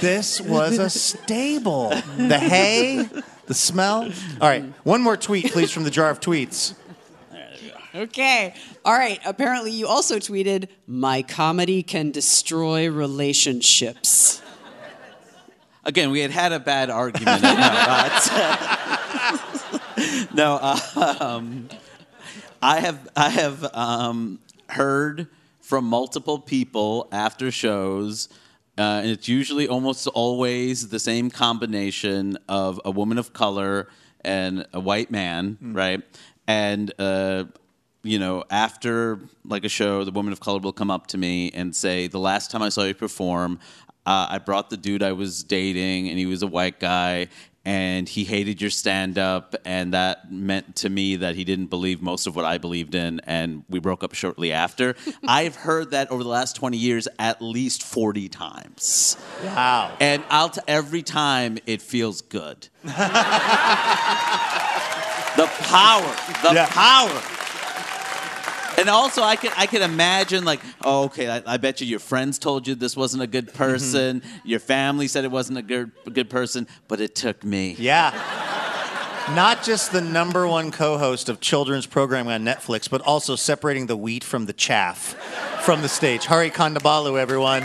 This 0.00 0.40
was 0.40 0.78
a 0.78 0.90
stable. 0.90 1.90
The 2.16 2.38
hay, 2.38 3.08
the 3.46 3.54
smell. 3.54 4.04
All 4.40 4.48
right, 4.48 4.64
one 4.84 5.00
more 5.00 5.16
tweet, 5.16 5.52
please, 5.52 5.70
from 5.70 5.84
the 5.84 5.90
jar 5.90 6.10
of 6.10 6.20
tweets. 6.20 6.74
Okay. 7.94 8.54
All 8.84 8.94
right. 8.94 9.20
Apparently, 9.24 9.70
you 9.70 9.86
also 9.86 10.16
tweeted, 10.16 10.68
My 10.86 11.22
comedy 11.22 11.82
can 11.82 12.10
destroy 12.10 12.90
relationships. 12.90 14.40
Again, 15.84 16.10
we 16.10 16.20
had 16.20 16.30
had 16.30 16.52
a 16.52 16.60
bad 16.60 16.90
argument. 16.90 17.42
no, 17.42 17.50
uh, 17.50 17.58
no 20.32 20.58
um, 21.20 21.68
I 22.62 22.80
have 22.80 23.08
I 23.16 23.28
have 23.28 23.64
um, 23.74 24.38
heard 24.68 25.26
from 25.60 25.84
multiple 25.84 26.38
people 26.38 27.08
after 27.10 27.50
shows, 27.50 28.28
uh, 28.78 29.00
and 29.02 29.10
it's 29.10 29.28
usually 29.28 29.66
almost 29.66 30.06
always 30.06 30.88
the 30.88 31.00
same 31.00 31.30
combination 31.30 32.38
of 32.48 32.80
a 32.84 32.90
woman 32.90 33.18
of 33.18 33.32
color 33.32 33.88
and 34.24 34.64
a 34.72 34.78
white 34.78 35.10
man, 35.10 35.58
right? 35.60 36.02
And 36.46 36.92
uh, 36.98 37.44
you 38.02 38.18
know, 38.18 38.44
after 38.50 39.20
like 39.44 39.64
a 39.64 39.68
show, 39.68 40.04
the 40.04 40.10
woman 40.10 40.32
of 40.32 40.40
color 40.40 40.58
will 40.58 40.72
come 40.72 40.90
up 40.90 41.06
to 41.08 41.18
me 41.18 41.50
and 41.54 41.74
say, 41.74 42.08
"The 42.08 42.18
last 42.18 42.50
time 42.50 42.62
I 42.62 42.68
saw 42.68 42.82
you 42.84 42.94
perform, 42.94 43.58
uh, 44.06 44.26
I 44.30 44.38
brought 44.38 44.70
the 44.70 44.76
dude 44.76 45.02
I 45.02 45.12
was 45.12 45.44
dating, 45.44 46.08
and 46.08 46.18
he 46.18 46.26
was 46.26 46.42
a 46.42 46.46
white 46.48 46.80
guy." 46.80 47.28
And 47.64 48.08
he 48.08 48.24
hated 48.24 48.60
your 48.60 48.70
stand 48.70 49.18
up, 49.18 49.54
and 49.64 49.94
that 49.94 50.32
meant 50.32 50.74
to 50.76 50.88
me 50.90 51.14
that 51.14 51.36
he 51.36 51.44
didn't 51.44 51.66
believe 51.66 52.02
most 52.02 52.26
of 52.26 52.34
what 52.34 52.44
I 52.44 52.58
believed 52.58 52.96
in, 52.96 53.20
and 53.20 53.62
we 53.68 53.78
broke 53.78 54.02
up 54.02 54.14
shortly 54.14 54.50
after. 54.50 54.96
I've 55.28 55.54
heard 55.54 55.92
that 55.92 56.10
over 56.10 56.24
the 56.24 56.28
last 56.28 56.56
20 56.56 56.76
years 56.76 57.06
at 57.20 57.40
least 57.40 57.84
40 57.84 58.28
times. 58.30 59.16
Wow. 59.44 59.96
And 60.00 60.24
I'll 60.28 60.48
t- 60.48 60.60
every 60.66 61.02
time 61.04 61.56
it 61.64 61.80
feels 61.82 62.20
good. 62.22 62.66
the 62.82 62.90
power, 65.36 66.16
the 66.42 66.52
Yeah. 66.54 66.66
power. 66.68 67.22
And 68.78 68.88
also, 68.88 69.22
I 69.22 69.36
can 69.36 69.52
I 69.56 69.66
can 69.66 69.82
imagine 69.82 70.44
like, 70.44 70.60
oh, 70.82 71.04
okay, 71.04 71.28
I, 71.28 71.42
I 71.46 71.56
bet 71.56 71.80
you 71.80 71.86
your 71.86 71.98
friends 71.98 72.38
told 72.38 72.66
you 72.66 72.74
this 72.74 72.96
wasn't 72.96 73.22
a 73.22 73.26
good 73.26 73.48
mm-hmm. 73.48 73.56
person. 73.56 74.22
Your 74.44 74.60
family 74.60 75.08
said 75.08 75.24
it 75.24 75.30
wasn't 75.30 75.58
a 75.58 75.62
good 75.62 75.92
good 76.12 76.30
person, 76.30 76.66
but 76.88 77.00
it 77.00 77.14
took 77.14 77.44
me. 77.44 77.76
Yeah. 77.78 78.12
Not 79.30 79.62
just 79.62 79.92
the 79.92 80.00
number 80.00 80.48
one 80.48 80.72
co 80.72 80.98
host 80.98 81.28
of 81.28 81.40
children's 81.40 81.86
programming 81.86 82.32
on 82.32 82.44
Netflix, 82.44 82.90
but 82.90 83.00
also 83.02 83.36
separating 83.36 83.86
the 83.86 83.96
wheat 83.96 84.24
from 84.24 84.46
the 84.46 84.52
chaff 84.52 85.14
from 85.62 85.80
the 85.80 85.88
stage. 85.88 86.26
Hari 86.26 86.50
Kondabolu, 86.50 87.18
everyone. 87.18 87.62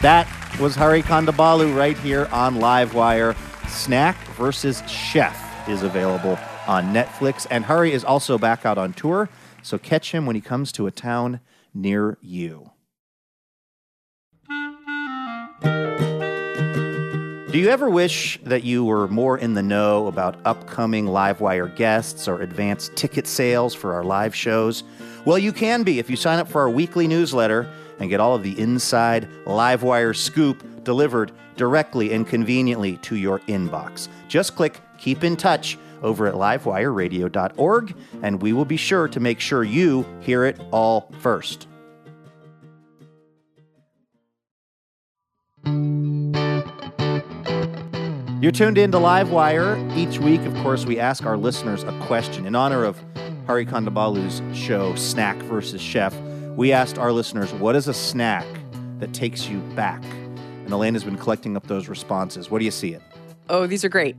That 0.00 0.28
was 0.58 0.74
Hari 0.74 1.02
Kondabolu 1.02 1.76
right 1.76 1.98
here 1.98 2.28
on 2.32 2.56
Livewire. 2.56 3.36
Snack 3.68 4.16
versus 4.28 4.82
Chef 4.88 5.68
is 5.68 5.82
available 5.82 6.38
on 6.66 6.94
Netflix, 6.94 7.46
and 7.50 7.64
Hari 7.64 7.92
is 7.92 8.04
also 8.04 8.38
back 8.38 8.64
out 8.64 8.78
on 8.78 8.94
tour, 8.94 9.28
so 9.62 9.76
catch 9.76 10.12
him 10.12 10.24
when 10.24 10.34
he 10.34 10.40
comes 10.40 10.72
to 10.72 10.86
a 10.86 10.90
town 10.90 11.40
near 11.74 12.16
you. 12.22 12.70
Do 17.50 17.62
you 17.62 17.68
ever 17.68 17.90
wish 17.90 18.38
that 18.44 18.64
you 18.64 18.84
were 18.84 19.08
more 19.08 19.36
in 19.36 19.54
the 19.54 19.62
know 19.62 20.06
about 20.06 20.38
upcoming 20.46 21.06
Livewire 21.06 21.74
guests 21.74 22.28
or 22.28 22.40
advanced 22.40 22.96
ticket 22.96 23.26
sales 23.26 23.74
for 23.74 23.94
our 23.94 24.04
live 24.04 24.34
shows? 24.34 24.84
Well, 25.26 25.38
you 25.38 25.52
can 25.52 25.82
be 25.82 25.98
if 25.98 26.08
you 26.08 26.16
sign 26.16 26.38
up 26.38 26.48
for 26.48 26.62
our 26.62 26.70
weekly 26.70 27.06
newsletter 27.06 27.70
and 27.98 28.10
get 28.10 28.20
all 28.20 28.34
of 28.34 28.42
the 28.42 28.58
inside 28.58 29.28
Livewire 29.44 30.14
scoop 30.14 30.84
delivered 30.84 31.32
directly 31.56 32.12
and 32.12 32.26
conveniently 32.26 32.96
to 32.98 33.16
your 33.16 33.40
inbox. 33.40 34.08
Just 34.28 34.54
click 34.56 34.80
Keep 34.98 35.24
in 35.24 35.36
Touch 35.36 35.78
over 36.02 36.26
at 36.26 36.34
livewireradio.org, 36.34 37.94
and 38.22 38.42
we 38.42 38.52
will 38.52 38.64
be 38.64 38.76
sure 38.76 39.08
to 39.08 39.20
make 39.20 39.40
sure 39.40 39.64
you 39.64 40.06
hear 40.20 40.44
it 40.44 40.60
all 40.70 41.10
first. 41.20 41.66
You're 48.38 48.52
tuned 48.52 48.78
in 48.78 48.92
to 48.92 48.98
Livewire. 48.98 49.96
Each 49.96 50.18
week, 50.20 50.42
of 50.42 50.54
course, 50.56 50.84
we 50.84 51.00
ask 51.00 51.24
our 51.24 51.36
listeners 51.36 51.82
a 51.82 51.98
question. 52.02 52.46
In 52.46 52.54
honor 52.54 52.84
of 52.84 53.02
Hari 53.46 53.66
Kondabolu's 53.66 54.40
show, 54.56 54.94
Snack 54.94 55.36
versus 55.38 55.80
Chef, 55.80 56.14
we 56.56 56.72
asked 56.72 56.96
our 56.96 57.12
listeners, 57.12 57.52
what 57.52 57.76
is 57.76 57.86
a 57.86 57.94
snack 57.94 58.46
that 58.98 59.12
takes 59.12 59.46
you 59.46 59.58
back? 59.76 60.02
And 60.64 60.72
Elena's 60.72 61.04
been 61.04 61.18
collecting 61.18 61.56
up 61.56 61.66
those 61.66 61.86
responses. 61.86 62.50
What 62.50 62.60
do 62.60 62.64
you 62.64 62.70
see 62.70 62.94
it? 62.94 63.02
Oh, 63.48 63.66
these 63.66 63.84
are 63.84 63.88
great. 63.88 64.16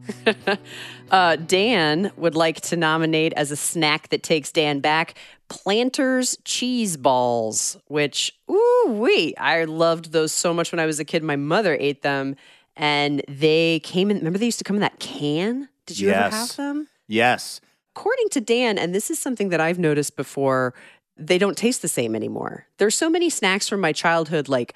uh, 1.12 1.36
Dan 1.36 2.12
would 2.16 2.36
like 2.36 2.62
to 2.62 2.78
nominate 2.78 3.34
as 3.34 3.52
a 3.52 3.58
snack 3.58 4.10
that 4.10 4.24
takes 4.24 4.52
Dan 4.52 4.80
back 4.80 5.16
Planters 5.50 6.38
cheese 6.44 6.96
balls, 6.96 7.78
which, 7.88 8.34
ooh, 8.52 8.86
wee, 8.88 9.36
I 9.38 9.64
loved 9.64 10.12
those 10.12 10.32
so 10.32 10.54
much 10.54 10.72
when 10.72 10.80
I 10.80 10.86
was 10.86 11.00
a 11.00 11.06
kid. 11.06 11.24
My 11.24 11.38
mother 11.38 11.76
ate 11.80 12.02
them, 12.02 12.36
and 12.76 13.22
they 13.28 13.80
came 13.80 14.12
in. 14.12 14.18
Remember, 14.18 14.38
they 14.38 14.46
used 14.46 14.60
to 14.60 14.66
come 14.66 14.76
in 14.76 14.82
that 14.82 15.00
can? 15.00 15.70
Did 15.86 16.00
you 16.00 16.10
ever 16.10 16.36
have 16.36 16.56
them? 16.56 16.88
Yes. 17.08 17.62
According 17.96 18.30
to 18.30 18.42
Dan, 18.42 18.78
and 18.78 18.94
this 18.94 19.10
is 19.10 19.20
something 19.20 19.50
that 19.50 19.60
I've 19.60 19.80
noticed 19.80 20.18
before, 20.18 20.74
they 21.18 21.38
don't 21.38 21.58
taste 21.58 21.82
the 21.82 21.88
same 21.88 22.16
anymore. 22.16 22.66
There's 22.78 22.96
so 22.96 23.10
many 23.10 23.30
snacks 23.30 23.68
from 23.68 23.82
my 23.82 23.92
childhood, 23.92 24.48
like 24.50 24.74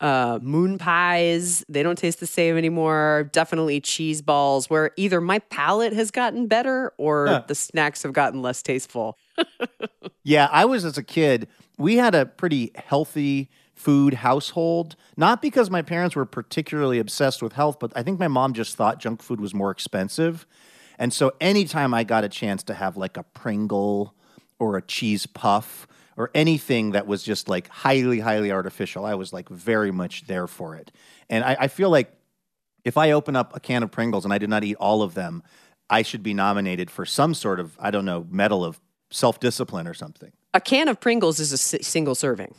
uh, 0.00 0.38
moon 0.42 0.78
pies. 0.78 1.64
They 1.68 1.82
don't 1.82 1.96
taste 1.98 2.18
the 2.20 2.26
same 2.26 2.56
anymore. 2.56 3.30
Definitely 3.32 3.80
cheese 3.80 4.20
balls, 4.22 4.68
where 4.68 4.90
either 4.96 5.20
my 5.20 5.38
palate 5.38 5.92
has 5.92 6.10
gotten 6.10 6.46
better 6.48 6.92
or 6.98 7.26
Huh. 7.28 7.42
the 7.46 7.54
snacks 7.54 8.02
have 8.02 8.12
gotten 8.12 8.42
less 8.42 8.62
tasteful. 8.62 9.16
Yeah, 10.24 10.48
I 10.52 10.64
was 10.66 10.84
as 10.84 10.96
a 10.96 11.02
kid, 11.02 11.48
we 11.78 11.96
had 11.96 12.14
a 12.14 12.24
pretty 12.26 12.70
healthy 12.76 13.50
food 13.74 14.14
household. 14.14 14.94
Not 15.16 15.42
because 15.42 15.68
my 15.68 15.82
parents 15.82 16.14
were 16.14 16.24
particularly 16.24 17.00
obsessed 17.00 17.42
with 17.42 17.54
health, 17.54 17.78
but 17.80 17.92
I 17.96 18.04
think 18.04 18.20
my 18.20 18.28
mom 18.28 18.52
just 18.52 18.76
thought 18.76 19.00
junk 19.00 19.20
food 19.20 19.40
was 19.40 19.52
more 19.52 19.72
expensive. 19.72 20.46
And 20.96 21.12
so 21.12 21.32
anytime 21.40 21.92
I 21.92 22.04
got 22.04 22.22
a 22.22 22.28
chance 22.28 22.62
to 22.64 22.74
have 22.74 22.96
like 22.96 23.16
a 23.16 23.24
Pringle 23.24 24.14
or 24.62 24.76
a 24.76 24.82
cheese 24.82 25.26
puff 25.26 25.88
or 26.16 26.30
anything 26.34 26.92
that 26.92 27.06
was 27.06 27.22
just 27.24 27.48
like 27.48 27.66
highly, 27.68 28.20
highly 28.20 28.52
artificial, 28.52 29.04
I 29.04 29.14
was 29.14 29.32
like 29.32 29.48
very 29.48 29.90
much 29.90 30.26
there 30.28 30.46
for 30.46 30.76
it. 30.76 30.92
And 31.28 31.42
I, 31.44 31.56
I 31.60 31.68
feel 31.68 31.90
like 31.90 32.12
if 32.84 32.96
I 32.96 33.10
open 33.10 33.34
up 33.34 33.56
a 33.56 33.60
can 33.60 33.82
of 33.82 33.90
Pringles 33.90 34.24
and 34.24 34.32
I 34.32 34.38
did 34.38 34.48
not 34.50 34.62
eat 34.62 34.76
all 34.76 35.02
of 35.02 35.14
them, 35.14 35.42
I 35.90 36.02
should 36.02 36.22
be 36.22 36.32
nominated 36.32 36.90
for 36.90 37.04
some 37.04 37.34
sort 37.34 37.58
of, 37.60 37.76
I 37.80 37.90
don't 37.90 38.04
know, 38.04 38.24
medal 38.30 38.64
of 38.64 38.80
self 39.10 39.40
discipline 39.40 39.86
or 39.88 39.94
something. 39.94 40.30
A 40.54 40.60
can 40.60 40.86
of 40.88 41.00
Pringles 41.00 41.40
is 41.40 41.50
a 41.52 41.54
s- 41.78 41.86
single 41.86 42.14
serving. 42.14 42.54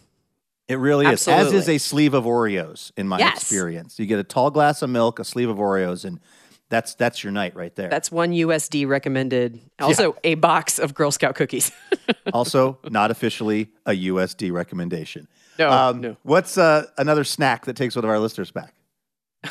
It 0.67 0.75
really 0.75 1.05
is. 1.07 1.27
As 1.27 1.51
is 1.53 1.67
a 1.69 1.77
sleeve 1.77 2.13
of 2.13 2.23
Oreos 2.25 2.91
in 2.97 3.07
my 3.07 3.19
Yes. 3.19 3.37
experience. 3.43 3.97
You 3.99 4.05
get 4.05 4.19
a 4.19 4.23
tall 4.23 4.49
glass 4.51 4.81
of 4.81 4.89
milk, 4.89 5.19
a 5.19 5.23
sleeve 5.23 5.49
of 5.49 5.57
Oreos, 5.57 6.03
and 6.05 6.19
that's 6.73 6.95
that's 6.95 7.23
your 7.23 7.31
night 7.31 7.55
right 7.55 7.73
there. 7.75 7.89
That's 7.89 8.11
one 8.11 8.31
USD 8.31 8.87
recommended. 8.87 9.59
Also, 9.79 10.15
a 10.23 10.35
box 10.35 10.79
of 10.79 10.93
Girl 10.93 11.11
Scout 11.11 11.35
cookies. 11.35 11.71
also 12.33 12.79
not 12.89 13.11
officially 13.11 13.69
a 13.85 13.91
USD 13.91 14.51
recommendation. 14.51 15.27
No, 15.59 15.91
no. 15.91 16.17
What's 16.23 16.57
uh, 16.57 16.87
another 16.97 17.23
snack 17.23 17.65
that 17.65 17.75
takes 17.75 17.95
one 17.95 18.03
of 18.03 18.09
our 18.09 18.19
listeners 18.19 18.49
back? 18.49 18.73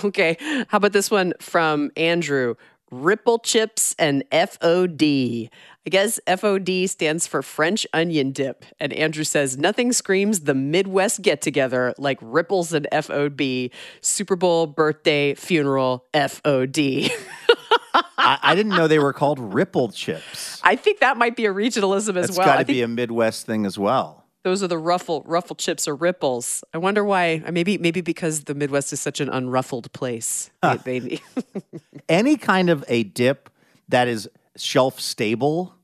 Okay. 0.04 0.36
How 0.68 0.78
about 0.78 0.92
this 0.92 1.10
one 1.10 1.34
from 1.38 1.90
Andrew? 1.96 2.54
Ripple 2.93 3.38
chips 3.38 3.97
and 3.99 4.22
FOD. 4.30 5.49
I 5.84 5.90
guess 5.90 6.20
FOD 6.26 6.88
stands 6.90 7.26
for 7.26 7.43
French 7.43 7.86
onion 7.95 8.32
dip. 8.32 8.66
And 8.78 8.93
Andrew 8.93 9.24
says, 9.24 9.57
nothing 9.57 9.95
screams 9.95 10.40
the 10.40 10.55
Midwest 10.55 11.22
get 11.22 11.40
together 11.40 11.95
like 11.97 12.18
ripples 12.20 12.74
and 12.74 12.86
FOD. 12.93 13.70
Super 14.03 14.36
Bowl, 14.36 14.66
birthday, 14.66 15.34
funeral, 15.34 16.05
FOD. 16.12 17.11
I, 17.95 18.38
I 18.43 18.55
didn't 18.55 18.76
know 18.76 18.86
they 18.88 18.99
were 18.99 19.14
called 19.14 19.38
ripple 19.38 19.90
chips. 19.90 20.61
I 20.62 20.76
think 20.76 21.01
that 21.01 21.16
might 21.16 21.34
be 21.34 21.47
a 21.47 21.53
regionalism 21.53 22.16
as 22.16 22.26
That's 22.26 22.38
well. 22.38 22.47
It's 22.47 22.57
got 22.57 22.59
to 22.59 22.64
be 22.66 22.82
a 22.82 22.88
Midwest 22.88 23.47
thing 23.47 23.64
as 23.64 23.78
well. 23.78 24.21
Those 24.45 24.62
are 24.62 24.68
the 24.68 24.78
ruffle 24.78 25.22
ruffle 25.26 25.55
chips 25.57 25.86
or 25.86 25.95
ripples. 25.95 26.64
I 26.74 26.78
wonder 26.78 27.05
why. 27.05 27.43
Maybe 27.51 27.78
maybe 27.78 28.01
because 28.01 28.45
the 28.45 28.55
Midwest 28.55 28.93
is 28.93 29.01
such 29.01 29.20
an 29.20 29.28
unruffled 29.28 29.93
place. 29.93 30.51
They- 30.84 30.99
they- 30.99 31.20
Any 32.09 32.36
kind 32.36 32.68
of 32.70 32.84
a 32.88 33.05
dip 33.05 33.49
that 33.88 34.09
is 34.09 34.28
shelf 34.57 35.01
stable, 35.01 35.74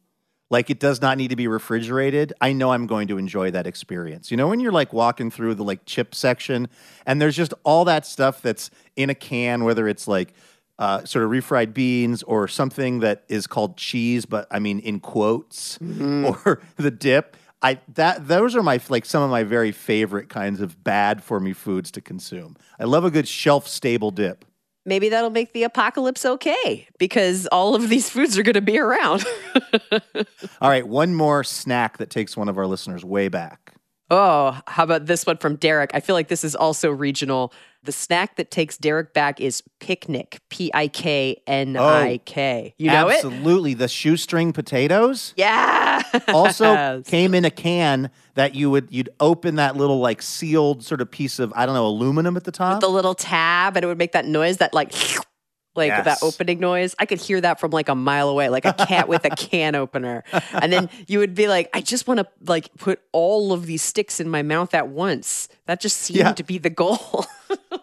like 0.51 0.69
it 0.71 0.81
does 0.81 1.01
not 1.01 1.17
need 1.19 1.29
to 1.29 1.37
be 1.37 1.47
refrigerated, 1.49 2.33
I 2.41 2.53
know 2.53 2.73
I'm 2.73 2.87
going 2.87 3.09
to 3.09 3.19
enjoy 3.19 3.51
that 3.53 3.67
experience. 3.67 4.31
You 4.31 4.37
know, 4.37 4.49
when 4.49 4.61
you're 4.61 4.73
like 4.73 4.93
walking 4.93 5.31
through 5.31 5.55
the 5.55 5.65
like 5.65 5.85
chip 5.87 6.15
section 6.15 6.69
and 7.07 7.21
there's 7.23 7.37
just 7.37 7.55
all 7.65 7.85
that 7.87 8.05
stuff 8.07 8.43
that's 8.43 8.71
in 8.97 9.09
a 9.11 9.15
can, 9.15 9.65
whether 9.65 9.87
it's 9.89 10.09
like 10.09 10.35
uh, 10.79 11.05
sort 11.05 11.25
of 11.25 11.31
refried 11.31 11.73
beans 11.75 12.23
or 12.25 12.47
something 12.49 13.01
that 13.01 13.25
is 13.29 13.47
called 13.47 13.77
cheese, 13.77 14.27
but 14.27 14.47
I 14.51 14.59
mean 14.59 14.79
in 14.81 15.01
quotes, 15.01 15.79
or 15.81 16.61
the 16.77 16.91
dip. 16.91 17.37
I 17.63 17.81
that 17.95 18.29
those 18.29 18.55
are 18.55 18.63
my 18.63 18.81
like 18.89 19.05
some 19.05 19.23
of 19.23 19.31
my 19.31 19.43
very 19.43 19.73
favorite 19.73 20.29
kinds 20.29 20.61
of 20.61 20.83
bad 20.85 21.23
for 21.23 21.41
me 21.41 21.53
foods 21.53 21.91
to 21.93 22.01
consume. 22.01 22.57
I 22.79 22.85
love 22.85 23.05
a 23.05 23.11
good 23.11 23.27
shelf 23.29 23.67
stable 23.67 24.11
dip. 24.11 24.45
maybe 24.87 25.09
that'll 25.09 25.31
make 25.31 25.53
the 25.53 25.65
apocalypse 25.65 26.25
okay 26.25 26.87
because 26.99 27.47
all 27.49 27.75
of 27.75 27.89
these 27.89 28.09
foods 28.11 28.39
are 28.39 28.43
going 28.43 28.55
to 28.55 28.61
be 28.63 28.79
around. 28.79 29.25
All 30.61 30.71
right, 30.71 30.87
one 30.87 31.15
more 31.15 31.45
snack 31.45 31.99
that 31.99 32.11
takes 32.11 32.37
one 32.37 32.49
of 32.49 32.57
our 32.59 32.67
listeners 32.67 33.05
way 33.05 33.29
back. 33.29 33.75
oh, 34.11 34.59
how 34.67 34.85
about 34.85 35.05
this 35.07 35.27
one 35.27 35.37
from 35.37 35.57
Derek? 35.57 35.91
I 35.95 36.01
feel 36.01 36.15
like 36.15 36.29
this 36.29 36.45
is 36.45 36.55
also 36.57 36.91
regional. 36.91 37.53
The 37.85 37.93
snack 37.93 38.37
that 38.37 38.51
takes 38.51 38.77
Derek 38.79 39.13
back 39.15 39.41
is 39.41 39.63
picnic. 39.81 40.41
P 40.49 40.71
I 40.75 40.89
K 40.89 41.43
N 41.47 41.77
I 41.77 42.19
K. 42.25 42.71
Oh, 42.73 42.75
you 42.79 42.91
know 42.91 43.09
it? 43.09 43.17
Absolutely. 43.17 43.75
The 43.75 43.89
shoestring 43.89 44.53
potatoes 44.53 45.35
Yeah. 45.37 45.88
also 46.29 47.03
came 47.03 47.35
in 47.35 47.45
a 47.45 47.51
can 47.51 48.11
that 48.35 48.55
you 48.55 48.71
would 48.71 48.89
you'd 48.91 49.09
open 49.21 49.57
that 49.57 49.77
little 49.77 49.99
like 50.01 50.23
sealed 50.23 50.85
sort 50.85 51.01
of 51.01 51.11
piece 51.11 51.39
of 51.39 51.53
I 51.57 51.67
don't 51.67 51.75
know 51.75 51.87
aluminum 51.87 52.37
at 52.37 52.45
the 52.45 52.53
top. 52.53 52.81
the 52.81 52.89
little 52.89 53.15
tab 53.15 53.77
and 53.77 53.85
it 53.85 53.87
would 53.87 53.99
make 53.99 54.13
that 54.13 54.27
noise 54.27 54.59
that 54.59 54.73
like 54.75 54.93
like 55.75 55.89
Yes. 55.91 56.05
that 56.07 56.19
opening 56.23 56.59
noise 56.59 56.95
i 56.99 57.07
could 57.07 57.19
hear 57.21 57.41
that 57.41 57.61
from 57.61 57.71
like 57.71 57.89
a 57.89 57.95
mile 57.95 58.29
away 58.31 58.49
like 58.49 58.65
a 58.65 58.73
cat 58.73 59.07
with 59.07 59.25
a 59.25 59.31
can 59.31 59.77
opener 59.77 60.25
and 60.53 60.73
then 60.73 60.91
you 61.07 61.21
would 61.21 61.35
be 61.37 61.47
like 61.47 61.69
i 61.73 61.81
just 61.81 62.09
want 62.09 62.19
to 62.19 62.27
like 62.47 62.69
put 62.79 63.01
all 63.13 63.53
of 63.53 63.65
these 63.67 63.81
sticks 63.83 64.19
in 64.19 64.29
my 64.29 64.43
mouth 64.43 64.75
at 64.75 64.89
once 64.89 65.49
that 65.67 65.79
just 65.81 65.99
seemed 65.99 66.19
Yeah. 66.19 66.33
to 66.33 66.43
be 66.43 66.59
the 66.59 66.71
goal 66.71 67.27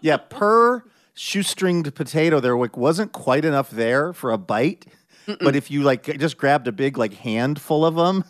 yeah, 0.02 0.18
per 0.18 0.84
shoestringed 1.16 1.94
potato, 1.96 2.40
there 2.40 2.56
wasn't 2.58 3.12
quite 3.14 3.46
enough 3.46 3.70
there 3.72 4.12
for 4.14 4.32
a 4.32 4.38
bite. 4.38 4.86
But 5.26 5.56
if 5.56 5.70
you 5.72 5.84
like 5.84 6.04
just 6.20 6.38
grabbed 6.38 6.68
a 6.68 6.72
big 6.72 6.98
like 6.98 7.14
handful 7.14 7.86
of 7.86 7.96
them, 7.96 8.24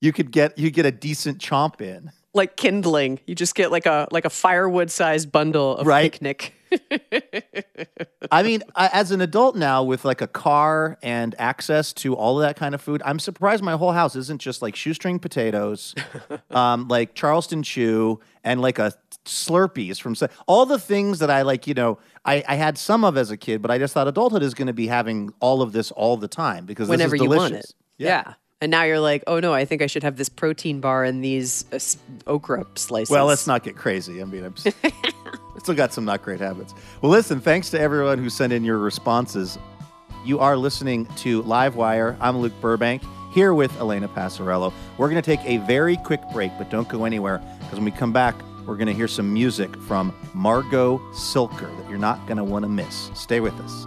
you 0.00 0.12
could 0.12 0.30
get 0.30 0.58
you 0.58 0.70
get 0.70 0.86
a 0.86 0.92
decent 0.92 1.38
chomp 1.38 1.80
in. 1.80 2.10
like 2.34 2.56
kindling 2.56 3.18
you 3.26 3.34
just 3.34 3.54
get 3.54 3.70
like 3.72 3.86
a 3.86 4.06
like 4.10 4.24
a 4.26 4.30
firewood 4.30 4.90
sized 4.90 5.32
bundle 5.32 5.76
of 5.78 5.86
Right. 5.86 6.12
picnic 6.12 6.52
I 8.32 8.42
mean, 8.42 8.62
I, 8.74 8.90
as 8.92 9.10
an 9.12 9.20
adult 9.20 9.56
now 9.56 9.84
with 9.84 10.04
like 10.04 10.20
a 10.20 10.26
car 10.26 10.98
and 11.02 11.34
access 11.38 11.92
to 11.94 12.14
all 12.14 12.40
of 12.40 12.46
that 12.46 12.56
kind 12.56 12.74
of 12.74 12.80
food, 12.80 13.02
I'm 13.04 13.18
surprised 13.18 13.62
my 13.62 13.76
whole 13.76 13.92
house 13.92 14.16
isn't 14.16 14.40
just 14.40 14.62
like 14.62 14.74
shoestring 14.74 15.18
potatoes, 15.20 15.94
um, 16.50 16.88
like 16.88 17.14
Charleston 17.14 17.62
Chew, 17.62 18.20
and 18.42 18.60
like 18.60 18.78
a 18.80 18.92
Slurpees 19.26 20.00
from 20.00 20.14
all 20.46 20.66
the 20.66 20.78
things 20.78 21.18
that 21.18 21.30
I 21.30 21.42
like. 21.42 21.66
You 21.66 21.74
know, 21.74 21.98
I, 22.24 22.42
I 22.48 22.54
had 22.56 22.78
some 22.78 23.04
of 23.04 23.16
as 23.16 23.30
a 23.30 23.36
kid, 23.36 23.62
but 23.62 23.70
I 23.70 23.78
just 23.78 23.94
thought 23.94 24.08
adulthood 24.08 24.42
is 24.42 24.54
going 24.54 24.66
to 24.66 24.72
be 24.72 24.86
having 24.86 25.32
all 25.40 25.62
of 25.62 25.72
this 25.72 25.90
all 25.90 26.16
the 26.16 26.28
time 26.28 26.66
because 26.66 26.88
whenever 26.88 27.16
you 27.16 27.28
want 27.28 27.54
it 27.54 27.74
yeah. 27.98 28.34
and 28.60 28.70
now 28.70 28.82
you're 28.82 29.00
like 29.00 29.22
oh 29.26 29.40
no 29.40 29.52
i 29.52 29.64
think 29.64 29.82
i 29.82 29.86
should 29.86 30.02
have 30.02 30.16
this 30.16 30.28
protein 30.28 30.80
bar 30.80 31.04
and 31.04 31.24
these 31.24 31.64
uh, 31.72 32.30
okra 32.30 32.64
slices 32.74 33.10
Well, 33.10 33.26
let's 33.26 33.46
not 33.46 33.62
get 33.62 33.76
crazy. 33.76 34.20
I 34.20 34.24
mean, 34.24 34.44
I'm 34.44 34.54
still 35.58 35.74
got 35.74 35.92
some 35.92 36.04
not 36.04 36.22
great 36.22 36.40
habits. 36.40 36.74
Well, 37.00 37.10
listen, 37.12 37.40
thanks 37.40 37.70
to 37.70 37.80
everyone 37.80 38.18
who 38.18 38.30
sent 38.30 38.52
in 38.52 38.64
your 38.64 38.78
responses. 38.78 39.58
You 40.24 40.40
are 40.40 40.56
listening 40.56 41.06
to 41.16 41.42
Livewire. 41.44 42.16
I'm 42.20 42.38
Luke 42.38 42.54
Burbank 42.60 43.02
here 43.32 43.54
with 43.54 43.76
Elena 43.78 44.08
Passarello. 44.08 44.72
We're 44.98 45.10
going 45.10 45.22
to 45.22 45.36
take 45.36 45.44
a 45.44 45.58
very 45.58 45.96
quick 45.98 46.20
break, 46.32 46.52
but 46.58 46.70
don't 46.70 46.88
go 46.88 47.04
anywhere 47.04 47.38
because 47.60 47.74
when 47.74 47.84
we 47.84 47.90
come 47.90 48.12
back, 48.12 48.34
we're 48.66 48.76
going 48.76 48.88
to 48.88 48.94
hear 48.94 49.08
some 49.08 49.32
music 49.32 49.76
from 49.82 50.12
Margo 50.34 50.98
Cilker 51.12 51.74
that 51.78 51.88
you're 51.88 51.98
not 51.98 52.26
going 52.26 52.38
to 52.38 52.44
want 52.44 52.64
to 52.64 52.68
miss. 52.68 53.10
Stay 53.14 53.40
with 53.40 53.54
us. 53.60 53.86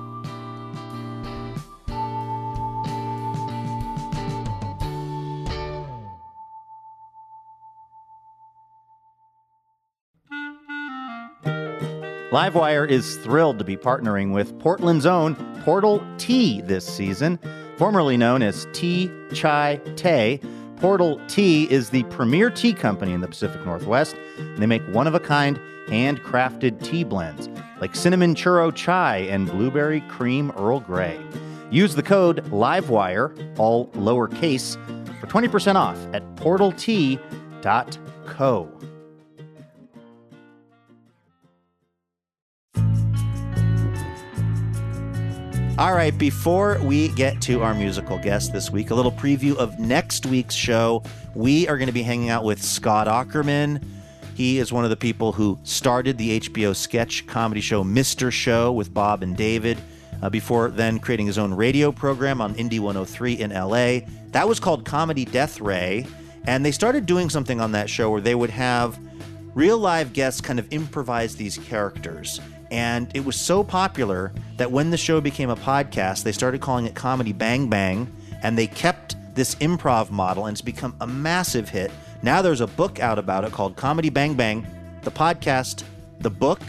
Livewire 12.32 12.88
is 12.88 13.18
thrilled 13.18 13.58
to 13.58 13.66
be 13.66 13.76
partnering 13.76 14.32
with 14.32 14.58
Portland's 14.60 15.08
own 15.08 15.34
Portal 15.64 16.06
Tea 16.20 16.62
this 16.62 16.86
season, 16.86 17.40
formerly 17.76 18.18
known 18.18 18.44
as 18.44 18.68
Tea 18.72 19.10
Chai 19.34 19.82
Té 19.96 20.40
Portal 20.80 21.20
Tea 21.28 21.70
is 21.70 21.90
the 21.90 22.04
premier 22.04 22.50
tea 22.50 22.74
company 22.74 23.12
in 23.12 23.20
the 23.22 23.28
Pacific 23.28 23.66
Northwest. 23.66 24.16
They 24.58 24.66
make 24.66 24.82
one 24.94 25.08
of 25.08 25.14
a 25.14 25.20
kind, 25.20 25.60
handcrafted 25.88 26.82
tea 26.84 27.04
blends 27.04 27.50
like 27.82 27.96
cinnamon 27.96 28.36
churro 28.36 28.74
chai 28.74 29.18
and 29.18 29.50
blueberry 29.50 30.02
cream 30.02 30.52
Earl 30.58 30.80
Grey. 30.80 31.20
Use 31.72 31.96
the 31.96 32.04
code 32.04 32.46
LIVEWIRE, 32.52 33.58
all 33.58 33.88
lowercase, 33.88 34.78
for 35.20 35.28
20% 35.28 35.76
off 35.76 35.98
at 36.14 36.24
portaltea.co. 36.36 37.20
All 45.80 45.94
right, 45.94 46.16
before 46.16 46.78
we 46.84 47.08
get 47.08 47.40
to 47.44 47.64
our 47.64 47.74
musical 47.74 48.18
guest 48.18 48.52
this 48.52 48.70
week, 48.70 48.90
a 48.90 48.96
little 48.96 49.14
preview 49.14 49.56
of 49.56 49.80
next 49.80 50.26
week's 50.26 50.54
show. 50.54 51.04
We 51.36 51.70
are 51.70 51.78
going 51.78 51.88
to 51.88 51.94
be 51.94 52.04
hanging 52.04 52.30
out 52.30 52.44
with 52.44 52.62
Scott 52.62 53.08
Aukerman. 53.08 53.82
He 54.36 54.60
is 54.60 54.74
one 54.74 54.84
of 54.84 54.90
the 54.90 54.98
people 54.98 55.32
who 55.32 55.58
started 55.64 56.18
the 56.18 56.42
HBO 56.42 56.76
sketch 56.76 57.26
comedy 57.28 57.62
show 57.62 57.86
Mr. 57.86 58.30
Show 58.30 58.74
with 58.74 58.94
Bob 58.94 59.24
and 59.24 59.38
David, 59.38 59.78
uh, 60.22 60.30
before 60.30 60.70
then 60.70 61.00
creating 61.00 61.28
his 61.28 61.38
own 61.38 61.54
radio 61.54 61.94
program 61.94 62.42
on 62.42 62.56
Indie 62.56 62.82
103 62.82 63.40
in 63.40 63.52
LA. 63.52 64.02
That 64.32 64.50
was 64.50 64.60
called 64.60 64.84
Comedy 64.84 65.24
Death 65.24 65.62
Ray. 65.62 66.06
And 66.44 66.66
they 66.66 66.72
started 66.74 67.06
doing 67.06 67.30
something 67.30 67.62
on 67.62 67.72
that 67.72 67.90
show 67.90 68.12
where 68.12 68.20
they 68.20 68.36
would 68.36 68.50
have 68.50 69.00
real 69.56 69.78
live 69.78 70.12
guests 70.12 70.42
kind 70.42 70.60
of 70.60 70.68
improvise 70.74 71.38
these 71.38 71.58
characters. 71.58 72.42
And 72.72 73.10
it 73.16 73.26
was 73.26 73.36
so 73.36 73.64
popular 73.64 74.32
that 74.58 74.72
when 74.72 74.92
the 74.92 74.98
show 74.98 75.22
became 75.22 75.50
a 75.50 75.56
podcast, 75.56 76.24
they 76.24 76.32
started 76.32 76.62
calling 76.62 76.86
it 76.86 76.96
Comedy 76.96 77.34
Bang 77.34 77.68
Bang, 77.68 78.12
and 78.44 78.58
they 78.58 78.68
kept 78.68 79.16
this 79.36 79.56
improv 79.56 80.12
model, 80.12 80.46
and 80.46 80.54
it's 80.54 80.62
become 80.62 80.96
a 81.02 81.08
massive 81.08 81.70
hit. 81.70 81.92
Now 82.22 82.42
there's 82.42 82.62
a 82.62 82.68
book 82.68 83.00
out 83.00 83.18
about 83.18 83.44
it 83.44 83.52
called 83.52 83.76
Comedy 83.76 84.10
Bang 84.10 84.36
Bang, 84.36 84.68
the 85.02 85.12
podcast, 85.12 85.84
the 86.20 86.30
book. 86.30 86.62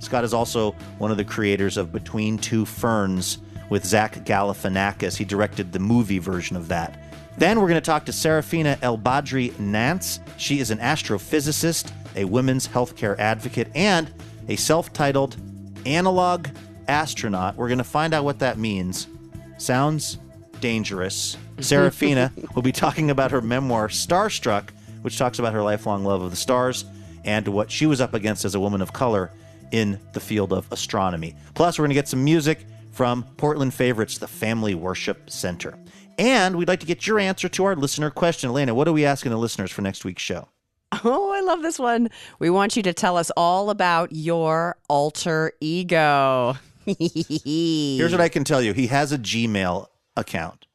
Scott 0.00 0.22
is 0.22 0.34
also 0.34 0.72
one 0.98 1.10
of 1.10 1.16
the 1.16 1.24
creators 1.24 1.76
of 1.76 1.92
Between 1.92 2.38
Two 2.38 2.64
Ferns 2.64 3.38
with 3.70 3.84
Zach 3.84 4.14
Galifianakis. 4.24 5.16
He 5.16 5.24
directed 5.24 5.72
the 5.72 5.78
movie 5.78 6.18
version 6.18 6.56
of 6.56 6.68
that. 6.68 6.98
Then 7.38 7.60
we're 7.60 7.68
going 7.68 7.80
to 7.80 7.84
talk 7.84 8.04
to 8.04 8.12
Sarafina 8.12 8.78
El-Badry 8.82 9.58
Nance. 9.58 10.20
She 10.36 10.60
is 10.60 10.70
an 10.70 10.78
astrophysicist, 10.78 11.90
a 12.14 12.24
women's 12.26 12.68
healthcare 12.68 13.18
advocate, 13.18 13.68
and 13.74 14.12
a 14.48 14.56
self 14.56 14.92
titled 14.92 15.36
analog 15.86 16.48
astronaut. 16.88 17.56
We're 17.56 17.68
going 17.68 17.78
to 17.78 17.84
find 17.84 18.14
out 18.14 18.24
what 18.24 18.38
that 18.40 18.58
means. 18.58 19.08
Sounds 19.58 20.18
dangerous. 20.60 21.36
Sarafina 21.58 22.54
will 22.54 22.62
be 22.62 22.72
talking 22.72 23.10
about 23.10 23.30
her 23.30 23.40
memoir, 23.40 23.88
Starstruck, 23.88 24.70
which 25.02 25.18
talks 25.18 25.38
about 25.38 25.52
her 25.52 25.62
lifelong 25.62 26.04
love 26.04 26.22
of 26.22 26.30
the 26.30 26.36
stars 26.36 26.84
and 27.24 27.46
what 27.48 27.70
she 27.70 27.86
was 27.86 28.00
up 28.00 28.14
against 28.14 28.44
as 28.44 28.54
a 28.54 28.60
woman 28.60 28.82
of 28.82 28.92
color 28.92 29.30
in 29.72 29.98
the 30.12 30.20
field 30.20 30.52
of 30.52 30.70
astronomy. 30.70 31.34
Plus, 31.54 31.78
we're 31.78 31.84
going 31.84 31.90
to 31.90 31.94
get 31.94 32.08
some 32.08 32.22
music 32.22 32.66
from 32.92 33.24
Portland 33.36 33.74
favorites, 33.74 34.18
the 34.18 34.28
Family 34.28 34.74
Worship 34.74 35.28
Center. 35.30 35.78
And 36.16 36.56
we'd 36.56 36.68
like 36.68 36.80
to 36.80 36.86
get 36.86 37.06
your 37.06 37.18
answer 37.18 37.48
to 37.48 37.64
our 37.64 37.74
listener 37.74 38.10
question. 38.10 38.50
Elena, 38.50 38.74
what 38.74 38.86
are 38.86 38.92
we 38.92 39.04
asking 39.04 39.32
the 39.32 39.38
listeners 39.38 39.72
for 39.72 39.82
next 39.82 40.04
week's 40.04 40.22
show? 40.22 40.48
Oh, 41.02 41.32
I 41.32 41.40
love 41.40 41.62
this 41.62 41.78
one. 41.78 42.10
We 42.38 42.50
want 42.50 42.76
you 42.76 42.82
to 42.84 42.92
tell 42.92 43.16
us 43.16 43.30
all 43.36 43.70
about 43.70 44.12
your 44.12 44.76
alter 44.88 45.52
ego. 45.60 46.56
Here's 46.86 48.12
what 48.12 48.20
I 48.20 48.28
can 48.28 48.44
tell 48.44 48.60
you 48.62 48.72
he 48.72 48.88
has 48.88 49.12
a 49.12 49.18
Gmail 49.18 49.86
account. 50.16 50.66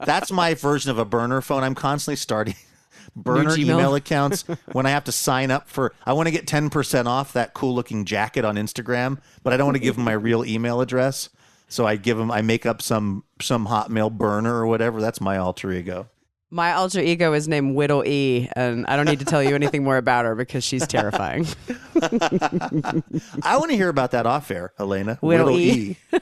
That's 0.00 0.32
my 0.32 0.54
version 0.54 0.90
of 0.90 0.98
a 0.98 1.04
burner 1.04 1.40
phone. 1.40 1.62
I'm 1.62 1.74
constantly 1.74 2.16
starting 2.16 2.54
burner 3.16 3.56
email 3.56 3.94
accounts 3.94 4.42
when 4.72 4.86
I 4.86 4.90
have 4.90 5.04
to 5.04 5.12
sign 5.12 5.50
up 5.50 5.68
for. 5.68 5.92
I 6.04 6.12
want 6.12 6.26
to 6.26 6.32
get 6.32 6.46
10% 6.46 7.06
off 7.06 7.32
that 7.34 7.54
cool 7.54 7.74
looking 7.74 8.04
jacket 8.04 8.44
on 8.44 8.56
Instagram, 8.56 9.20
but 9.42 9.52
I 9.52 9.56
don't 9.56 9.66
want 9.66 9.76
to 9.76 9.82
give 9.82 9.96
them 9.96 10.04
my 10.04 10.12
real 10.12 10.44
email 10.44 10.80
address. 10.80 11.28
So 11.68 11.86
I 11.86 11.96
give 11.96 12.16
them, 12.18 12.30
I 12.30 12.42
make 12.42 12.66
up 12.66 12.82
some 12.82 13.24
some 13.40 13.66
Hotmail 13.66 14.12
burner 14.12 14.54
or 14.54 14.66
whatever. 14.66 15.00
That's 15.00 15.20
my 15.20 15.36
alter 15.38 15.72
ego. 15.72 16.08
My 16.54 16.72
alter 16.74 17.00
ego 17.00 17.32
is 17.32 17.48
named 17.48 17.74
Whittle 17.74 18.04
E, 18.06 18.48
and 18.54 18.86
I 18.86 18.94
don't 18.94 19.06
need 19.06 19.18
to 19.18 19.24
tell 19.24 19.42
you 19.42 19.56
anything 19.56 19.82
more 19.82 19.96
about 19.96 20.24
her 20.24 20.36
because 20.36 20.62
she's 20.62 20.86
terrifying. 20.86 21.48
I 23.42 23.56
want 23.56 23.72
to 23.72 23.76
hear 23.76 23.88
about 23.88 24.12
that 24.12 24.24
off 24.24 24.52
air, 24.52 24.72
Elena. 24.78 25.18
Whittle 25.20 25.46
Whittle 25.46 25.58
E. 25.58 25.96
E. 26.12 26.20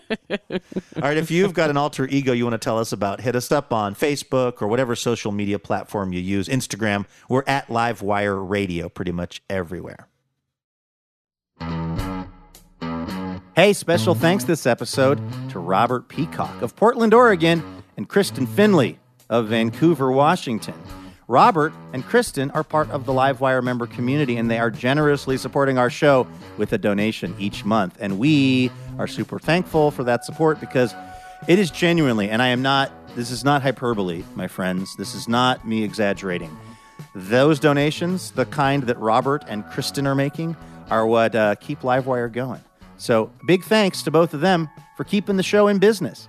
All 0.97 1.03
right, 1.03 1.19
if 1.19 1.31
you've 1.31 1.53
got 1.53 1.69
an 1.69 1.77
alter 1.77 2.09
ego 2.09 2.33
you 2.33 2.45
want 2.45 2.55
to 2.55 2.59
tell 2.59 2.79
us 2.79 2.93
about, 2.93 3.21
hit 3.21 3.37
us 3.37 3.53
up 3.53 3.75
on 3.75 3.95
Facebook 3.95 4.63
or 4.63 4.69
whatever 4.69 4.97
social 4.97 5.33
media 5.33 5.59
platform 5.59 6.15
you 6.15 6.21
use. 6.21 6.49
Instagram, 6.49 7.05
we're 7.29 7.45
at 7.47 7.67
Livewire 7.67 8.49
Radio 8.49 8.89
pretty 8.89 9.13
much 9.13 9.43
everywhere. 9.51 10.09
Hey, 13.55 13.75
special 13.75 14.15
thanks 14.15 14.45
this 14.45 14.65
episode 14.65 15.21
to 15.51 15.59
Robert 15.59 16.09
Peacock 16.09 16.63
of 16.63 16.75
Portland, 16.75 17.13
Oregon, 17.13 17.63
and 17.99 18.09
Kristen 18.09 18.47
Finley 18.47 18.99
of 19.33 19.47
Vancouver, 19.47 20.13
Washington. 20.13 20.75
Robert 21.27 21.73
and 21.95 22.05
Kristen 22.05 22.51
are 22.51 22.63
part 22.63 22.91
of 22.91 23.07
the 23.07 23.13
Livewire 23.13 23.63
member 23.63 23.87
community, 23.87 24.37
and 24.37 24.51
they 24.51 24.59
are 24.59 24.71
generously 24.71 25.39
supporting 25.39 25.79
our 25.79 25.89
show 25.89 26.27
with 26.59 26.75
a 26.75 26.79
donation 26.79 27.35
each 27.39 27.65
month. 27.65 27.97
And 27.99 28.19
we 28.19 28.71
are 28.99 29.07
super 29.07 29.39
thankful 29.39 29.91
for 29.91 30.05
that 30.05 30.27
support 30.27 30.61
because 30.61 30.95
it 31.49 31.59
is 31.59 31.71
genuinely, 31.71 32.29
and 32.29 32.43
I 32.43 32.49
am 32.49 32.61
not, 32.61 32.93
this 33.17 33.31
is 33.31 33.43
not 33.43 33.63
hyperbole, 33.63 34.23
my 34.35 34.49
friends. 34.49 34.95
This 34.97 35.15
is 35.15 35.27
not 35.27 35.67
me 35.67 35.83
exaggerating. 35.83 36.55
Those 37.15 37.59
donations, 37.59 38.33
the 38.33 38.45
kind 38.45 38.83
that 38.83 38.99
Robert 38.99 39.45
and 39.49 39.65
Kristen 39.71 40.07
are 40.07 40.15
making, 40.15 40.57
are 40.91 41.07
what 41.07 41.35
uh, 41.35 41.55
keep 41.55 41.81
Livewire 41.81 42.31
going. 42.31 42.61
So, 42.99 43.33
big 43.47 43.65
thanks 43.65 44.03
to 44.03 44.11
both 44.11 44.35
of 44.35 44.43
them 44.43 44.69
for 44.99 45.05
keeping 45.05 45.39
the 45.39 45.43
show 45.43 45.69
in 45.69 45.79
business. 45.79 46.29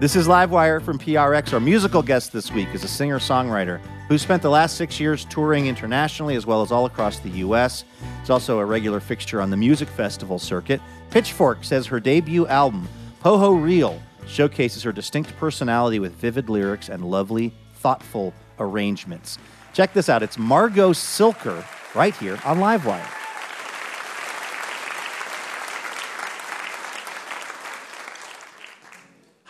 This 0.00 0.14
is 0.14 0.28
Livewire 0.28 0.80
from 0.80 0.96
PRX. 0.96 1.52
Our 1.52 1.58
musical 1.58 2.02
guest 2.02 2.32
this 2.32 2.52
week 2.52 2.68
is 2.72 2.84
a 2.84 2.88
singer 2.88 3.18
songwriter 3.18 3.80
who 4.06 4.16
spent 4.16 4.42
the 4.42 4.48
last 4.48 4.76
six 4.76 5.00
years 5.00 5.24
touring 5.24 5.66
internationally 5.66 6.36
as 6.36 6.46
well 6.46 6.62
as 6.62 6.70
all 6.70 6.86
across 6.86 7.18
the 7.18 7.30
U.S. 7.30 7.82
He's 8.20 8.30
also 8.30 8.60
a 8.60 8.64
regular 8.64 9.00
fixture 9.00 9.40
on 9.40 9.50
the 9.50 9.56
music 9.56 9.88
festival 9.88 10.38
circuit. 10.38 10.80
Pitchfork 11.10 11.64
says 11.64 11.84
her 11.86 11.98
debut 11.98 12.46
album, 12.46 12.86
Pohorylle, 13.24 14.00
showcases 14.28 14.84
her 14.84 14.92
distinct 14.92 15.36
personality 15.36 15.98
with 15.98 16.12
vivid 16.12 16.48
lyrics 16.48 16.88
and 16.88 17.04
lovely, 17.04 17.52
thoughtful 17.74 18.32
arrangements. 18.60 19.36
Check 19.72 19.94
this 19.94 20.08
out. 20.08 20.22
It's 20.22 20.38
Margo 20.38 20.92
Cilker 20.92 21.64
right 21.96 22.14
here 22.14 22.38
on 22.44 22.58
Livewire. 22.58 23.17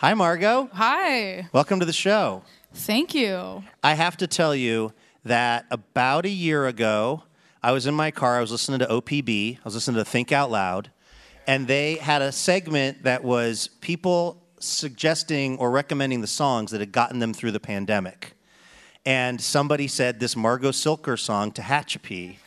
Hi, 0.01 0.13
Margo. 0.13 0.69
Hi. 0.71 1.49
Welcome 1.51 1.81
to 1.81 1.85
the 1.85 1.91
show. 1.91 2.43
Thank 2.73 3.13
you. 3.13 3.65
I 3.83 3.95
have 3.95 4.15
to 4.15 4.27
tell 4.27 4.55
you 4.55 4.93
that 5.25 5.65
about 5.71 6.23
a 6.23 6.29
year 6.29 6.67
ago, 6.67 7.23
I 7.61 7.73
was 7.73 7.85
in 7.85 7.95
my 7.95 8.09
car. 8.09 8.37
I 8.37 8.39
was 8.39 8.49
listening 8.49 8.79
to 8.79 8.85
OPB. 8.85 9.57
I 9.57 9.61
was 9.65 9.73
listening 9.75 9.97
to 9.97 10.05
Think 10.05 10.31
Out 10.31 10.49
Loud, 10.51 10.89
and 11.45 11.67
they 11.67 11.95
had 11.95 12.21
a 12.21 12.31
segment 12.31 13.03
that 13.03 13.25
was 13.25 13.67
people 13.81 14.41
suggesting 14.61 15.57
or 15.57 15.69
recommending 15.69 16.21
the 16.21 16.27
songs 16.27 16.71
that 16.71 16.79
had 16.79 16.93
gotten 16.93 17.19
them 17.19 17.33
through 17.33 17.51
the 17.51 17.59
pandemic. 17.59 18.37
And 19.05 19.41
somebody 19.41 19.89
said 19.89 20.21
this 20.21 20.33
Margo 20.33 20.71
Cilker 20.71 21.19
song 21.19 21.51
Tehachapi. 21.51 22.37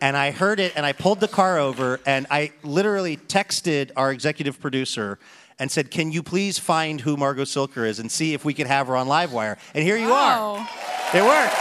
And 0.00 0.16
I 0.16 0.30
heard 0.30 0.60
it 0.60 0.74
and 0.76 0.84
I 0.84 0.92
pulled 0.92 1.20
the 1.20 1.28
car 1.28 1.58
over 1.58 2.00
and 2.04 2.26
I 2.30 2.52
literally 2.62 3.16
texted 3.16 3.92
our 3.96 4.12
executive 4.12 4.60
producer 4.60 5.18
and 5.58 5.70
said, 5.70 5.90
Can 5.90 6.12
you 6.12 6.22
please 6.22 6.58
find 6.58 7.00
who 7.00 7.16
Margo 7.16 7.42
Cilker 7.44 7.86
is 7.86 7.98
and 7.98 8.10
see 8.10 8.34
if 8.34 8.44
we 8.44 8.54
could 8.54 8.66
have 8.66 8.86
her 8.86 8.96
on 8.96 9.06
Livewire? 9.06 9.58
And 9.74 9.84
here 9.84 9.96
you 9.96 10.12
are. 10.12 10.38
Wow. 10.38 10.68
It 11.14 11.22
worked. 11.22 11.54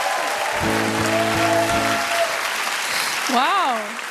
Wow. 3.31 4.01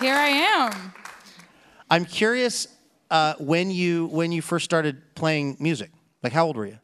Here 0.00 0.14
I 0.14 0.28
am. 0.28 0.92
I'm 1.90 2.04
curious 2.04 2.68
uh, 3.10 3.34
when 3.38 3.70
you 3.70 4.06
when 4.06 4.32
you 4.32 4.40
first 4.40 4.64
started 4.64 5.14
playing 5.14 5.56
music. 5.58 5.90
Like 6.22 6.32
how 6.32 6.46
old 6.46 6.56
were 6.56 6.66
you? 6.66 6.78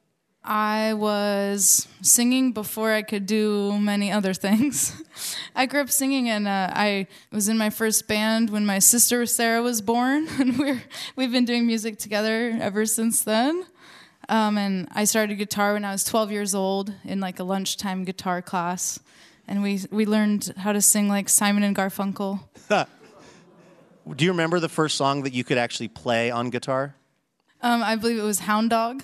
I 0.47 0.94
was 0.94 1.88
singing 2.03 2.53
before 2.53 2.92
I 2.92 3.03
could 3.03 3.26
do 3.26 3.76
many 3.80 4.12
other 4.12 4.32
things. 4.32 5.03
I 5.57 5.66
grew 5.66 5.80
up 5.80 5.90
singing, 5.90 6.28
and 6.28 6.47
uh, 6.47 6.70
I 6.72 7.09
was 7.32 7.49
in 7.49 7.59
my 7.59 7.68
first 7.70 8.07
band 8.07 8.51
when 8.51 8.64
my 8.64 8.78
sister 8.78 9.26
Sarah 9.26 9.61
was 9.61 9.80
born, 9.80 10.28
and 10.38 10.57
we're 10.57 10.82
we've 11.16 11.32
been 11.32 11.44
doing 11.44 11.66
music 11.66 11.99
together 11.99 12.57
ever 12.61 12.86
since 12.86 13.22
then. 13.22 13.64
Um, 14.28 14.57
and 14.57 14.88
I 14.92 15.05
started 15.05 15.34
guitar 15.36 15.74
when 15.74 15.84
I 15.84 15.92
was 15.92 16.03
12 16.05 16.32
years 16.32 16.55
old 16.55 16.92
in 17.05 17.20
like 17.20 17.38
a 17.40 17.44
lunchtime 17.44 18.05
guitar 18.05 18.40
class, 18.40 19.01
and 19.49 19.62
we 19.62 19.80
we 19.90 20.07
learned 20.07 20.55
how 20.59 20.72
to 20.72 20.80
sing 20.80 21.09
like 21.09 21.28
Simon 21.28 21.64
and 21.64 21.74
Garfunkel. 21.74 22.40
Do 24.14 24.24
you 24.24 24.30
remember 24.30 24.61
the 24.61 24.68
first 24.68 24.97
song 24.97 25.24
that 25.24 25.32
you 25.32 25.42
could 25.42 25.59
actually 25.59 25.88
play 25.88 26.30
on 26.30 26.51
guitar? 26.51 26.94
Um, 27.62 27.82
I 27.82 27.97
believe 27.97 28.18
it 28.18 28.22
was 28.22 28.38
Hound 28.38 28.70
Dog. 28.70 29.03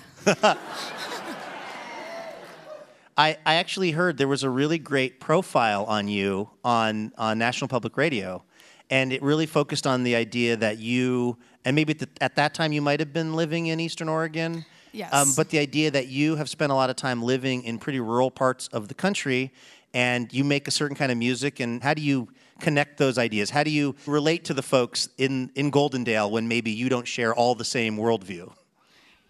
I, 3.17 3.37
I 3.45 3.55
actually 3.55 3.91
heard 3.91 4.17
there 4.17 4.27
was 4.27 4.43
a 4.43 4.49
really 4.49 4.79
great 4.79 5.19
profile 5.19 5.85
on 5.85 6.07
you 6.07 6.49
on, 6.63 7.11
on 7.17 7.37
National 7.37 7.67
Public 7.67 7.95
Radio, 7.95 8.43
and 8.89 9.13
it 9.13 9.21
really 9.21 9.45
focused 9.45 9.85
on 9.85 10.03
the 10.03 10.15
idea 10.15 10.55
that 10.57 10.79
you, 10.79 11.37
and 11.63 11.75
maybe 11.75 11.91
at, 11.93 11.99
the, 11.99 12.09
at 12.21 12.35
that 12.37 12.53
time 12.53 12.73
you 12.73 12.81
might 12.81 12.99
have 12.99 13.13
been 13.13 13.35
living 13.35 13.67
in 13.67 13.79
Eastern 13.79 14.09
Oregon. 14.09 14.55
Um, 14.55 14.65
Yes. 14.95 15.35
but 15.35 15.49
the 15.49 15.57
idea 15.57 15.89
that 15.89 16.09
you 16.09 16.35
have 16.35 16.47
spent 16.47 16.71
a 16.71 16.75
lot 16.75 16.91
of 16.91 16.95
time 16.95 17.23
living 17.23 17.63
in 17.63 17.79
pretty 17.79 17.99
rural 17.99 18.29
parts 18.29 18.67
of 18.67 18.89
the 18.89 18.93
country 18.93 19.51
and 19.91 20.31
you 20.31 20.43
make 20.43 20.67
a 20.67 20.71
certain 20.71 20.95
kind 20.95 21.11
of 21.11 21.17
music, 21.17 21.59
and 21.59 21.81
how 21.81 21.95
do 21.95 22.01
you 22.01 22.27
connect 22.59 22.97
those 22.97 23.17
ideas? 23.17 23.49
How 23.49 23.63
do 23.63 23.71
you 23.71 23.95
relate 24.05 24.45
to 24.45 24.53
the 24.53 24.61
folks 24.61 25.09
in, 25.17 25.51
in 25.55 25.71
Goldendale 25.71 26.29
when 26.29 26.47
maybe 26.47 26.69
you 26.71 26.89
don't 26.89 27.07
share 27.07 27.33
all 27.33 27.55
the 27.55 27.65
same 27.65 27.97
worldview? 27.97 28.53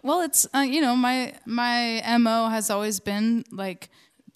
Well, 0.04 0.20
it's 0.20 0.46
uh, 0.54 0.58
you 0.58 0.82
know 0.82 0.94
my 0.94 1.32
my 1.46 2.02
mo 2.18 2.48
has 2.48 2.68
always 2.68 3.00
been 3.00 3.42
like 3.50 3.88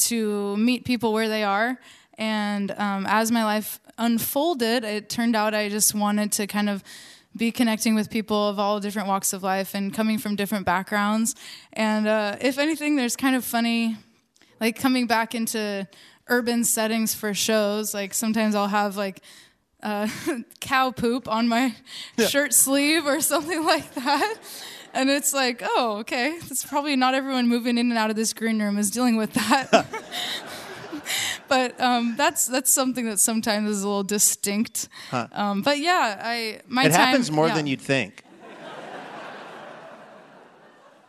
to 0.09 0.57
meet 0.57 0.87
people 0.87 1.12
where 1.12 1.29
they 1.29 1.45
are, 1.45 1.79
and 2.16 2.71
um, 2.71 3.05
as 3.07 3.31
my 3.31 3.45
life 3.45 3.79
unfolded, 3.99 4.83
it 4.83 5.11
turned 5.11 5.37
out 5.37 5.53
I 5.53 5.69
just 5.69 5.95
wanted 5.95 6.33
to 6.33 6.47
kind 6.47 6.71
of 6.71 6.83
be 7.37 7.53
connecting 7.53 7.95
with 7.95 8.09
people 8.09 8.49
of 8.49 8.59
all 8.59 8.81
different 8.81 9.09
walks 9.09 9.35
of 9.35 9.43
life 9.43 9.75
and 9.75 9.93
coming 9.93 10.16
from 10.16 10.37
different 10.37 10.64
backgrounds. 10.64 11.35
And 11.75 12.09
uh, 12.09 12.37
if 12.41 12.57
anything, 12.57 12.97
there's 12.97 13.14
kind 13.14 13.37
of 13.37 13.45
funny, 13.45 13.99
like 14.62 14.79
coming 14.79 15.07
back 15.07 15.35
into 15.35 15.87
urban 16.29 16.64
settings 16.64 17.12
for 17.12 17.35
shows. 17.35 17.93
Like 17.93 18.14
sometimes 18.14 18.55
I'll 18.55 18.69
have 18.69 18.97
like 18.97 19.21
uh, 19.83 20.09
cow 20.61 20.93
poop 20.93 21.29
on 21.29 21.47
my 21.47 21.75
shirt 22.27 22.55
sleeve 22.55 23.05
or 23.05 23.21
something 23.21 23.62
like 23.66 23.93
that. 23.97 24.37
And 24.99 25.09
it's 25.09 25.33
like, 25.33 25.63
oh, 25.63 25.99
okay. 26.01 26.41
It's 26.51 26.65
probably 26.65 26.97
not 26.97 27.15
everyone 27.15 27.47
moving 27.47 27.79
in 27.79 27.89
and 27.91 27.97
out 27.97 28.11
of 28.11 28.17
this 28.17 28.33
green 28.33 28.61
room 28.61 28.77
is 28.77 28.91
dealing 28.91 29.17
with 29.17 29.33
that. 29.35 29.87
but 31.49 31.81
um, 31.81 32.17
that's 32.17 32.47
that's 32.47 32.73
something 32.73 33.07
that 33.07 33.21
sometimes 33.21 33.71
is 33.71 33.85
a 33.85 33.87
little 33.87 34.03
distinct. 34.03 34.89
Um, 35.13 35.63
but 35.63 35.79
yeah, 35.79 36.21
I 36.21 36.63
my 36.67 36.87
it 36.87 36.91
time, 36.91 36.99
happens 36.99 37.31
more 37.31 37.47
yeah. 37.47 37.55
than 37.55 37.69
you'd 37.69 37.81
think. 37.81 38.25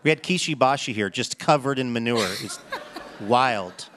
We 0.04 0.12
had 0.12 0.22
Kishi 0.22 0.58
Bashi 0.58 0.94
here, 0.94 1.10
just 1.10 1.40
covered 1.40 1.80
in 1.80 1.92
manure. 1.92 2.30
It's 2.44 2.60
wild. 3.22 3.90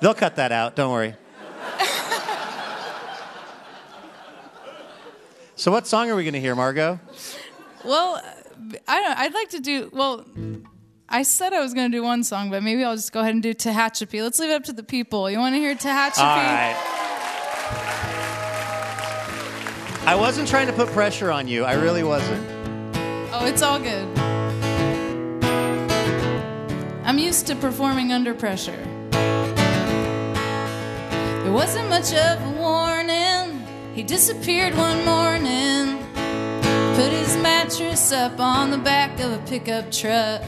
They'll 0.00 0.14
cut 0.14 0.34
that 0.34 0.50
out. 0.50 0.74
Don't 0.74 0.90
worry. 0.90 1.14
so, 5.56 5.70
what 5.72 5.86
song 5.86 6.10
are 6.10 6.16
we 6.16 6.22
going 6.22 6.34
to 6.34 6.40
hear, 6.40 6.54
Margo? 6.54 7.00
Well, 7.84 8.22
I 8.86 9.00
don't. 9.00 9.18
I'd 9.18 9.34
like 9.34 9.50
to 9.50 9.60
do. 9.60 9.90
Well, 9.92 10.24
I 11.08 11.22
said 11.22 11.52
I 11.52 11.60
was 11.60 11.74
going 11.74 11.90
to 11.90 11.96
do 11.96 12.02
one 12.02 12.24
song, 12.24 12.50
but 12.50 12.62
maybe 12.62 12.84
I'll 12.84 12.96
just 12.96 13.12
go 13.12 13.20
ahead 13.20 13.32
and 13.34 13.42
do 13.42 13.54
Tehachapi. 13.54 14.22
Let's 14.22 14.38
leave 14.38 14.50
it 14.50 14.54
up 14.54 14.64
to 14.64 14.72
the 14.72 14.82
people. 14.82 15.30
You 15.30 15.38
want 15.38 15.54
to 15.54 15.58
hear 15.58 15.74
Tehachapi? 15.74 16.18
All 16.18 16.36
right. 16.36 16.92
I 20.06 20.14
wasn't 20.14 20.48
trying 20.48 20.68
to 20.68 20.72
put 20.72 20.88
pressure 20.88 21.32
on 21.32 21.48
you. 21.48 21.64
I 21.64 21.74
really 21.74 22.04
wasn't. 22.04 22.46
Oh, 23.32 23.44
it's 23.46 23.62
all 23.62 23.78
good. 23.80 24.06
I'm 27.04 27.18
used 27.18 27.46
to 27.48 27.56
performing 27.56 28.12
under 28.12 28.34
pressure. 28.34 28.76
There 31.42 31.52
wasn't 31.52 31.88
much 31.88 32.12
of 32.12 32.42
a 32.42 32.50
warning. 32.60 32.85
He 33.96 34.02
disappeared 34.02 34.76
one 34.76 35.06
morning. 35.06 35.96
Put 36.96 37.12
his 37.12 37.34
mattress 37.38 38.12
up 38.12 38.38
on 38.38 38.70
the 38.70 38.76
back 38.76 39.18
of 39.20 39.32
a 39.32 39.38
pickup 39.48 39.90
truck. 39.90 40.42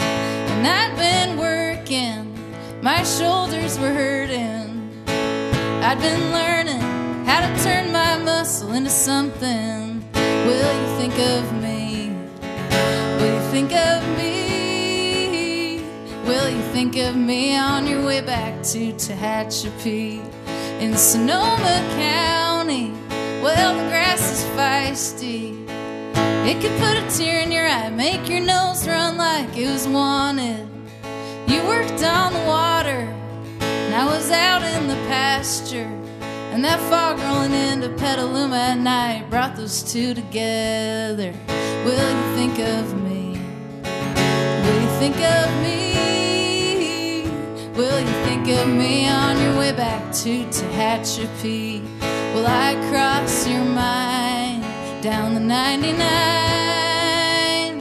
And 0.00 0.66
I'd 0.66 0.96
been 0.96 1.38
working, 1.38 2.34
my 2.82 3.04
shoulders 3.04 3.78
were 3.78 3.92
hurting. 3.92 4.90
I'd 5.06 6.00
been 6.00 6.32
learning 6.32 7.24
how 7.24 7.46
to 7.46 7.62
turn 7.62 7.92
my 7.92 8.18
muscle 8.18 8.72
into 8.72 8.90
something. 8.90 10.04
Will 10.12 10.80
you 10.80 10.96
think 10.98 11.16
of 11.16 11.52
me? 11.62 12.08
Will 13.20 13.34
you 13.34 13.50
think 13.52 13.72
of 13.72 14.02
me? 14.18 15.78
Will 16.26 16.48
you 16.48 16.62
think 16.72 16.96
of 16.96 17.14
me 17.14 17.56
on 17.56 17.86
your 17.86 18.04
way 18.04 18.20
back 18.20 18.64
to 18.64 18.92
Tehachapi 18.94 20.18
in 20.80 20.96
Sonoma 20.96 21.76
County? 21.94 22.43
Well, 22.66 23.76
the 23.76 23.90
grass 23.90 24.22
is 24.32 24.44
feisty. 24.56 25.68
It 26.48 26.62
could 26.62 26.72
put 26.80 26.96
a 26.96 27.06
tear 27.14 27.40
in 27.40 27.52
your 27.52 27.66
eye, 27.68 27.90
make 27.90 28.26
your 28.26 28.40
nose 28.40 28.88
run 28.88 29.18
like 29.18 29.54
it 29.54 29.70
was 29.70 29.86
wanted. 29.86 30.66
You 31.46 31.62
worked 31.64 32.02
on 32.02 32.32
the 32.32 32.38
water, 32.46 33.12
and 33.60 33.94
I 33.94 34.06
was 34.06 34.30
out 34.30 34.62
in 34.62 34.88
the 34.88 34.94
pasture. 35.08 35.92
And 36.52 36.64
that 36.64 36.80
fog 36.88 37.18
rolling 37.18 37.52
into 37.52 37.90
Petaluma 37.98 38.56
at 38.56 38.78
night 38.78 39.28
brought 39.28 39.56
those 39.56 39.82
two 39.82 40.14
together. 40.14 41.34
Will 41.84 42.10
you 42.16 42.34
think 42.34 42.58
of 42.60 43.02
me? 43.02 43.38
Will 44.64 44.80
you 44.80 44.88
think 44.98 45.16
of 45.20 45.62
me? 45.62 47.28
Will 47.76 48.00
you 48.00 48.24
think 48.24 48.48
of 48.48 48.68
me 48.68 49.06
on 49.06 49.38
your 49.38 49.58
way 49.58 49.72
back 49.72 50.14
to 50.14 50.44
Tehachapi? 50.46 51.93
Will 52.34 52.46
I 52.48 52.74
cross 52.90 53.46
your 53.46 53.64
mind 53.64 54.64
down 55.00 55.34
the 55.34 55.40
99? 55.40 57.78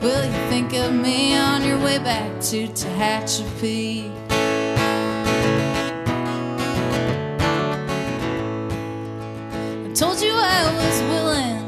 Will 0.00 0.24
you 0.24 0.48
think 0.48 0.72
of 0.74 0.94
me 0.94 1.36
on 1.36 1.64
your 1.64 1.76
way 1.80 1.98
back 1.98 2.40
to 2.42 2.68
Tehachapi? 2.68 4.08
I 9.84 9.88
told 9.92 10.20
you 10.20 10.32
I 10.32 10.72
was 10.78 11.02
willing, 11.10 11.64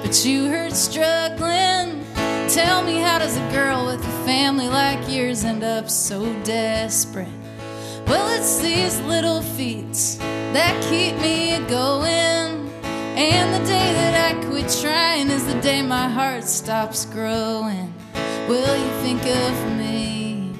but 0.00 0.24
you 0.24 0.46
heard 0.46 0.76
struggling. 0.76 2.04
Tell 2.48 2.84
me, 2.84 3.00
how 3.00 3.18
does 3.18 3.36
a 3.36 3.50
girl 3.50 3.86
with 3.86 3.98
a 3.98 4.24
family 4.24 4.68
like 4.68 5.08
yours 5.08 5.44
end 5.44 5.64
up 5.64 5.90
so 5.90 6.32
desperate? 6.44 7.26
Well, 8.06 8.28
it's 8.38 8.58
these 8.60 9.00
little 9.00 9.42
feats 9.42 10.16
that 10.52 10.80
keep 10.90 11.16
me 11.20 11.58
going. 11.68 12.70
And 13.16 13.52
the 13.54 13.64
day 13.66 13.92
that 13.92 14.34
I 14.34 14.38
quit 14.46 14.68
trying 14.80 15.30
is 15.30 15.44
the 15.46 15.60
day 15.60 15.82
my 15.82 16.08
heart 16.08 16.44
stops 16.44 17.04
growing. 17.04 17.92
Will 18.48 18.76
you 18.76 18.90
think 19.02 19.26
of 19.26 19.76
me? 19.76 20.52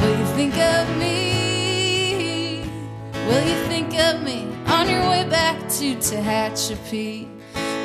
Will 0.00 0.18
you 0.18 0.26
think 0.34 0.56
of 0.56 0.88
me? 0.98 2.64
Will 3.28 3.46
you 3.46 3.56
think 3.66 3.94
of 3.98 4.22
me 4.22 4.48
on 4.66 4.88
your 4.88 5.06
way 5.08 5.24
back 5.28 5.58
to 5.78 5.94
Tehachapi? 5.96 7.28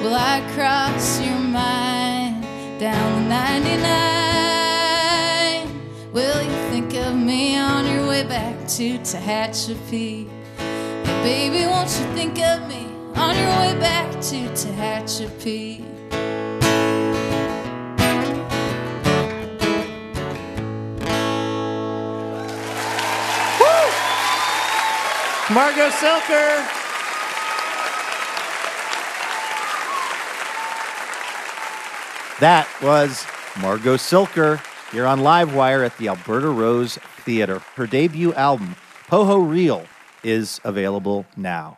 Will 0.01 0.15
I 0.15 0.41
cross 0.55 1.19
your 1.21 1.37
mind 1.37 2.43
down 2.79 3.23
the 3.23 3.29
99? 3.29 6.11
Will 6.11 6.41
you 6.41 6.69
think 6.71 6.95
of 6.95 7.15
me 7.15 7.55
on 7.57 7.85
your 7.85 8.07
way 8.07 8.23
back 8.23 8.60
to 8.77 8.97
Tehachapi? 8.99 10.29
Hey, 10.57 11.49
baby, 11.49 11.65
won't 11.65 11.89
you 11.89 12.05
think 12.15 12.39
of 12.39 12.65
me 12.69 12.85
on 13.15 13.35
your 13.35 13.49
way 13.59 13.77
back 13.81 14.09
to 14.13 14.47
Tehachapi? 14.55 15.81
Margo 25.51 25.89
Cilker. 25.89 26.65
That 32.39 32.69
was 32.81 33.27
Margo 33.61 33.97
Cilker 33.97 34.61
here 34.93 35.05
on 35.05 35.19
Livewire 35.19 35.85
at 35.85 35.97
the 35.97 36.07
Alberta 36.07 36.49
Rose 36.49 36.97
Theater. 37.21 37.59
Her 37.75 37.87
debut 37.87 38.33
album, 38.33 38.75
Pohorylle, 39.07 39.87
is 40.23 40.59
available 40.63 41.25
now. 41.35 41.77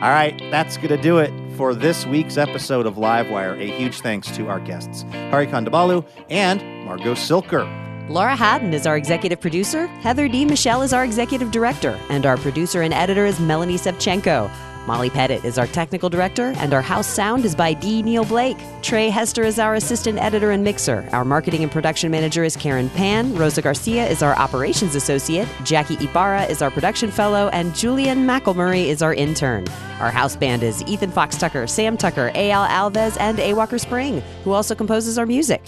All 0.00 0.10
right, 0.10 0.38
that's 0.52 0.76
going 0.76 0.90
to 0.90 0.96
do 0.96 1.18
it 1.18 1.32
for 1.56 1.74
this 1.74 2.06
week's 2.06 2.36
episode 2.36 2.86
of 2.86 2.94
Livewire. 2.94 3.60
A 3.60 3.66
huge 3.76 4.00
thanks 4.00 4.30
to 4.36 4.46
our 4.48 4.60
guests, 4.60 5.02
Hari 5.30 5.48
Kondabolu 5.48 6.06
and 6.30 6.62
Margo 6.84 7.14
Cilker. 7.14 7.66
Laura 8.08 8.36
Haddon 8.36 8.72
is 8.72 8.86
our 8.86 8.96
executive 8.96 9.40
producer. 9.40 9.86
Heather 9.86 10.28
D. 10.28 10.44
Michelle 10.44 10.82
is 10.82 10.92
our 10.92 11.04
executive 11.04 11.50
director. 11.50 11.98
And 12.08 12.24
our 12.26 12.36
producer 12.36 12.80
and 12.82 12.94
editor 12.94 13.26
is 13.26 13.40
Melanie 13.40 13.76
Sevcenko. 13.76 14.48
Molly 14.88 15.10
Pettit 15.10 15.44
is 15.44 15.58
our 15.58 15.66
technical 15.66 16.08
director, 16.08 16.54
and 16.56 16.72
our 16.72 16.80
house 16.80 17.06
sound 17.06 17.44
is 17.44 17.54
by 17.54 17.74
D. 17.74 18.02
Neil 18.02 18.24
Blake. 18.24 18.56
Trey 18.80 19.10
Hester 19.10 19.42
is 19.42 19.58
our 19.58 19.74
assistant 19.74 20.18
editor 20.18 20.50
and 20.50 20.64
mixer. 20.64 21.06
Our 21.12 21.26
marketing 21.26 21.62
and 21.62 21.70
production 21.70 22.10
manager 22.10 22.42
is 22.42 22.56
Karen 22.56 22.88
Pan. 22.88 23.34
Rosa 23.36 23.60
Garcia 23.60 24.08
is 24.08 24.22
our 24.22 24.34
operations 24.36 24.94
associate. 24.94 25.46
Jackie 25.62 26.02
Ibarra 26.02 26.44
is 26.44 26.62
our 26.62 26.70
production 26.70 27.10
fellow, 27.10 27.50
and 27.52 27.74
Julian 27.74 28.26
McElmurray 28.26 28.86
is 28.86 29.02
our 29.02 29.12
intern. 29.12 29.68
Our 30.00 30.10
house 30.10 30.36
band 30.36 30.62
is 30.62 30.82
Ethan 30.84 31.10
Fox 31.10 31.36
Tucker, 31.36 31.66
Sam 31.66 31.98
Tucker, 31.98 32.32
A.L. 32.34 32.66
Alves, 32.66 33.18
and 33.20 33.38
A. 33.40 33.52
Walker 33.52 33.76
Spring, 33.76 34.22
who 34.42 34.52
also 34.52 34.74
composes 34.74 35.18
our 35.18 35.26
music. 35.26 35.62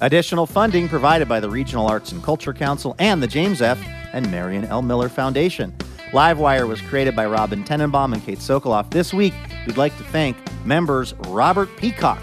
Additional 0.00 0.46
funding 0.46 0.88
provided 0.88 1.28
by 1.28 1.40
the 1.40 1.50
Regional 1.50 1.88
Arts 1.88 2.12
and 2.12 2.22
Culture 2.22 2.54
Council 2.54 2.94
and 3.00 3.20
the 3.20 3.26
James 3.26 3.60
F. 3.60 3.80
and 4.12 4.30
Marion 4.30 4.64
L. 4.66 4.80
Miller 4.80 5.08
Foundation. 5.08 5.74
Livewire 6.12 6.66
was 6.66 6.80
created 6.80 7.14
by 7.14 7.26
Robin 7.26 7.62
Tenenbaum 7.62 8.14
and 8.14 8.24
Kate 8.24 8.38
Sokoloff. 8.38 8.90
This 8.90 9.12
week, 9.12 9.34
we'd 9.66 9.76
like 9.76 9.96
to 9.98 10.04
thank 10.04 10.36
members 10.64 11.12
Robert 11.26 11.68
Peacock 11.76 12.22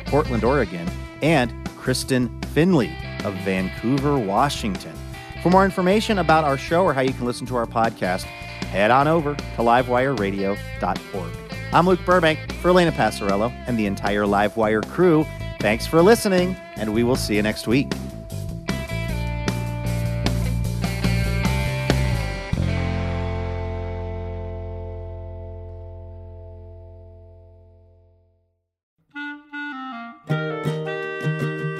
of 0.00 0.06
Portland, 0.06 0.42
Oregon, 0.42 0.88
and 1.20 1.52
Kristen 1.76 2.40
Finley 2.54 2.90
of 3.24 3.34
Vancouver, 3.44 4.18
Washington. 4.18 4.94
For 5.42 5.50
more 5.50 5.66
information 5.66 6.18
about 6.18 6.44
our 6.44 6.56
show 6.56 6.82
or 6.82 6.94
how 6.94 7.02
you 7.02 7.12
can 7.12 7.26
listen 7.26 7.46
to 7.48 7.56
our 7.56 7.66
podcast, 7.66 8.22
head 8.22 8.90
on 8.90 9.06
over 9.06 9.34
to 9.34 9.58
livewireradio.org. 9.58 11.32
I'm 11.72 11.86
Luke 11.86 12.00
Burbank 12.06 12.52
for 12.54 12.68
Elena 12.68 12.92
Passarello 12.92 13.52
and 13.66 13.78
the 13.78 13.84
entire 13.84 14.22
Livewire 14.22 14.88
crew. 14.90 15.26
Thanks 15.60 15.86
for 15.86 16.00
listening, 16.00 16.56
and 16.76 16.94
we 16.94 17.04
will 17.04 17.16
see 17.16 17.36
you 17.36 17.42
next 17.42 17.66
week. 17.66 17.92